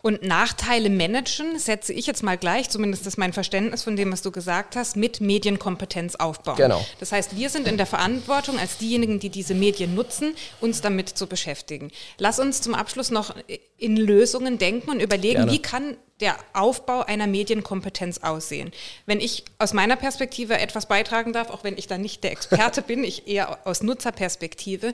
Und 0.00 0.22
Nachteile 0.22 0.90
managen 0.90 1.58
setze 1.58 1.92
ich 1.92 2.06
jetzt 2.06 2.22
mal 2.22 2.38
gleich, 2.38 2.70
zumindest 2.70 3.06
ist 3.06 3.18
mein 3.18 3.32
Verständnis 3.32 3.82
von 3.82 3.96
dem, 3.96 4.12
was 4.12 4.22
du 4.22 4.30
gesagt 4.30 4.76
hast, 4.76 4.96
mit 4.96 5.20
Medienkompetenz 5.20 6.14
aufbauen. 6.14 6.56
Genau. 6.56 6.84
Das 7.00 7.10
heißt, 7.10 7.36
wir 7.36 7.50
sind 7.50 7.66
in 7.66 7.76
der 7.76 7.86
Verantwortung 7.86 8.58
als 8.58 8.78
diejenigen, 8.78 9.18
die 9.18 9.28
diese 9.28 9.54
Medien 9.54 9.94
nutzen, 9.94 10.34
uns 10.60 10.80
damit 10.80 11.08
zu 11.08 11.26
beschäftigen. 11.26 11.90
Lass 12.18 12.38
uns 12.38 12.60
zum 12.60 12.74
Abschluss 12.74 13.10
noch 13.10 13.34
in 13.76 13.96
Lösungen 13.96 14.58
denken 14.58 14.90
und 14.90 15.00
überlegen, 15.00 15.34
Gerne. 15.34 15.52
wie 15.52 15.62
kann 15.62 15.96
der 16.20 16.36
Aufbau 16.52 17.02
einer 17.02 17.26
Medienkompetenz 17.26 18.18
aussehen? 18.18 18.70
Wenn 19.06 19.20
ich 19.20 19.44
aus 19.58 19.72
meiner 19.72 19.96
Perspektive 19.96 20.58
etwas 20.58 20.86
beitragen 20.86 21.32
darf, 21.32 21.50
auch 21.50 21.64
wenn 21.64 21.76
ich 21.76 21.88
da 21.88 21.98
nicht 21.98 22.22
der 22.22 22.32
Experte 22.32 22.82
bin, 22.86 23.02
ich 23.02 23.26
eher 23.26 23.66
aus 23.66 23.82
Nutzerperspektive, 23.82 24.92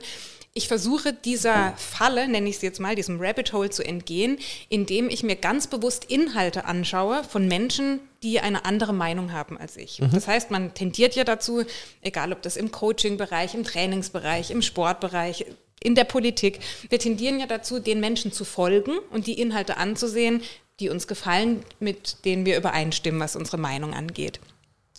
ich 0.57 0.69
versuche 0.69 1.11
dieser 1.11 1.73
Falle, 1.75 2.29
nenne 2.29 2.47
ich 2.47 2.55
es 2.55 2.61
jetzt 2.61 2.79
mal, 2.79 2.95
diesem 2.95 3.19
Rabbit 3.19 3.51
Hole 3.51 3.69
zu 3.69 3.83
entgehen, 3.83 4.39
indem 4.69 5.09
ich 5.09 5.21
mir 5.21 5.35
ganz 5.35 5.67
bewusst 5.67 6.05
Inhalte 6.05 6.63
anschaue 6.63 7.25
von 7.25 7.49
Menschen, 7.49 7.99
die 8.23 8.39
eine 8.39 8.63
andere 8.63 8.93
Meinung 8.93 9.33
haben 9.33 9.57
als 9.57 9.75
ich. 9.75 9.99
Mhm. 9.99 10.11
Das 10.13 10.29
heißt, 10.29 10.51
man 10.51 10.73
tendiert 10.73 11.13
ja 11.13 11.25
dazu, 11.25 11.63
egal 12.01 12.31
ob 12.31 12.41
das 12.41 12.55
im 12.55 12.71
Coaching-Bereich, 12.71 13.53
im 13.53 13.65
Trainingsbereich, 13.65 14.49
im 14.49 14.61
Sportbereich, 14.61 15.45
in 15.83 15.93
der 15.93 16.05
Politik, 16.05 16.61
wir 16.87 16.99
tendieren 16.99 17.37
ja 17.37 17.47
dazu, 17.47 17.79
den 17.79 17.99
Menschen 17.99 18.31
zu 18.31 18.45
folgen 18.45 18.93
und 19.11 19.27
die 19.27 19.41
Inhalte 19.41 19.75
anzusehen, 19.75 20.41
die 20.79 20.87
uns 20.87 21.05
gefallen, 21.05 21.63
mit 21.81 22.23
denen 22.23 22.45
wir 22.45 22.57
übereinstimmen, 22.57 23.19
was 23.19 23.35
unsere 23.35 23.57
Meinung 23.57 23.93
angeht. 23.93 24.39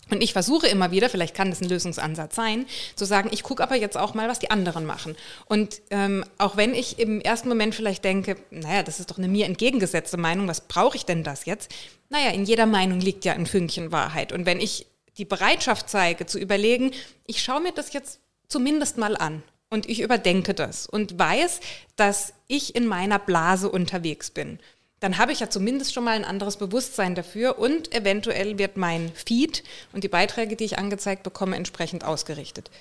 Und 0.09 0.23
ich 0.23 0.33
versuche 0.33 0.67
immer 0.67 0.91
wieder, 0.91 1.09
vielleicht 1.09 1.35
kann 1.35 1.49
das 1.49 1.61
ein 1.61 1.69
Lösungsansatz 1.69 2.35
sein, 2.35 2.65
zu 2.95 3.05
sagen, 3.05 3.29
ich 3.31 3.43
gucke 3.43 3.63
aber 3.63 3.75
jetzt 3.75 3.97
auch 3.97 4.13
mal, 4.13 4.29
was 4.29 4.39
die 4.39 4.51
anderen 4.51 4.85
machen. 4.85 5.15
Und 5.45 5.81
ähm, 5.89 6.23
auch 6.37 6.57
wenn 6.57 6.73
ich 6.73 6.99
im 6.99 7.21
ersten 7.21 7.49
Moment 7.49 7.75
vielleicht 7.75 8.03
denke, 8.03 8.37
naja, 8.51 8.83
das 8.83 8.99
ist 8.99 9.11
doch 9.11 9.17
eine 9.17 9.27
mir 9.27 9.45
entgegengesetzte 9.45 10.17
Meinung, 10.17 10.47
was 10.47 10.61
brauche 10.61 10.95
ich 10.95 11.05
denn 11.05 11.23
das 11.23 11.45
jetzt? 11.45 11.71
Naja, 12.09 12.31
in 12.31 12.45
jeder 12.45 12.65
Meinung 12.65 12.99
liegt 12.99 13.25
ja 13.25 13.33
ein 13.33 13.45
Fünkchen 13.45 13.91
Wahrheit. 13.91 14.31
Und 14.31 14.45
wenn 14.45 14.59
ich 14.59 14.87
die 15.17 15.25
Bereitschaft 15.25 15.89
zeige, 15.89 16.25
zu 16.25 16.39
überlegen, 16.39 16.91
ich 17.25 17.41
schaue 17.41 17.61
mir 17.61 17.71
das 17.71 17.93
jetzt 17.93 18.19
zumindest 18.47 18.97
mal 18.97 19.17
an 19.17 19.43
und 19.69 19.89
ich 19.89 20.01
überdenke 20.01 20.53
das 20.53 20.87
und 20.87 21.19
weiß, 21.19 21.59
dass 21.95 22.33
ich 22.47 22.75
in 22.75 22.87
meiner 22.87 23.19
Blase 23.19 23.69
unterwegs 23.69 24.31
bin 24.31 24.59
dann 24.99 25.17
habe 25.17 25.31
ich 25.31 25.39
ja 25.39 25.49
zumindest 25.49 25.93
schon 25.93 26.03
mal 26.03 26.15
ein 26.15 26.25
anderes 26.25 26.57
Bewusstsein 26.57 27.13
dafür 27.13 27.59
und 27.59 27.93
eventuell 27.93 28.57
wird 28.57 28.77
mein 28.77 29.11
Feed 29.13 29.63
und 29.93 30.03
die 30.03 30.07
Beiträge, 30.07 30.55
die 30.55 30.63
ich 30.63 30.79
angezeigt 30.79 31.23
bekomme, 31.23 31.55
entsprechend 31.55 32.03
ausgerichtet. 32.03 32.71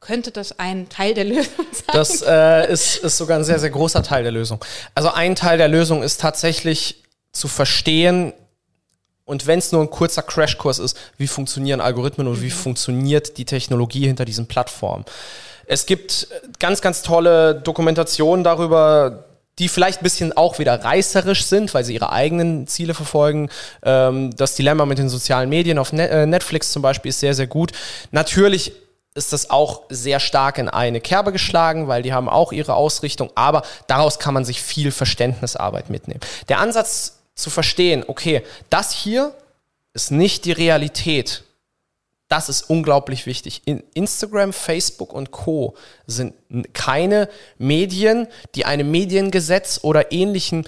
Könnte 0.00 0.30
das 0.30 0.58
ein 0.58 0.88
Teil 0.88 1.14
der 1.14 1.24
Lösung 1.24 1.66
sein? 1.72 1.92
Das 1.92 2.22
äh, 2.22 2.70
ist, 2.70 2.98
ist 2.98 3.16
sogar 3.16 3.38
ein 3.38 3.44
sehr, 3.44 3.58
sehr 3.58 3.70
großer 3.70 4.02
Teil 4.02 4.22
der 4.22 4.32
Lösung. 4.32 4.62
Also 4.94 5.10
ein 5.10 5.34
Teil 5.34 5.58
der 5.58 5.68
Lösung 5.68 6.02
ist 6.02 6.20
tatsächlich 6.20 7.02
zu 7.32 7.48
verstehen, 7.48 8.32
Und 9.24 9.46
wenn 9.46 9.58
es 9.58 9.72
nur 9.72 9.80
ein 9.80 9.90
kurzer 9.90 10.22
Crashkurs 10.22 10.78
ist, 10.78 10.96
wie 11.16 11.26
funktionieren 11.26 11.80
Algorithmen 11.80 12.28
und 12.28 12.38
mhm. 12.38 12.42
wie 12.42 12.50
funktioniert 12.50 13.38
die 13.38 13.46
Technologie 13.46 14.06
hinter 14.06 14.24
diesen 14.24 14.46
Plattformen. 14.46 15.04
Es 15.66 15.86
gibt 15.86 16.28
ganz, 16.58 16.82
ganz 16.82 17.02
tolle 17.02 17.54
Dokumentationen 17.54 18.44
darüber, 18.44 19.24
die 19.58 19.68
vielleicht 19.68 20.00
ein 20.00 20.04
bisschen 20.04 20.36
auch 20.36 20.58
wieder 20.58 20.84
reißerisch 20.84 21.44
sind, 21.44 21.74
weil 21.74 21.84
sie 21.84 21.94
ihre 21.94 22.10
eigenen 22.10 22.66
Ziele 22.66 22.94
verfolgen. 22.94 23.50
Ähm, 23.82 24.34
das 24.36 24.56
Dilemma 24.56 24.86
mit 24.86 24.98
den 24.98 25.08
sozialen 25.08 25.48
Medien 25.48 25.78
auf 25.78 25.92
äh, 25.92 26.26
Netflix 26.26 26.72
zum 26.72 26.82
Beispiel 26.82 27.10
ist 27.10 27.20
sehr, 27.20 27.34
sehr 27.34 27.46
gut. 27.46 27.72
Natürlich 28.10 28.72
ist 29.14 29.32
das 29.32 29.50
auch 29.50 29.82
sehr 29.90 30.18
stark 30.18 30.58
in 30.58 30.68
eine 30.68 31.00
Kerbe 31.00 31.30
geschlagen, 31.30 31.86
weil 31.86 32.02
die 32.02 32.12
haben 32.12 32.28
auch 32.28 32.52
ihre 32.52 32.74
Ausrichtung, 32.74 33.30
aber 33.36 33.62
daraus 33.86 34.18
kann 34.18 34.34
man 34.34 34.44
sich 34.44 34.60
viel 34.60 34.90
Verständnisarbeit 34.90 35.88
mitnehmen. 35.88 36.20
Der 36.48 36.58
Ansatz 36.58 37.20
zu 37.36 37.50
verstehen, 37.50 38.04
okay, 38.06 38.42
das 38.70 38.92
hier 38.92 39.32
ist 39.92 40.10
nicht 40.10 40.44
die 40.44 40.52
Realität 40.52 41.44
das 42.28 42.48
ist 42.48 42.62
unglaublich 42.62 43.26
wichtig. 43.26 43.62
In 43.66 43.82
Instagram, 43.94 44.52
Facebook 44.52 45.12
und 45.12 45.30
Co 45.30 45.76
sind 46.06 46.34
keine 46.72 47.28
Medien, 47.58 48.26
die 48.54 48.64
einem 48.64 48.90
Mediengesetz 48.90 49.80
oder 49.82 50.10
ähnlichen 50.12 50.66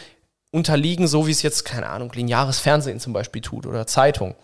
unterliegen, 0.53 1.07
so 1.07 1.27
wie 1.27 1.33
es 1.33 1.43
jetzt, 1.43 1.65
keine 1.65 1.89
Ahnung, 1.89 2.13
lineares 2.13 2.61
Fernsehen 2.61 3.01
zum 3.01 3.13
Beispiel 3.13 3.43
tut 3.43 3.67
oder 3.67 3.87
Zeitung, 3.87 4.35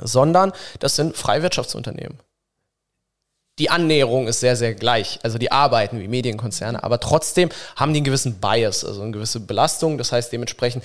sondern 0.00 0.52
das 0.78 0.96
sind 0.96 1.16
Freiwirtschaftsunternehmen. 1.16 2.18
Die 3.62 3.70
Annäherung 3.70 4.26
ist 4.26 4.40
sehr, 4.40 4.56
sehr 4.56 4.74
gleich. 4.74 5.20
Also 5.22 5.38
die 5.38 5.52
arbeiten 5.52 6.00
wie 6.00 6.08
Medienkonzerne, 6.08 6.82
aber 6.82 6.98
trotzdem 6.98 7.48
haben 7.76 7.92
die 7.92 7.98
einen 7.98 8.04
gewissen 8.04 8.40
Bias, 8.40 8.84
also 8.84 9.02
eine 9.02 9.12
gewisse 9.12 9.38
Belastung. 9.38 9.98
Das 9.98 10.10
heißt, 10.10 10.32
dementsprechend 10.32 10.82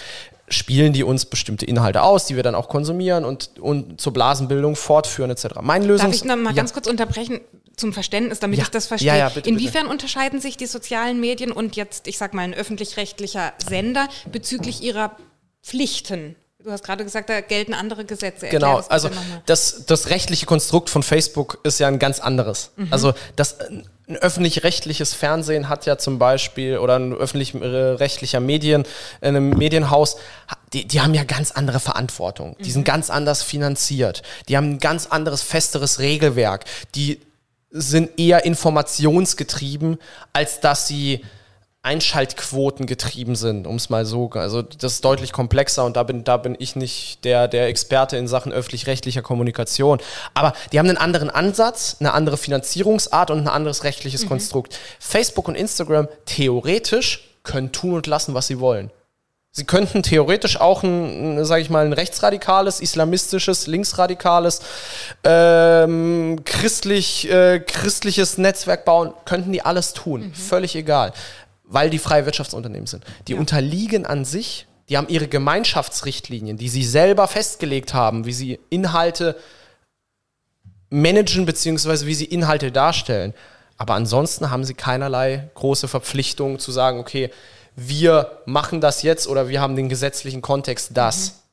spielen 0.47 0.93
die 0.93 1.03
uns 1.03 1.25
bestimmte 1.25 1.65
Inhalte 1.65 2.03
aus, 2.03 2.25
die 2.25 2.36
wir 2.36 2.43
dann 2.43 2.53
auch 2.53 2.69
konsumieren 2.69 3.25
und, 3.25 3.57
und 3.59 3.99
zur 3.99 4.13
Blasenbildung 4.13 4.75
fortführen 4.75 5.32
etc. 5.32 5.47
Mein 5.61 5.82
Lösungs 5.86 6.01
Darf 6.03 6.13
ich 6.13 6.23
noch 6.23 6.36
mal 6.36 6.51
ja. 6.51 6.55
ganz 6.57 6.71
kurz 6.71 6.86
unterbrechen 6.86 7.41
zum 7.78 7.93
Verständnis, 7.93 8.39
damit 8.41 8.59
ja. 8.59 8.65
ich 8.65 8.69
das 8.69 8.86
verstehe. 8.86 9.07
Ja, 9.07 9.17
ja, 9.17 9.30
bitte, 9.30 9.49
Inwiefern 9.49 9.86
bitte. 9.86 9.93
unterscheiden 9.93 10.39
sich 10.39 10.55
die 10.55 10.67
sozialen 10.67 11.19
Medien 11.19 11.51
und 11.51 11.75
jetzt, 11.75 12.07
ich 12.07 12.19
sag 12.19 12.36
mal, 12.36 12.43
ein 12.43 12.53
öffentlich-rechtlicher 12.53 13.53
Sender 13.67 14.07
bezüglich 14.32 14.84
ihrer 14.84 15.17
Pflichten? 15.63 16.36
Du 16.68 16.74
hast 16.74 16.84
gerade 16.84 17.05
gesagt, 17.05 17.30
da 17.30 17.39
gelten 17.39 17.74
andere 17.74 18.03
Gesetze. 18.03 18.47
Erklär 18.47 18.59
genau, 18.59 18.76
das 18.76 18.89
also 18.89 19.09
das, 19.45 19.86
das 19.86 20.09
rechtliche 20.09 20.45
Konstrukt 20.45 20.89
von 20.89 21.01
Facebook 21.01 21.59
ist 21.63 21.80
ja 21.80 21.88
ein 21.88 21.97
ganz 21.97 22.20
anderes. 22.20 22.72
Mhm. 22.76 22.89
Also 22.91 23.13
das 23.38 23.57
ein 23.61 24.18
öffentlich-rechtliches 24.18 25.13
Fernsehen 25.13 25.70
hat 25.70 25.86
ja 25.86 25.97
zum 25.97 26.20
Beispiel 26.20 26.80
oder 26.80 26.99
ein 26.99 27.13
öffentlich-rechtlicher 27.13 28.41
Medien, 28.41 28.84
in 29.22 29.28
einem 29.30 29.51
Medienhaus, 29.51 30.18
die, 30.74 30.86
die 30.86 30.99
haben 30.99 31.13
ja 31.13 31.24
ganz 31.24 31.51
andere 31.51 31.80
Verantwortung. 31.80 32.57
Die 32.59 32.65
mhm. 32.65 32.74
sind 32.74 32.84
ganz 32.84 33.09
anders 33.09 33.43
finanziert. 33.43 34.22
Die 34.49 34.57
haben 34.57 34.72
ein 34.72 34.80
ganz 34.80 35.05
anderes, 35.05 35.43
festeres 35.43 35.99
Regelwerk. 35.99 36.65
Die 36.95 37.22
sind 37.72 38.20
eher 38.20 38.43
informationsgetrieben, 38.43 39.99
als 40.34 40.59
dass 40.59 40.86
sie 40.86 41.24
Einschaltquoten 41.84 42.86
getrieben 42.86 43.36
sind, 43.36 43.65
um 43.65 43.75
es 43.75 43.89
mal 43.89 44.05
so. 44.05 44.30
Also 44.34 44.61
das 44.61 44.95
ist 44.95 45.05
deutlich 45.05 45.32
komplexer 45.32 45.86
und 45.86 45.95
da 45.95 46.03
bin, 46.03 46.23
da 46.23 46.36
bin 46.36 46.55
ich 46.59 46.75
nicht 46.75 47.23
der, 47.23 47.47
der 47.47 47.67
Experte 47.67 48.17
in 48.17 48.28
Sachen 48.28 48.51
öffentlich-rechtlicher 48.51 49.21
Kommunikation. 49.21 49.99
Aber 50.34 50.53
die 50.71 50.80
haben 50.80 50.89
einen 50.89 50.97
anderen 50.97 51.30
Ansatz, 51.30 51.97
eine 51.99 52.13
andere 52.13 52.36
Finanzierungsart 52.38 53.32
und 53.32 53.39
ein 53.39 53.47
anderes 53.47 53.86
rechtliches 53.86 54.25
mhm. 54.25 54.30
Konstrukt. 54.30 54.78
Facebook 54.99 55.47
und 55.47 55.55
Instagram 55.55 56.09
theoretisch 56.25 57.30
können 57.43 57.71
tun 57.71 57.93
und 57.93 58.07
lassen, 58.07 58.34
was 58.34 58.47
sie 58.47 58.59
wollen. 58.59 58.91
Sie 59.51 59.63
könnten 59.63 60.03
theoretisch 60.03 60.59
auch 60.59 60.84
ein, 60.84 61.43
sage 61.45 61.61
ich 61.61 61.69
mal, 61.69 61.86
ein 61.86 61.93
rechtsradikales, 61.93 62.80
islamistisches, 62.80 63.65
linksradikales, 63.65 64.61
ähm, 65.23 66.41
christlich, 66.43 67.32
äh, 67.32 67.59
christliches 67.61 68.38
Netzwerk 68.38 68.86
bauen, 68.86 69.13
könnten 69.25 69.51
die 69.51 69.63
alles 69.63 69.93
tun. 69.93 70.28
Mhm. 70.28 70.34
Völlig 70.34 70.75
egal 70.75 71.13
weil 71.68 71.89
die 71.89 71.99
freie 71.99 72.26
Wirtschaftsunternehmen 72.26 72.88
sind. 72.88 73.03
Die 73.28 73.34
ja. 73.34 73.39
unterliegen 73.39 74.05
an 74.05 74.26
sich, 74.26 74.68
die 74.89 74.97
haben 74.97 75.09
ihre 75.09 75.28
Gemeinschaftsrichtlinien, 75.28 76.57
die 76.57 76.70
sie 76.70 76.84
selber 76.84 77.28
festgelegt 77.28 77.93
haben, 77.93 78.26
wie 78.26 78.34
sie 78.34 78.59
Inhalte 78.70 79.36
managen, 80.89 81.45
beziehungsweise 81.45 82.07
wie 82.07 82.15
sie 82.15 82.26
Inhalte 82.26 82.72
darstellen. 82.72 83.34
Aber 83.78 83.93
ansonsten 83.93 84.49
haben 84.49 84.63
sie 84.63 84.74
keinerlei 84.74 85.49
große 85.53 85.88
Verpflichtung 85.88 86.59
zu 86.59 86.72
sagen, 86.72 86.99
okay, 86.99 87.30
wir 87.76 88.41
machen 88.45 88.82
das 88.82 89.03
jetzt 89.03 89.28
oder 89.28 89.49
wir 89.49 89.61
haben 89.61 89.76
den 89.76 89.89
gesetzlichen 89.89 90.41
Kontext 90.41 90.91
das. 90.95 91.30
Mhm. 91.30 91.47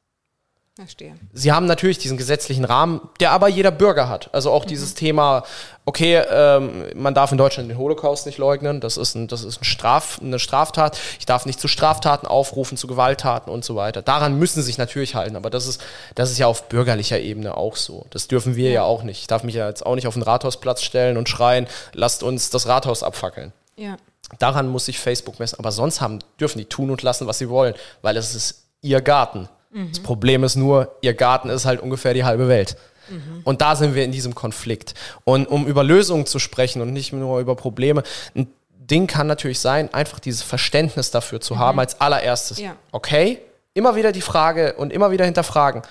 Verstehe. 0.77 1.15
Sie 1.33 1.53
haben 1.53 1.67
natürlich 1.67 1.99
diesen 1.99 2.17
gesetzlichen 2.17 2.65
Rahmen, 2.65 3.01
der 3.21 3.31
aber 3.31 3.47
jeder 3.47 3.71
Bürger 3.71 4.09
hat. 4.09 4.29
Also 4.33 4.51
auch 4.51 4.65
mhm. 4.65 4.69
dieses 4.69 4.95
Thema, 4.95 5.45
okay, 5.85 6.21
ähm, 6.29 6.87
man 6.97 7.15
darf 7.15 7.31
in 7.31 7.39
Deutschland 7.39 7.71
den 7.71 7.79
Holocaust 7.79 8.27
nicht 8.27 8.39
leugnen, 8.39 8.81
das 8.81 8.97
ist, 8.97 9.15
ein, 9.15 9.29
das 9.29 9.45
ist 9.45 9.61
ein 9.61 9.65
Straf, 9.65 10.19
eine 10.21 10.41
Straftat. 10.41 10.99
Ich 11.21 11.27
darf 11.27 11.47
nicht 11.47 11.61
zu 11.61 11.69
Straftaten 11.69 12.27
aufrufen, 12.27 12.77
zu 12.77 12.89
Gewalttaten 12.89 13.53
und 13.53 13.65
so 13.65 13.77
weiter. 13.77 14.03
Daran 14.03 14.37
müssen 14.37 14.63
sie 14.63 14.67
sich 14.67 14.77
natürlich 14.77 15.15
halten, 15.15 15.37
aber 15.37 15.49
das 15.49 15.69
ist, 15.69 15.81
das 16.17 16.33
ist 16.33 16.39
ja 16.39 16.49
auf 16.49 16.69
bürgerlicher 16.69 17.21
Ebene 17.21 17.57
auch 17.57 17.77
so. 17.77 18.07
Das 18.11 18.27
dürfen 18.27 18.57
wir 18.57 18.71
ja. 18.71 18.75
ja 18.75 18.83
auch 18.83 19.05
nicht. 19.05 19.21
Ich 19.21 19.27
darf 19.29 19.45
mich 19.45 19.55
ja 19.55 19.69
jetzt 19.69 19.87
auch 19.87 19.95
nicht 19.95 20.09
auf 20.09 20.15
den 20.15 20.25
Rathausplatz 20.25 20.83
stellen 20.83 21.17
und 21.17 21.29
schreien, 21.29 21.69
lasst 21.93 22.25
uns 22.25 22.51
das 22.51 22.67
Rathaus 22.67 23.05
abfackeln. 23.05 23.53
Ja. 23.77 23.97
Daran 24.41 24.67
muss 24.67 24.87
sich 24.87 24.99
Facebook 24.99 25.39
messen. 25.39 25.61
Aber 25.61 25.71
sonst 25.71 26.01
haben, 26.01 26.19
dürfen 26.41 26.59
die 26.59 26.65
tun 26.65 26.91
und 26.91 27.03
lassen, 27.03 27.29
was 27.29 27.39
sie 27.39 27.49
wollen, 27.49 27.75
weil 28.03 28.17
es 28.17 28.35
ist 28.35 28.65
ihr 28.83 29.01
Garten. 29.01 29.49
Mhm. 29.75 29.89
Das 29.91 30.01
Problem 30.01 30.45
ist 30.45 30.55
nur, 30.55 30.97
ihr 31.03 31.15
Garten 31.15 31.51
ist 31.51 31.67
halt 31.67 31.81
ungefähr 31.81 32.15
die 32.15 32.25
halbe 32.25 32.49
Welt. 32.49 32.77
Mhm. 33.11 33.43
Und 33.45 33.61
da 33.61 33.77
sind 33.77 33.95
wir 33.95 34.05
in 34.05 34.13
diesem 34.13 34.35
Konflikt. 34.35 34.95
Und 35.25 35.47
um 35.47 35.67
über 35.67 35.83
Lösungen 35.83 36.27
zu 36.27 36.39
sprechen 36.39 36.81
und 36.81 36.93
nicht 36.93 37.13
nur 37.13 37.41
über 37.41 37.57
Probleme, 37.57 38.05
ein 38.35 38.47
Ding 38.79 39.07
kann 39.07 39.27
natürlich 39.27 39.59
sein, 39.59 39.93
einfach 39.93 40.21
dieses 40.21 40.43
Verständnis 40.43 41.11
dafür 41.11 41.41
zu 41.41 41.55
mhm. 41.55 41.59
haben 41.59 41.81
als 41.81 42.01
allererstes. 42.01 42.59
Ja. 42.59 42.77
Okay, 42.93 43.41
immer 43.75 43.97
wieder 43.97 44.13
die 44.13 44.21
Frage 44.21 44.75
und 44.75 44.93
immer 44.93 45.11
wieder 45.11 45.25
hinterfragen. 45.25 45.83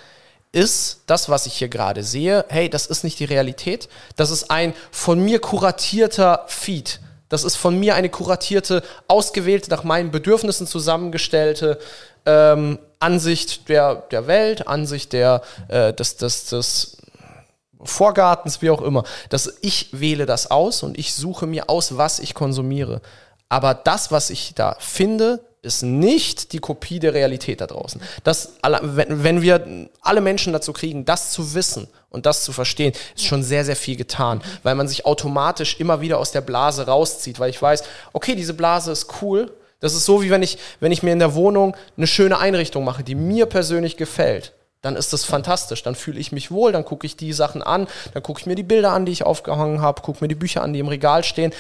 Ist 0.53 1.01
das, 1.07 1.29
was 1.29 1.45
ich 1.45 1.53
hier 1.53 1.67
gerade 1.67 2.03
sehe, 2.03 2.45
hey, 2.47 2.69
das 2.69 2.85
ist 2.85 3.03
nicht 3.03 3.19
die 3.19 3.25
Realität. 3.25 3.89
Das 4.15 4.29
ist 4.29 4.49
ein 4.51 4.73
von 4.91 5.19
mir 5.19 5.39
kuratierter 5.39 6.45
Feed. 6.47 6.99
Das 7.33 7.43
ist 7.43 7.55
von 7.55 7.79
mir 7.79 7.95
eine 7.95 8.09
kuratierte, 8.09 8.83
ausgewählte, 9.07 9.71
nach 9.71 9.83
meinen 9.83 10.11
Bedürfnissen 10.11 10.67
zusammengestellte 10.67 11.79
ähm, 12.27 12.77
Ansicht 12.99 13.69
der, 13.69 13.95
der 14.11 14.27
Welt, 14.27 14.67
Ansicht 14.67 15.13
der, 15.13 15.41
äh, 15.67 15.93
des, 15.93 16.17
des, 16.17 16.45
des 16.45 16.97
Vorgartens, 17.83 18.61
wie 18.61 18.69
auch 18.69 18.83
immer. 18.83 19.03
Das, 19.29 19.51
ich 19.61 19.89
wähle 19.91 20.27
das 20.27 20.51
aus 20.51 20.83
und 20.83 20.97
ich 20.99 21.15
suche 21.15 21.47
mir 21.47 21.71
aus, 21.71 21.97
was 21.97 22.19
ich 22.19 22.35
konsumiere. 22.35 23.01
Aber 23.49 23.73
das, 23.73 24.11
was 24.11 24.29
ich 24.29 24.53
da 24.53 24.77
finde, 24.79 25.43
ist 25.63 25.81
nicht 25.81 26.51
die 26.51 26.59
Kopie 26.59 26.99
der 26.99 27.13
Realität 27.13 27.61
da 27.61 27.67
draußen. 27.67 28.01
Das, 28.23 28.53
wenn, 28.61 29.41
wir 29.41 29.89
alle 30.01 30.21
Menschen 30.21 30.53
dazu 30.53 30.73
kriegen, 30.73 31.05
das 31.05 31.31
zu 31.31 31.55
wissen 31.55 31.87
und 32.09 32.25
das 32.25 32.43
zu 32.43 32.51
verstehen, 32.51 32.93
ist 33.15 33.25
schon 33.25 33.43
sehr, 33.43 33.63
sehr 33.63 33.77
viel 33.77 33.95
getan, 33.95 34.41
weil 34.61 34.75
man 34.75 34.87
sich 34.87 35.05
automatisch 35.05 35.79
immer 35.79 36.01
wieder 36.01 36.19
aus 36.19 36.31
der 36.31 36.41
Blase 36.41 36.85
rauszieht, 36.85 37.39
weil 37.39 37.49
ich 37.49 37.61
weiß, 37.61 37.83
okay, 38.11 38.35
diese 38.35 38.53
Blase 38.53 38.91
ist 38.91 39.07
cool, 39.21 39.51
das 39.79 39.95
ist 39.95 40.05
so, 40.05 40.21
wie 40.21 40.29
wenn 40.29 40.43
ich, 40.43 40.57
wenn 40.81 40.91
ich 40.91 41.01
mir 41.01 41.11
in 41.11 41.19
der 41.19 41.33
Wohnung 41.33 41.75
eine 41.97 42.07
schöne 42.07 42.39
Einrichtung 42.39 42.83
mache, 42.83 43.03
die 43.03 43.15
mir 43.15 43.45
persönlich 43.45 43.97
gefällt. 43.97 44.53
Dann 44.81 44.97
ist 44.97 45.13
das 45.13 45.23
fantastisch. 45.23 45.81
Dann 45.81 45.95
fühle 45.95 46.19
ich 46.19 46.33
mich 46.33 46.51
wohl, 46.51 46.73
dann 46.73 46.83
gucke 46.83 47.07
ich 47.07 47.15
die 47.15 47.31
Sachen 47.31 47.61
an, 47.61 47.87
dann 48.13 48.21
gucke 48.21 48.41
ich 48.41 48.45
mir 48.45 48.55
die 48.55 48.63
Bilder 48.63 48.91
an, 48.91 49.05
die 49.05 49.13
ich 49.13 49.25
aufgehangen 49.25 49.81
habe, 49.81 50.01
gucke 50.01 50.19
mir 50.21 50.27
die 50.27 50.35
Bücher 50.35 50.61
an, 50.61 50.73
die 50.73 50.79
im 50.79 50.89
Regal 50.89 51.23
stehen. 51.23 51.53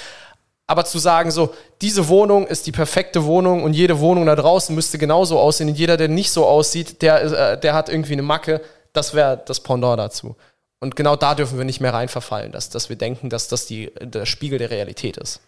Aber 0.73 0.85
zu 0.85 0.97
sagen, 0.97 1.29
so, 1.29 1.53
diese 1.81 2.07
Wohnung 2.07 2.47
ist 2.47 2.65
die 2.65 2.71
perfekte 2.71 3.25
Wohnung 3.25 3.61
und 3.61 3.73
jede 3.73 3.99
Wohnung 3.99 4.25
da 4.25 4.35
draußen 4.35 4.73
müsste 4.73 4.97
genauso 4.97 5.39
aussehen 5.39 5.69
und 5.69 5.77
jeder, 5.77 5.97
der 5.97 6.07
nicht 6.07 6.31
so 6.31 6.47
aussieht, 6.47 7.03
der, 7.03 7.21
äh, 7.21 7.59
der 7.59 7.75
hat 7.75 7.89
irgendwie 7.89 8.13
eine 8.13 8.23
Macke, 8.23 8.59
das 8.91 9.13
wäre 9.13 9.39
das 9.45 9.59
Pendant 9.59 9.99
dazu. 9.99 10.35
Und 10.79 10.95
genau 10.95 11.15
da 11.15 11.35
dürfen 11.35 11.59
wir 11.59 11.63
nicht 11.63 11.79
mehr 11.79 11.93
reinverfallen, 11.93 12.51
dass, 12.51 12.71
dass 12.71 12.89
wir 12.89 12.95
denken, 12.95 13.29
dass 13.29 13.49
das 13.49 13.67
die, 13.67 13.91
der 14.01 14.25
Spiegel 14.25 14.57
der 14.57 14.71
Realität 14.71 15.17
ist. 15.17 15.41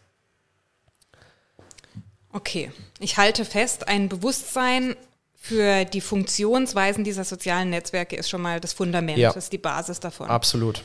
Okay, 2.32 2.72
ich 3.00 3.18
halte 3.18 3.46
fest, 3.46 3.88
ein 3.88 4.08
Bewusstsein 4.08 4.96
für 5.34 5.86
die 5.86 6.02
Funktionsweisen 6.02 7.04
dieser 7.04 7.24
sozialen 7.24 7.72
Netzwerke 7.72 8.16
ist 8.16 8.30
schon 8.30 8.44
mal 8.44 8.60
das 8.60 8.74
Fundament, 8.74 9.18
ja. 9.18 9.32
ist 9.32 9.52
die 9.52 9.58
Basis 9.58 10.00
davon. 10.00 10.30
Absolut. 10.30 10.84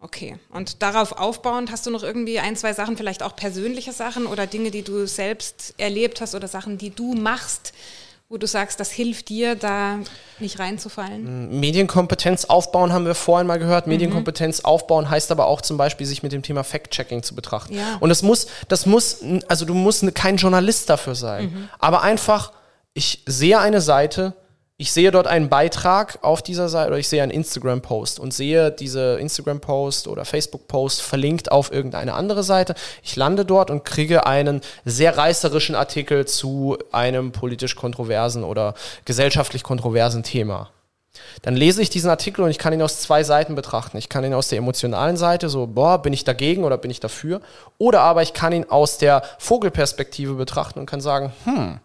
Okay, 0.00 0.36
und 0.50 0.80
darauf 0.80 1.12
aufbauend 1.12 1.72
hast 1.72 1.84
du 1.86 1.90
noch 1.90 2.04
irgendwie 2.04 2.38
ein, 2.38 2.54
zwei 2.54 2.72
Sachen, 2.72 2.96
vielleicht 2.96 3.22
auch 3.22 3.34
persönliche 3.34 3.92
Sachen 3.92 4.26
oder 4.26 4.46
Dinge, 4.46 4.70
die 4.70 4.82
du 4.82 5.06
selbst 5.06 5.74
erlebt 5.76 6.20
hast 6.20 6.36
oder 6.36 6.46
Sachen, 6.46 6.78
die 6.78 6.90
du 6.90 7.14
machst, 7.14 7.72
wo 8.28 8.36
du 8.36 8.46
sagst, 8.46 8.78
das 8.78 8.92
hilft 8.92 9.30
dir, 9.30 9.56
da 9.56 9.98
nicht 10.38 10.58
reinzufallen? 10.58 11.48
Mm, 11.48 11.60
Medienkompetenz 11.60 12.44
aufbauen 12.44 12.92
haben 12.92 13.06
wir 13.06 13.14
vorhin 13.14 13.46
mal 13.46 13.58
gehört. 13.58 13.86
Mhm. 13.86 13.94
Medienkompetenz 13.94 14.60
aufbauen 14.60 15.08
heißt 15.08 15.32
aber 15.32 15.46
auch 15.46 15.62
zum 15.62 15.78
Beispiel, 15.78 16.06
sich 16.06 16.22
mit 16.22 16.32
dem 16.32 16.42
Thema 16.42 16.62
Fact-Checking 16.62 17.22
zu 17.22 17.34
betrachten. 17.34 17.74
Ja. 17.74 17.96
Und 18.00 18.10
das 18.10 18.22
muss, 18.22 18.46
das 18.68 18.86
muss, 18.86 19.24
also 19.48 19.64
du 19.64 19.74
musst 19.74 20.14
kein 20.14 20.36
Journalist 20.36 20.90
dafür 20.90 21.14
sein. 21.14 21.44
Mhm. 21.46 21.68
Aber 21.78 22.02
einfach, 22.02 22.52
ich 22.92 23.22
sehe 23.26 23.58
eine 23.58 23.80
Seite, 23.80 24.34
ich 24.80 24.92
sehe 24.92 25.10
dort 25.10 25.26
einen 25.26 25.48
Beitrag 25.48 26.20
auf 26.22 26.40
dieser 26.40 26.68
Seite 26.68 26.90
oder 26.90 26.98
ich 26.98 27.08
sehe 27.08 27.20
einen 27.20 27.32
Instagram-Post 27.32 28.20
und 28.20 28.32
sehe 28.32 28.70
diese 28.70 29.18
Instagram-Post 29.18 30.06
oder 30.06 30.24
Facebook-Post 30.24 31.02
verlinkt 31.02 31.50
auf 31.50 31.72
irgendeine 31.72 32.14
andere 32.14 32.44
Seite. 32.44 32.76
Ich 33.02 33.16
lande 33.16 33.44
dort 33.44 33.72
und 33.72 33.84
kriege 33.84 34.24
einen 34.26 34.60
sehr 34.84 35.18
reißerischen 35.18 35.74
Artikel 35.74 36.28
zu 36.28 36.78
einem 36.92 37.32
politisch 37.32 37.74
kontroversen 37.74 38.44
oder 38.44 38.74
gesellschaftlich 39.04 39.64
kontroversen 39.64 40.22
Thema. 40.22 40.70
Dann 41.42 41.56
lese 41.56 41.82
ich 41.82 41.90
diesen 41.90 42.10
Artikel 42.10 42.44
und 42.44 42.50
ich 42.50 42.58
kann 42.58 42.72
ihn 42.72 42.82
aus 42.82 43.00
zwei 43.00 43.24
Seiten 43.24 43.56
betrachten. 43.56 43.96
Ich 43.96 44.08
kann 44.08 44.22
ihn 44.22 44.34
aus 44.34 44.46
der 44.46 44.58
emotionalen 44.58 45.16
Seite, 45.16 45.48
so, 45.48 45.66
boah, 45.66 46.00
bin 46.00 46.12
ich 46.12 46.22
dagegen 46.22 46.62
oder 46.62 46.78
bin 46.78 46.92
ich 46.92 47.00
dafür? 47.00 47.40
Oder 47.78 48.02
aber 48.02 48.22
ich 48.22 48.32
kann 48.32 48.52
ihn 48.52 48.70
aus 48.70 48.98
der 48.98 49.24
Vogelperspektive 49.38 50.34
betrachten 50.34 50.78
und 50.78 50.86
kann 50.86 51.00
sagen, 51.00 51.32
hm, 51.42 51.80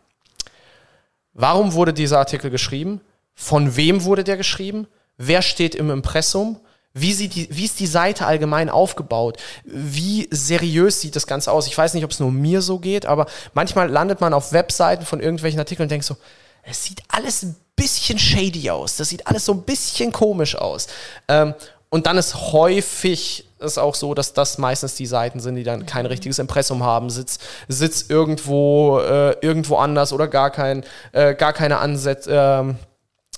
Warum 1.34 1.74
wurde 1.74 1.94
dieser 1.94 2.20
Artikel 2.20 2.50
geschrieben? 2.50 3.02
Von 3.34 3.76
wem 3.76 4.04
wurde 4.04 4.24
der 4.24 4.38
geschrieben? 4.38 4.88
Wer 5.18 5.42
steht 5.42 5.76
im 5.76 5.90
Impressum? 5.90 6.60
Wie, 6.94 7.14
sieht 7.14 7.34
die, 7.34 7.48
wie 7.52 7.66
ist 7.66 7.80
die 7.80 7.88
Seite 7.88 8.28
allgemein 8.28 8.70
aufgebaut? 8.70 9.38
Wie 9.64 10.28
seriös 10.30 11.02
sieht 11.02 11.16
das 11.16 11.26
Ganze 11.26 11.52
aus? 11.52 11.66
Ich 11.66 11.76
weiß 11.78 11.96
nicht, 11.96 12.04
ob 12.04 12.12
es 12.12 12.20
nur 12.20 12.32
mir 12.32 12.62
so 12.62 12.78
geht, 12.78 13.08
aber 13.08 13.26
manchmal 13.56 13.90
landet 13.90 14.22
man 14.22 14.34
auf 14.34 14.54
Webseiten 14.54 15.04
von 15.04 15.20
irgendwelchen 15.20 15.60
Artikeln 15.60 15.86
und 15.86 15.92
denkt 15.92 16.06
so, 16.06 16.18
es 16.62 16.84
sieht 16.84 17.02
alles 17.08 17.42
ein 17.44 17.56
bisschen 17.76 18.20
shady 18.20 18.70
aus. 18.70 18.96
Das 18.98 19.10
sieht 19.10 19.26
alles 19.26 19.46
so 19.46 19.54
ein 19.54 19.64
bisschen 19.64 20.12
komisch 20.12 20.56
aus. 20.56 20.88
Ähm, 21.28 21.56
und 21.94 22.08
dann 22.08 22.18
ist 22.18 22.52
häufig 22.54 23.46
es 23.60 23.78
auch 23.78 23.94
so, 23.94 24.16
dass 24.16 24.34
das 24.34 24.58
meistens 24.58 24.96
die 24.96 25.06
Seiten 25.06 25.40
sind, 25.40 25.54
die 25.54 25.64
dann 25.64 25.86
kein 25.86 26.08
richtiges 26.08 26.40
Impressum 26.40 26.82
haben, 26.82 27.12
sitzt 27.12 27.40
sitz 27.68 28.06
irgendwo, 28.10 28.98
äh, 28.98 29.38
irgendwo 29.42 29.76
anders 29.76 30.12
oder 30.12 30.28
gar, 30.28 30.50
kein, 30.50 30.84
äh, 31.12 31.36
gar 31.36 31.54
keine 31.54 31.78
Ansätze. 31.78 32.76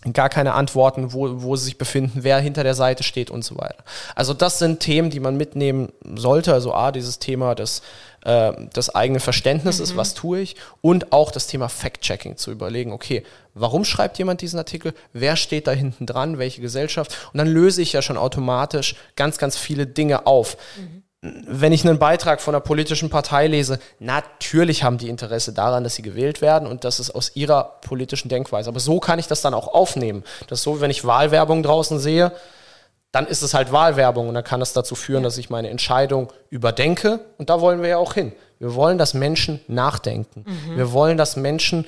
Äh, 0.05 0.11
gar 0.13 0.29
keine 0.29 0.53
Antworten, 0.53 1.13
wo, 1.13 1.41
wo 1.41 1.55
sie 1.55 1.65
sich 1.65 1.77
befinden, 1.79 2.19
wer 2.21 2.37
hinter 2.37 2.63
der 2.63 2.75
Seite 2.75 3.03
steht 3.03 3.31
und 3.31 3.43
so 3.43 3.57
weiter. 3.57 3.83
Also 4.13 4.35
das 4.35 4.59
sind 4.59 4.79
Themen, 4.79 5.09
die 5.09 5.19
man 5.19 5.35
mitnehmen 5.35 5.91
sollte. 6.15 6.53
Also 6.53 6.73
A, 6.75 6.91
dieses 6.91 7.17
Thema 7.17 7.55
des, 7.55 7.81
äh, 8.25 8.53
des 8.75 8.93
eigenen 8.93 9.21
Verständnisses, 9.21 9.93
mhm. 9.93 9.97
was 9.97 10.13
tue 10.13 10.41
ich, 10.41 10.55
und 10.81 11.13
auch 11.13 11.31
das 11.31 11.47
Thema 11.47 11.69
Fact-Checking 11.69 12.37
zu 12.37 12.51
überlegen, 12.51 12.91
okay, 12.91 13.23
warum 13.53 13.85
schreibt 13.85 14.17
jemand 14.17 14.41
diesen 14.41 14.57
Artikel, 14.57 14.93
wer 15.13 15.35
steht 15.35 15.67
da 15.67 15.71
hinten 15.71 16.05
dran, 16.05 16.37
welche 16.37 16.61
Gesellschaft, 16.61 17.15
und 17.31 17.37
dann 17.37 17.47
löse 17.47 17.81
ich 17.81 17.93
ja 17.93 18.01
schon 18.01 18.17
automatisch 18.17 18.95
ganz, 19.15 19.37
ganz 19.37 19.57
viele 19.57 19.87
Dinge 19.87 20.27
auf. 20.27 20.57
Mhm 20.77 21.03
wenn 21.47 21.71
ich 21.71 21.87
einen 21.87 21.99
Beitrag 21.99 22.41
von 22.41 22.53
einer 22.53 22.61
politischen 22.61 23.09
Partei 23.09 23.47
lese, 23.47 23.79
natürlich 23.99 24.83
haben 24.83 24.97
die 24.97 25.09
Interesse 25.09 25.53
daran, 25.53 25.83
dass 25.83 25.95
sie 25.95 26.01
gewählt 26.01 26.41
werden 26.41 26.67
und 26.67 26.83
das 26.83 26.99
ist 26.99 27.11
aus 27.11 27.31
ihrer 27.35 27.79
politischen 27.81 28.29
Denkweise. 28.29 28.69
Aber 28.69 28.79
so 28.79 28.99
kann 28.99 29.19
ich 29.19 29.27
das 29.27 29.41
dann 29.41 29.53
auch 29.53 29.67
aufnehmen. 29.67 30.23
Das 30.47 30.59
ist 30.59 30.63
so, 30.63 30.81
wenn 30.81 30.91
ich 30.91 31.05
Wahlwerbung 31.05 31.63
draußen 31.63 31.99
sehe, 31.99 32.31
dann 33.15 33.27
ist 33.27 33.43
es 33.43 33.53
halt 33.53 33.71
Wahlwerbung 33.71 34.27
und 34.27 34.33
dann 34.33 34.43
kann 34.43 34.59
das 34.59 34.73
dazu 34.73 34.93
führen, 34.93 35.23
dass 35.23 35.37
ich 35.37 35.49
meine 35.49 35.69
Entscheidung 35.69 36.33
überdenke 36.49 37.21
und 37.37 37.49
da 37.49 37.61
wollen 37.61 37.81
wir 37.81 37.87
ja 37.87 37.97
auch 37.97 38.13
hin. 38.13 38.33
Wir 38.59 38.75
wollen, 38.75 38.97
dass 38.97 39.13
Menschen 39.13 39.61
nachdenken. 39.69 40.43
Mhm. 40.45 40.75
Wir 40.75 40.91
wollen, 40.91 41.15
dass 41.15 41.37
Menschen 41.37 41.85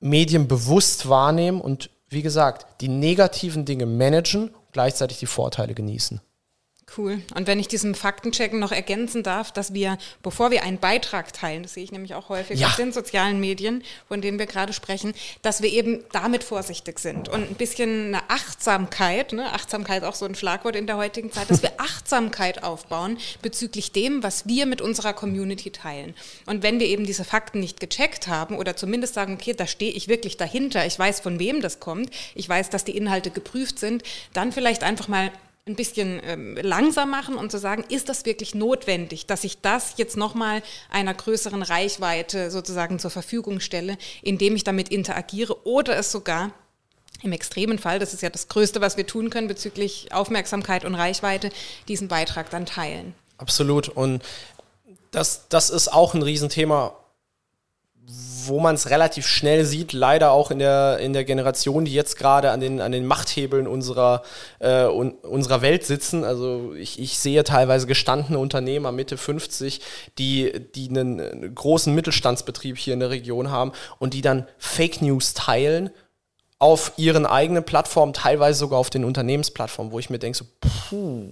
Medien 0.00 0.48
bewusst 0.48 1.08
wahrnehmen 1.08 1.60
und 1.60 1.90
wie 2.08 2.22
gesagt, 2.22 2.66
die 2.80 2.88
negativen 2.88 3.64
Dinge 3.64 3.86
managen, 3.86 4.50
gleichzeitig 4.72 5.20
die 5.20 5.26
Vorteile 5.26 5.72
genießen. 5.72 6.20
Cool. 6.96 7.20
Und 7.34 7.48
wenn 7.48 7.58
ich 7.58 7.66
diesem 7.66 7.94
Faktenchecken 7.94 8.60
noch 8.60 8.70
ergänzen 8.70 9.24
darf, 9.24 9.50
dass 9.50 9.74
wir, 9.74 9.98
bevor 10.22 10.52
wir 10.52 10.62
einen 10.62 10.78
Beitrag 10.78 11.32
teilen, 11.32 11.64
das 11.64 11.74
sehe 11.74 11.82
ich 11.82 11.90
nämlich 11.90 12.14
auch 12.14 12.28
häufig 12.28 12.60
ja. 12.60 12.68
auf 12.68 12.76
den 12.76 12.92
sozialen 12.92 13.40
Medien, 13.40 13.82
von 14.06 14.20
denen 14.20 14.38
wir 14.38 14.46
gerade 14.46 14.72
sprechen, 14.72 15.12
dass 15.42 15.62
wir 15.62 15.70
eben 15.70 16.04
damit 16.12 16.44
vorsichtig 16.44 17.00
sind 17.00 17.28
und 17.28 17.50
ein 17.50 17.54
bisschen 17.56 18.14
eine 18.14 18.30
Achtsamkeit, 18.30 19.32
ne, 19.32 19.52
Achtsamkeit 19.52 20.02
ist 20.02 20.08
auch 20.08 20.14
so 20.14 20.26
ein 20.26 20.36
Schlagwort 20.36 20.76
in 20.76 20.86
der 20.86 20.96
heutigen 20.96 21.32
Zeit, 21.32 21.50
dass 21.50 21.62
wir 21.62 21.72
Achtsamkeit 21.78 22.62
aufbauen 22.62 23.18
bezüglich 23.42 23.90
dem, 23.90 24.22
was 24.22 24.46
wir 24.46 24.64
mit 24.64 24.80
unserer 24.80 25.12
Community 25.12 25.72
teilen. 25.72 26.14
Und 26.46 26.62
wenn 26.62 26.78
wir 26.78 26.86
eben 26.86 27.04
diese 27.04 27.24
Fakten 27.24 27.58
nicht 27.58 27.80
gecheckt 27.80 28.28
haben 28.28 28.56
oder 28.56 28.76
zumindest 28.76 29.14
sagen, 29.14 29.34
okay, 29.34 29.54
da 29.54 29.66
stehe 29.66 29.92
ich 29.92 30.06
wirklich 30.06 30.36
dahinter, 30.36 30.86
ich 30.86 30.98
weiß, 30.98 31.20
von 31.20 31.40
wem 31.40 31.60
das 31.60 31.80
kommt, 31.80 32.10
ich 32.36 32.48
weiß, 32.48 32.70
dass 32.70 32.84
die 32.84 32.96
Inhalte 32.96 33.30
geprüft 33.30 33.80
sind, 33.80 34.04
dann 34.32 34.52
vielleicht 34.52 34.84
einfach 34.84 35.08
mal 35.08 35.32
ein 35.66 35.74
bisschen 35.74 36.20
ähm, 36.24 36.56
langsam 36.62 37.10
machen 37.10 37.34
und 37.34 37.50
zu 37.50 37.58
sagen, 37.58 37.84
ist 37.88 38.08
das 38.08 38.24
wirklich 38.24 38.54
notwendig, 38.54 39.26
dass 39.26 39.42
ich 39.42 39.60
das 39.60 39.94
jetzt 39.96 40.16
nochmal 40.16 40.62
einer 40.90 41.12
größeren 41.12 41.62
Reichweite 41.62 42.52
sozusagen 42.52 43.00
zur 43.00 43.10
Verfügung 43.10 43.58
stelle, 43.58 43.98
indem 44.22 44.54
ich 44.54 44.62
damit 44.62 44.90
interagiere 44.90 45.66
oder 45.66 45.96
es 45.96 46.12
sogar 46.12 46.52
im 47.22 47.32
extremen 47.32 47.78
Fall, 47.78 47.98
das 47.98 48.14
ist 48.14 48.22
ja 48.22 48.30
das 48.30 48.46
Größte, 48.46 48.80
was 48.80 48.96
wir 48.96 49.06
tun 49.06 49.30
können 49.30 49.48
bezüglich 49.48 50.12
Aufmerksamkeit 50.12 50.84
und 50.84 50.94
Reichweite, 50.94 51.50
diesen 51.88 52.08
Beitrag 52.08 52.50
dann 52.50 52.66
teilen. 52.66 53.14
Absolut. 53.38 53.88
Und 53.88 54.22
das, 55.10 55.48
das 55.48 55.70
ist 55.70 55.92
auch 55.92 56.14
ein 56.14 56.22
Riesenthema 56.22 56.94
wo 58.08 58.60
man 58.60 58.76
es 58.76 58.90
relativ 58.90 59.26
schnell 59.26 59.64
sieht, 59.64 59.92
leider 59.92 60.30
auch 60.30 60.50
in 60.52 60.60
der, 60.60 60.98
in 60.98 61.12
der 61.12 61.24
Generation, 61.24 61.84
die 61.84 61.92
jetzt 61.92 62.16
gerade 62.16 62.52
an 62.52 62.60
den, 62.60 62.80
an 62.80 62.92
den 62.92 63.04
Machthebeln 63.04 63.66
unserer, 63.66 64.22
äh, 64.60 64.84
un, 64.84 65.12
unserer 65.22 65.60
Welt 65.60 65.84
sitzen. 65.84 66.22
Also 66.22 66.74
ich, 66.74 67.00
ich 67.00 67.18
sehe 67.18 67.42
teilweise 67.42 67.86
gestandene 67.86 68.38
Unternehmer 68.38 68.92
Mitte 68.92 69.16
50, 69.16 69.80
die, 70.18 70.52
die 70.74 70.88
einen 70.88 71.54
großen 71.54 71.92
Mittelstandsbetrieb 71.94 72.78
hier 72.78 72.94
in 72.94 73.00
der 73.00 73.10
Region 73.10 73.50
haben 73.50 73.72
und 73.98 74.14
die 74.14 74.22
dann 74.22 74.46
Fake 74.58 75.02
News 75.02 75.34
teilen 75.34 75.90
auf 76.58 76.92
ihren 76.96 77.26
eigenen 77.26 77.64
Plattformen, 77.64 78.12
teilweise 78.14 78.58
sogar 78.58 78.78
auf 78.78 78.88
den 78.88 79.04
Unternehmensplattformen, 79.04 79.92
wo 79.92 79.98
ich 79.98 80.08
mir 80.08 80.18
denke, 80.18 80.38
so, 80.38 80.46
puh. 80.60 81.28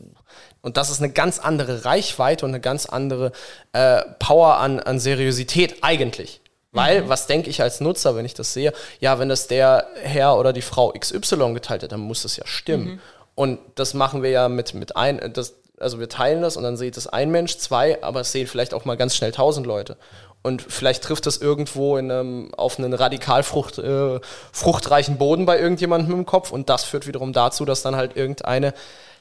Und 0.60 0.76
das 0.76 0.90
ist 0.90 1.02
eine 1.02 1.12
ganz 1.12 1.38
andere 1.38 1.84
Reichweite 1.84 2.44
und 2.44 2.50
eine 2.50 2.60
ganz 2.60 2.86
andere 2.86 3.32
äh, 3.72 4.02
Power 4.18 4.56
an, 4.56 4.80
an 4.80 4.98
Seriosität 4.98 5.76
eigentlich. 5.82 6.40
Weil, 6.74 7.02
mhm. 7.02 7.08
was 7.08 7.26
denke 7.26 7.48
ich 7.48 7.62
als 7.62 7.80
Nutzer, 7.80 8.16
wenn 8.16 8.24
ich 8.24 8.34
das 8.34 8.52
sehe? 8.52 8.72
Ja, 9.00 9.18
wenn 9.18 9.28
das 9.28 9.46
der 9.46 9.86
Herr 10.02 10.36
oder 10.36 10.52
die 10.52 10.62
Frau 10.62 10.92
XY 10.92 11.54
geteilt 11.54 11.84
hat, 11.84 11.92
dann 11.92 12.00
muss 12.00 12.22
das 12.22 12.36
ja 12.36 12.46
stimmen. 12.46 12.84
Mhm. 12.86 13.00
Und 13.36 13.58
das 13.76 13.94
machen 13.94 14.22
wir 14.22 14.30
ja 14.30 14.48
mit, 14.48 14.74
mit 14.74 14.96
ein, 14.96 15.32
das, 15.32 15.54
also 15.78 15.98
wir 15.98 16.08
teilen 16.08 16.42
das 16.42 16.56
und 16.56 16.62
dann 16.64 16.76
sieht 16.76 16.96
es 16.96 17.06
ein 17.06 17.30
Mensch, 17.30 17.58
zwei, 17.58 18.02
aber 18.02 18.20
es 18.20 18.32
sehen 18.32 18.46
vielleicht 18.46 18.74
auch 18.74 18.84
mal 18.84 18.96
ganz 18.96 19.16
schnell 19.16 19.32
tausend 19.32 19.66
Leute. 19.66 19.96
Und 20.42 20.60
vielleicht 20.60 21.02
trifft 21.02 21.26
das 21.26 21.38
irgendwo 21.38 21.96
in 21.96 22.10
einem, 22.10 22.54
auf 22.54 22.78
einen 22.78 22.92
radikal 22.92 23.42
frucht, 23.42 23.78
äh, 23.78 24.20
fruchtreichen 24.52 25.16
Boden 25.16 25.46
bei 25.46 25.58
irgendjemandem 25.58 26.12
im 26.12 26.26
Kopf 26.26 26.52
und 26.52 26.68
das 26.68 26.84
führt 26.84 27.06
wiederum 27.06 27.32
dazu, 27.32 27.64
dass 27.64 27.82
dann 27.82 27.96
halt 27.96 28.16
irgendeine 28.16 28.74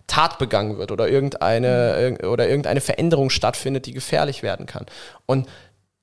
Tat 0.07 0.37
begangen 0.37 0.77
wird 0.77 0.91
oder 0.91 1.07
irgendeine, 1.07 2.17
mhm. 2.21 2.27
oder 2.27 2.49
irgendeine 2.49 2.81
Veränderung 2.81 3.29
stattfindet, 3.29 3.85
die 3.85 3.93
gefährlich 3.93 4.43
werden 4.43 4.65
kann. 4.65 4.85
Und 5.25 5.47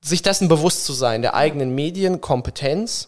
sich 0.03 0.23
dessen 0.23 0.47
bewusst 0.47 0.85
zu 0.85 0.93
sein, 0.93 1.21
der 1.21 1.35
eigenen 1.35 1.75
Medienkompetenz, 1.75 3.07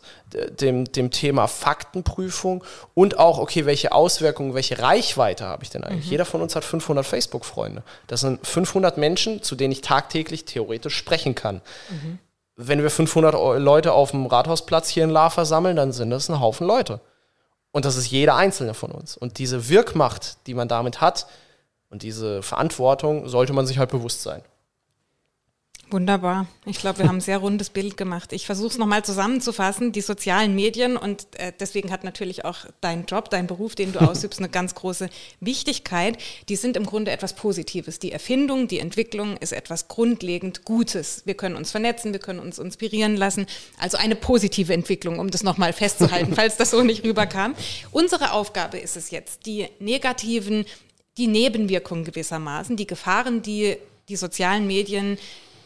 dem, 0.60 0.86
dem 0.92 1.10
Thema 1.10 1.48
Faktenprüfung 1.48 2.64
und 2.94 3.18
auch, 3.18 3.40
okay, 3.40 3.66
welche 3.66 3.92
Auswirkungen, 3.92 4.54
welche 4.54 4.78
Reichweite 4.78 5.46
habe 5.46 5.64
ich 5.64 5.72
denn 5.72 5.84
eigentlich? 5.84 6.06
Mhm. 6.06 6.12
Jeder 6.12 6.26
von 6.26 6.42
uns 6.42 6.56
hat 6.56 6.64
500 6.64 7.06
Facebook-Freunde. 7.06 7.84
Das 8.06 8.22
sind 8.22 8.46
500 8.46 8.98
Menschen, 8.98 9.42
zu 9.42 9.56
denen 9.56 9.72
ich 9.72 9.82
tagtäglich 9.82 10.46
theoretisch 10.46 10.96
sprechen 10.96 11.34
kann. 11.34 11.62
Mhm. 11.90 12.20
Wenn 12.56 12.84
wir 12.84 12.92
500 12.92 13.60
Leute 13.60 13.94
auf 13.94 14.12
dem 14.12 14.28
Rathausplatz 14.28 14.88
hier 14.90 15.04
in 15.04 15.10
La 15.10 15.32
versammeln, 15.32 15.76
dann 15.76 15.92
sind 15.92 16.12
das 16.12 16.30
ein 16.30 16.40
Haufen 16.40 16.68
Leute. 16.68 17.00
Und 17.72 17.86
das 17.86 17.96
ist 17.96 18.12
jeder 18.12 18.36
einzelne 18.36 18.76
von 18.76 18.92
uns. 18.92 19.18
Und 19.18 19.40
diese 19.40 19.68
Wirkmacht, 19.68 20.38
die 20.46 20.54
man 20.54 20.68
damit 20.68 21.02
hat 21.02 21.26
und 21.90 22.04
diese 22.04 22.44
Verantwortung, 22.44 23.28
sollte 23.28 23.54
man 23.54 23.66
sich 23.66 23.80
halt 23.80 23.90
bewusst 23.90 24.22
sein. 24.22 24.44
Wunderbar. 25.94 26.48
Ich 26.66 26.80
glaube, 26.80 26.98
wir 26.98 27.08
haben 27.08 27.18
ein 27.18 27.22
sehr 27.22 27.38
rundes 27.38 27.70
Bild 27.70 27.98
gemacht. 27.98 28.34
Ich 28.34 28.48
versuche 28.48 28.70
es 28.70 28.78
nochmal 28.80 29.06
zusammenzufassen. 29.06 29.92
Die 29.92 30.02
sozialen 30.02 30.56
Medien 30.56 30.98
und 30.98 31.28
äh, 31.38 31.54
deswegen 31.60 31.92
hat 31.92 32.04
natürlich 32.04 32.46
auch 32.46 32.66
dein 32.82 33.06
Job, 33.06 33.30
dein 33.30 33.46
Beruf, 33.46 33.76
den 33.76 33.94
du 33.94 34.00
ausübst, 34.10 34.40
eine 34.40 34.50
ganz 34.50 34.74
große 34.74 35.08
Wichtigkeit. 35.40 36.18
Die 36.50 36.56
sind 36.56 36.78
im 36.78 36.88
Grunde 36.88 37.12
etwas 37.12 37.36
Positives. 37.36 38.00
Die 38.00 38.12
Erfindung, 38.12 38.68
die 38.68 38.80
Entwicklung 38.80 39.38
ist 39.38 39.54
etwas 39.54 39.88
grundlegend 39.88 40.66
Gutes. 40.66 41.22
Wir 41.26 41.36
können 41.36 41.56
uns 41.56 41.70
vernetzen, 41.70 42.12
wir 42.12 42.20
können 42.20 42.40
uns 42.40 42.58
inspirieren 42.58 43.16
lassen. 43.16 43.46
Also 43.78 43.98
eine 43.98 44.16
positive 44.16 44.74
Entwicklung, 44.74 45.20
um 45.20 45.30
das 45.30 45.44
nochmal 45.44 45.74
festzuhalten, 45.74 46.34
falls 46.36 46.58
das 46.58 46.72
so 46.72 46.82
nicht 46.82 47.04
rüberkam. 47.04 47.54
Unsere 47.92 48.32
Aufgabe 48.32 48.80
ist 48.80 48.98
es 48.98 49.12
jetzt, 49.12 49.46
die 49.46 49.68
negativen, 49.78 50.66
die 51.18 51.28
Nebenwirkungen 51.28 52.04
gewissermaßen, 52.04 52.78
die 52.78 52.88
Gefahren, 52.88 53.44
die 53.44 53.78
die 54.10 54.16
sozialen 54.16 54.68
Medien 54.68 55.18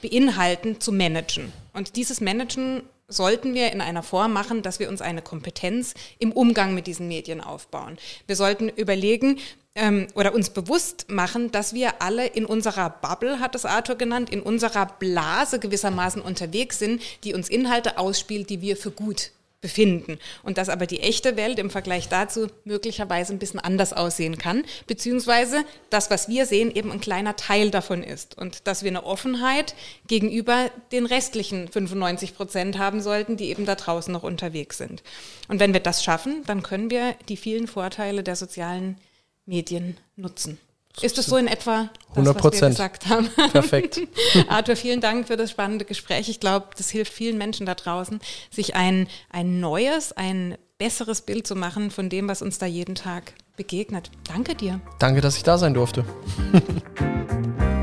beinhalten, 0.01 0.79
zu 0.79 0.91
managen. 0.91 1.51
Und 1.73 1.95
dieses 1.95 2.21
Managen 2.21 2.83
sollten 3.07 3.53
wir 3.53 3.71
in 3.71 3.81
einer 3.81 4.03
Form 4.03 4.33
machen, 4.33 4.61
dass 4.61 4.79
wir 4.79 4.89
uns 4.89 5.01
eine 5.01 5.21
Kompetenz 5.21 5.93
im 6.19 6.31
Umgang 6.31 6.73
mit 6.73 6.87
diesen 6.87 7.07
Medien 7.07 7.41
aufbauen. 7.41 7.97
Wir 8.25 8.35
sollten 8.35 8.67
überlegen 8.69 9.39
ähm, 9.75 10.07
oder 10.13 10.33
uns 10.33 10.49
bewusst 10.49 11.09
machen, 11.09 11.51
dass 11.51 11.73
wir 11.73 12.01
alle 12.01 12.27
in 12.27 12.45
unserer 12.45 12.89
Bubble, 12.89 13.39
hat 13.39 13.55
es 13.55 13.65
Arthur 13.65 13.95
genannt, 13.95 14.29
in 14.29 14.41
unserer 14.41 14.85
Blase 14.85 15.59
gewissermaßen 15.59 16.21
unterwegs 16.21 16.79
sind, 16.79 17.01
die 17.23 17.33
uns 17.33 17.47
Inhalte 17.47 17.97
ausspielt, 17.97 18.49
die 18.49 18.61
wir 18.61 18.75
für 18.75 18.91
gut 18.91 19.31
befinden. 19.59 20.19
Und 20.43 20.57
dass 20.57 20.69
aber 20.69 20.85
die 20.85 20.99
echte 20.99 21.35
Welt 21.35 21.57
im 21.57 21.69
Vergleich 21.69 22.09
dazu 22.09 22.47
möglicherweise 22.63 23.33
ein 23.33 23.39
bisschen 23.39 23.59
anders 23.59 23.91
aussehen 23.91 24.37
kann, 24.37 24.63
beziehungsweise 24.85 25.63
das, 25.89 26.11
was 26.11 26.29
wir 26.29 26.45
sehen, 26.45 26.69
eben 26.73 26.91
ein 26.91 27.01
kleiner 27.01 27.35
Teil 27.35 27.71
davon 27.71 28.03
ist. 28.03 28.37
Und 28.37 28.67
dass 28.67 28.83
wir 28.83 28.91
eine 28.91 29.03
Offenheit 29.03 29.73
gegenüber 30.07 30.69
den 30.91 31.05
restlichen 31.05 31.67
95 31.67 32.35
Prozent 32.35 32.77
haben 32.77 33.01
sollten, 33.01 33.35
die 33.35 33.49
eben 33.49 33.65
da 33.65 33.75
draußen 33.75 34.13
noch 34.13 34.23
unterwegs 34.23 34.77
sind. 34.77 35.01
Und 35.47 35.59
wenn 35.59 35.73
wir 35.73 35.79
das 35.79 36.03
schaffen, 36.03 36.43
dann 36.45 36.61
können 36.61 36.91
wir 36.91 37.15
die 37.27 37.37
vielen 37.37 37.67
Vorteile 37.67 38.21
der 38.21 38.35
sozialen 38.35 38.97
Medien 39.45 39.97
nutzen. 40.15 40.59
Ist 41.01 41.17
es 41.17 41.27
so 41.27 41.37
in 41.37 41.47
etwa 41.47 41.89
das, 42.09 42.27
100 42.27 42.43
was 42.43 42.61
wir 42.61 42.69
gesagt 42.69 43.07
haben? 43.07 43.29
Perfekt. 43.51 44.01
Arthur, 44.47 44.75
vielen 44.75 45.01
Dank 45.01 45.27
für 45.27 45.37
das 45.37 45.51
spannende 45.51 45.85
Gespräch. 45.85 46.29
Ich 46.29 46.39
glaube, 46.39 46.67
das 46.75 46.89
hilft 46.89 47.13
vielen 47.13 47.37
Menschen 47.37 47.65
da 47.65 47.75
draußen, 47.75 48.19
sich 48.49 48.75
ein, 48.75 49.07
ein 49.29 49.59
neues, 49.59 50.11
ein 50.11 50.57
besseres 50.77 51.21
Bild 51.21 51.47
zu 51.47 51.55
machen 51.55 51.91
von 51.91 52.09
dem, 52.09 52.27
was 52.27 52.41
uns 52.41 52.57
da 52.57 52.65
jeden 52.65 52.95
Tag 52.95 53.33
begegnet. 53.55 54.11
Danke 54.27 54.55
dir. 54.55 54.79
Danke, 54.99 55.21
dass 55.21 55.37
ich 55.37 55.43
da 55.43 55.57
sein 55.57 55.73
durfte. 55.73 56.05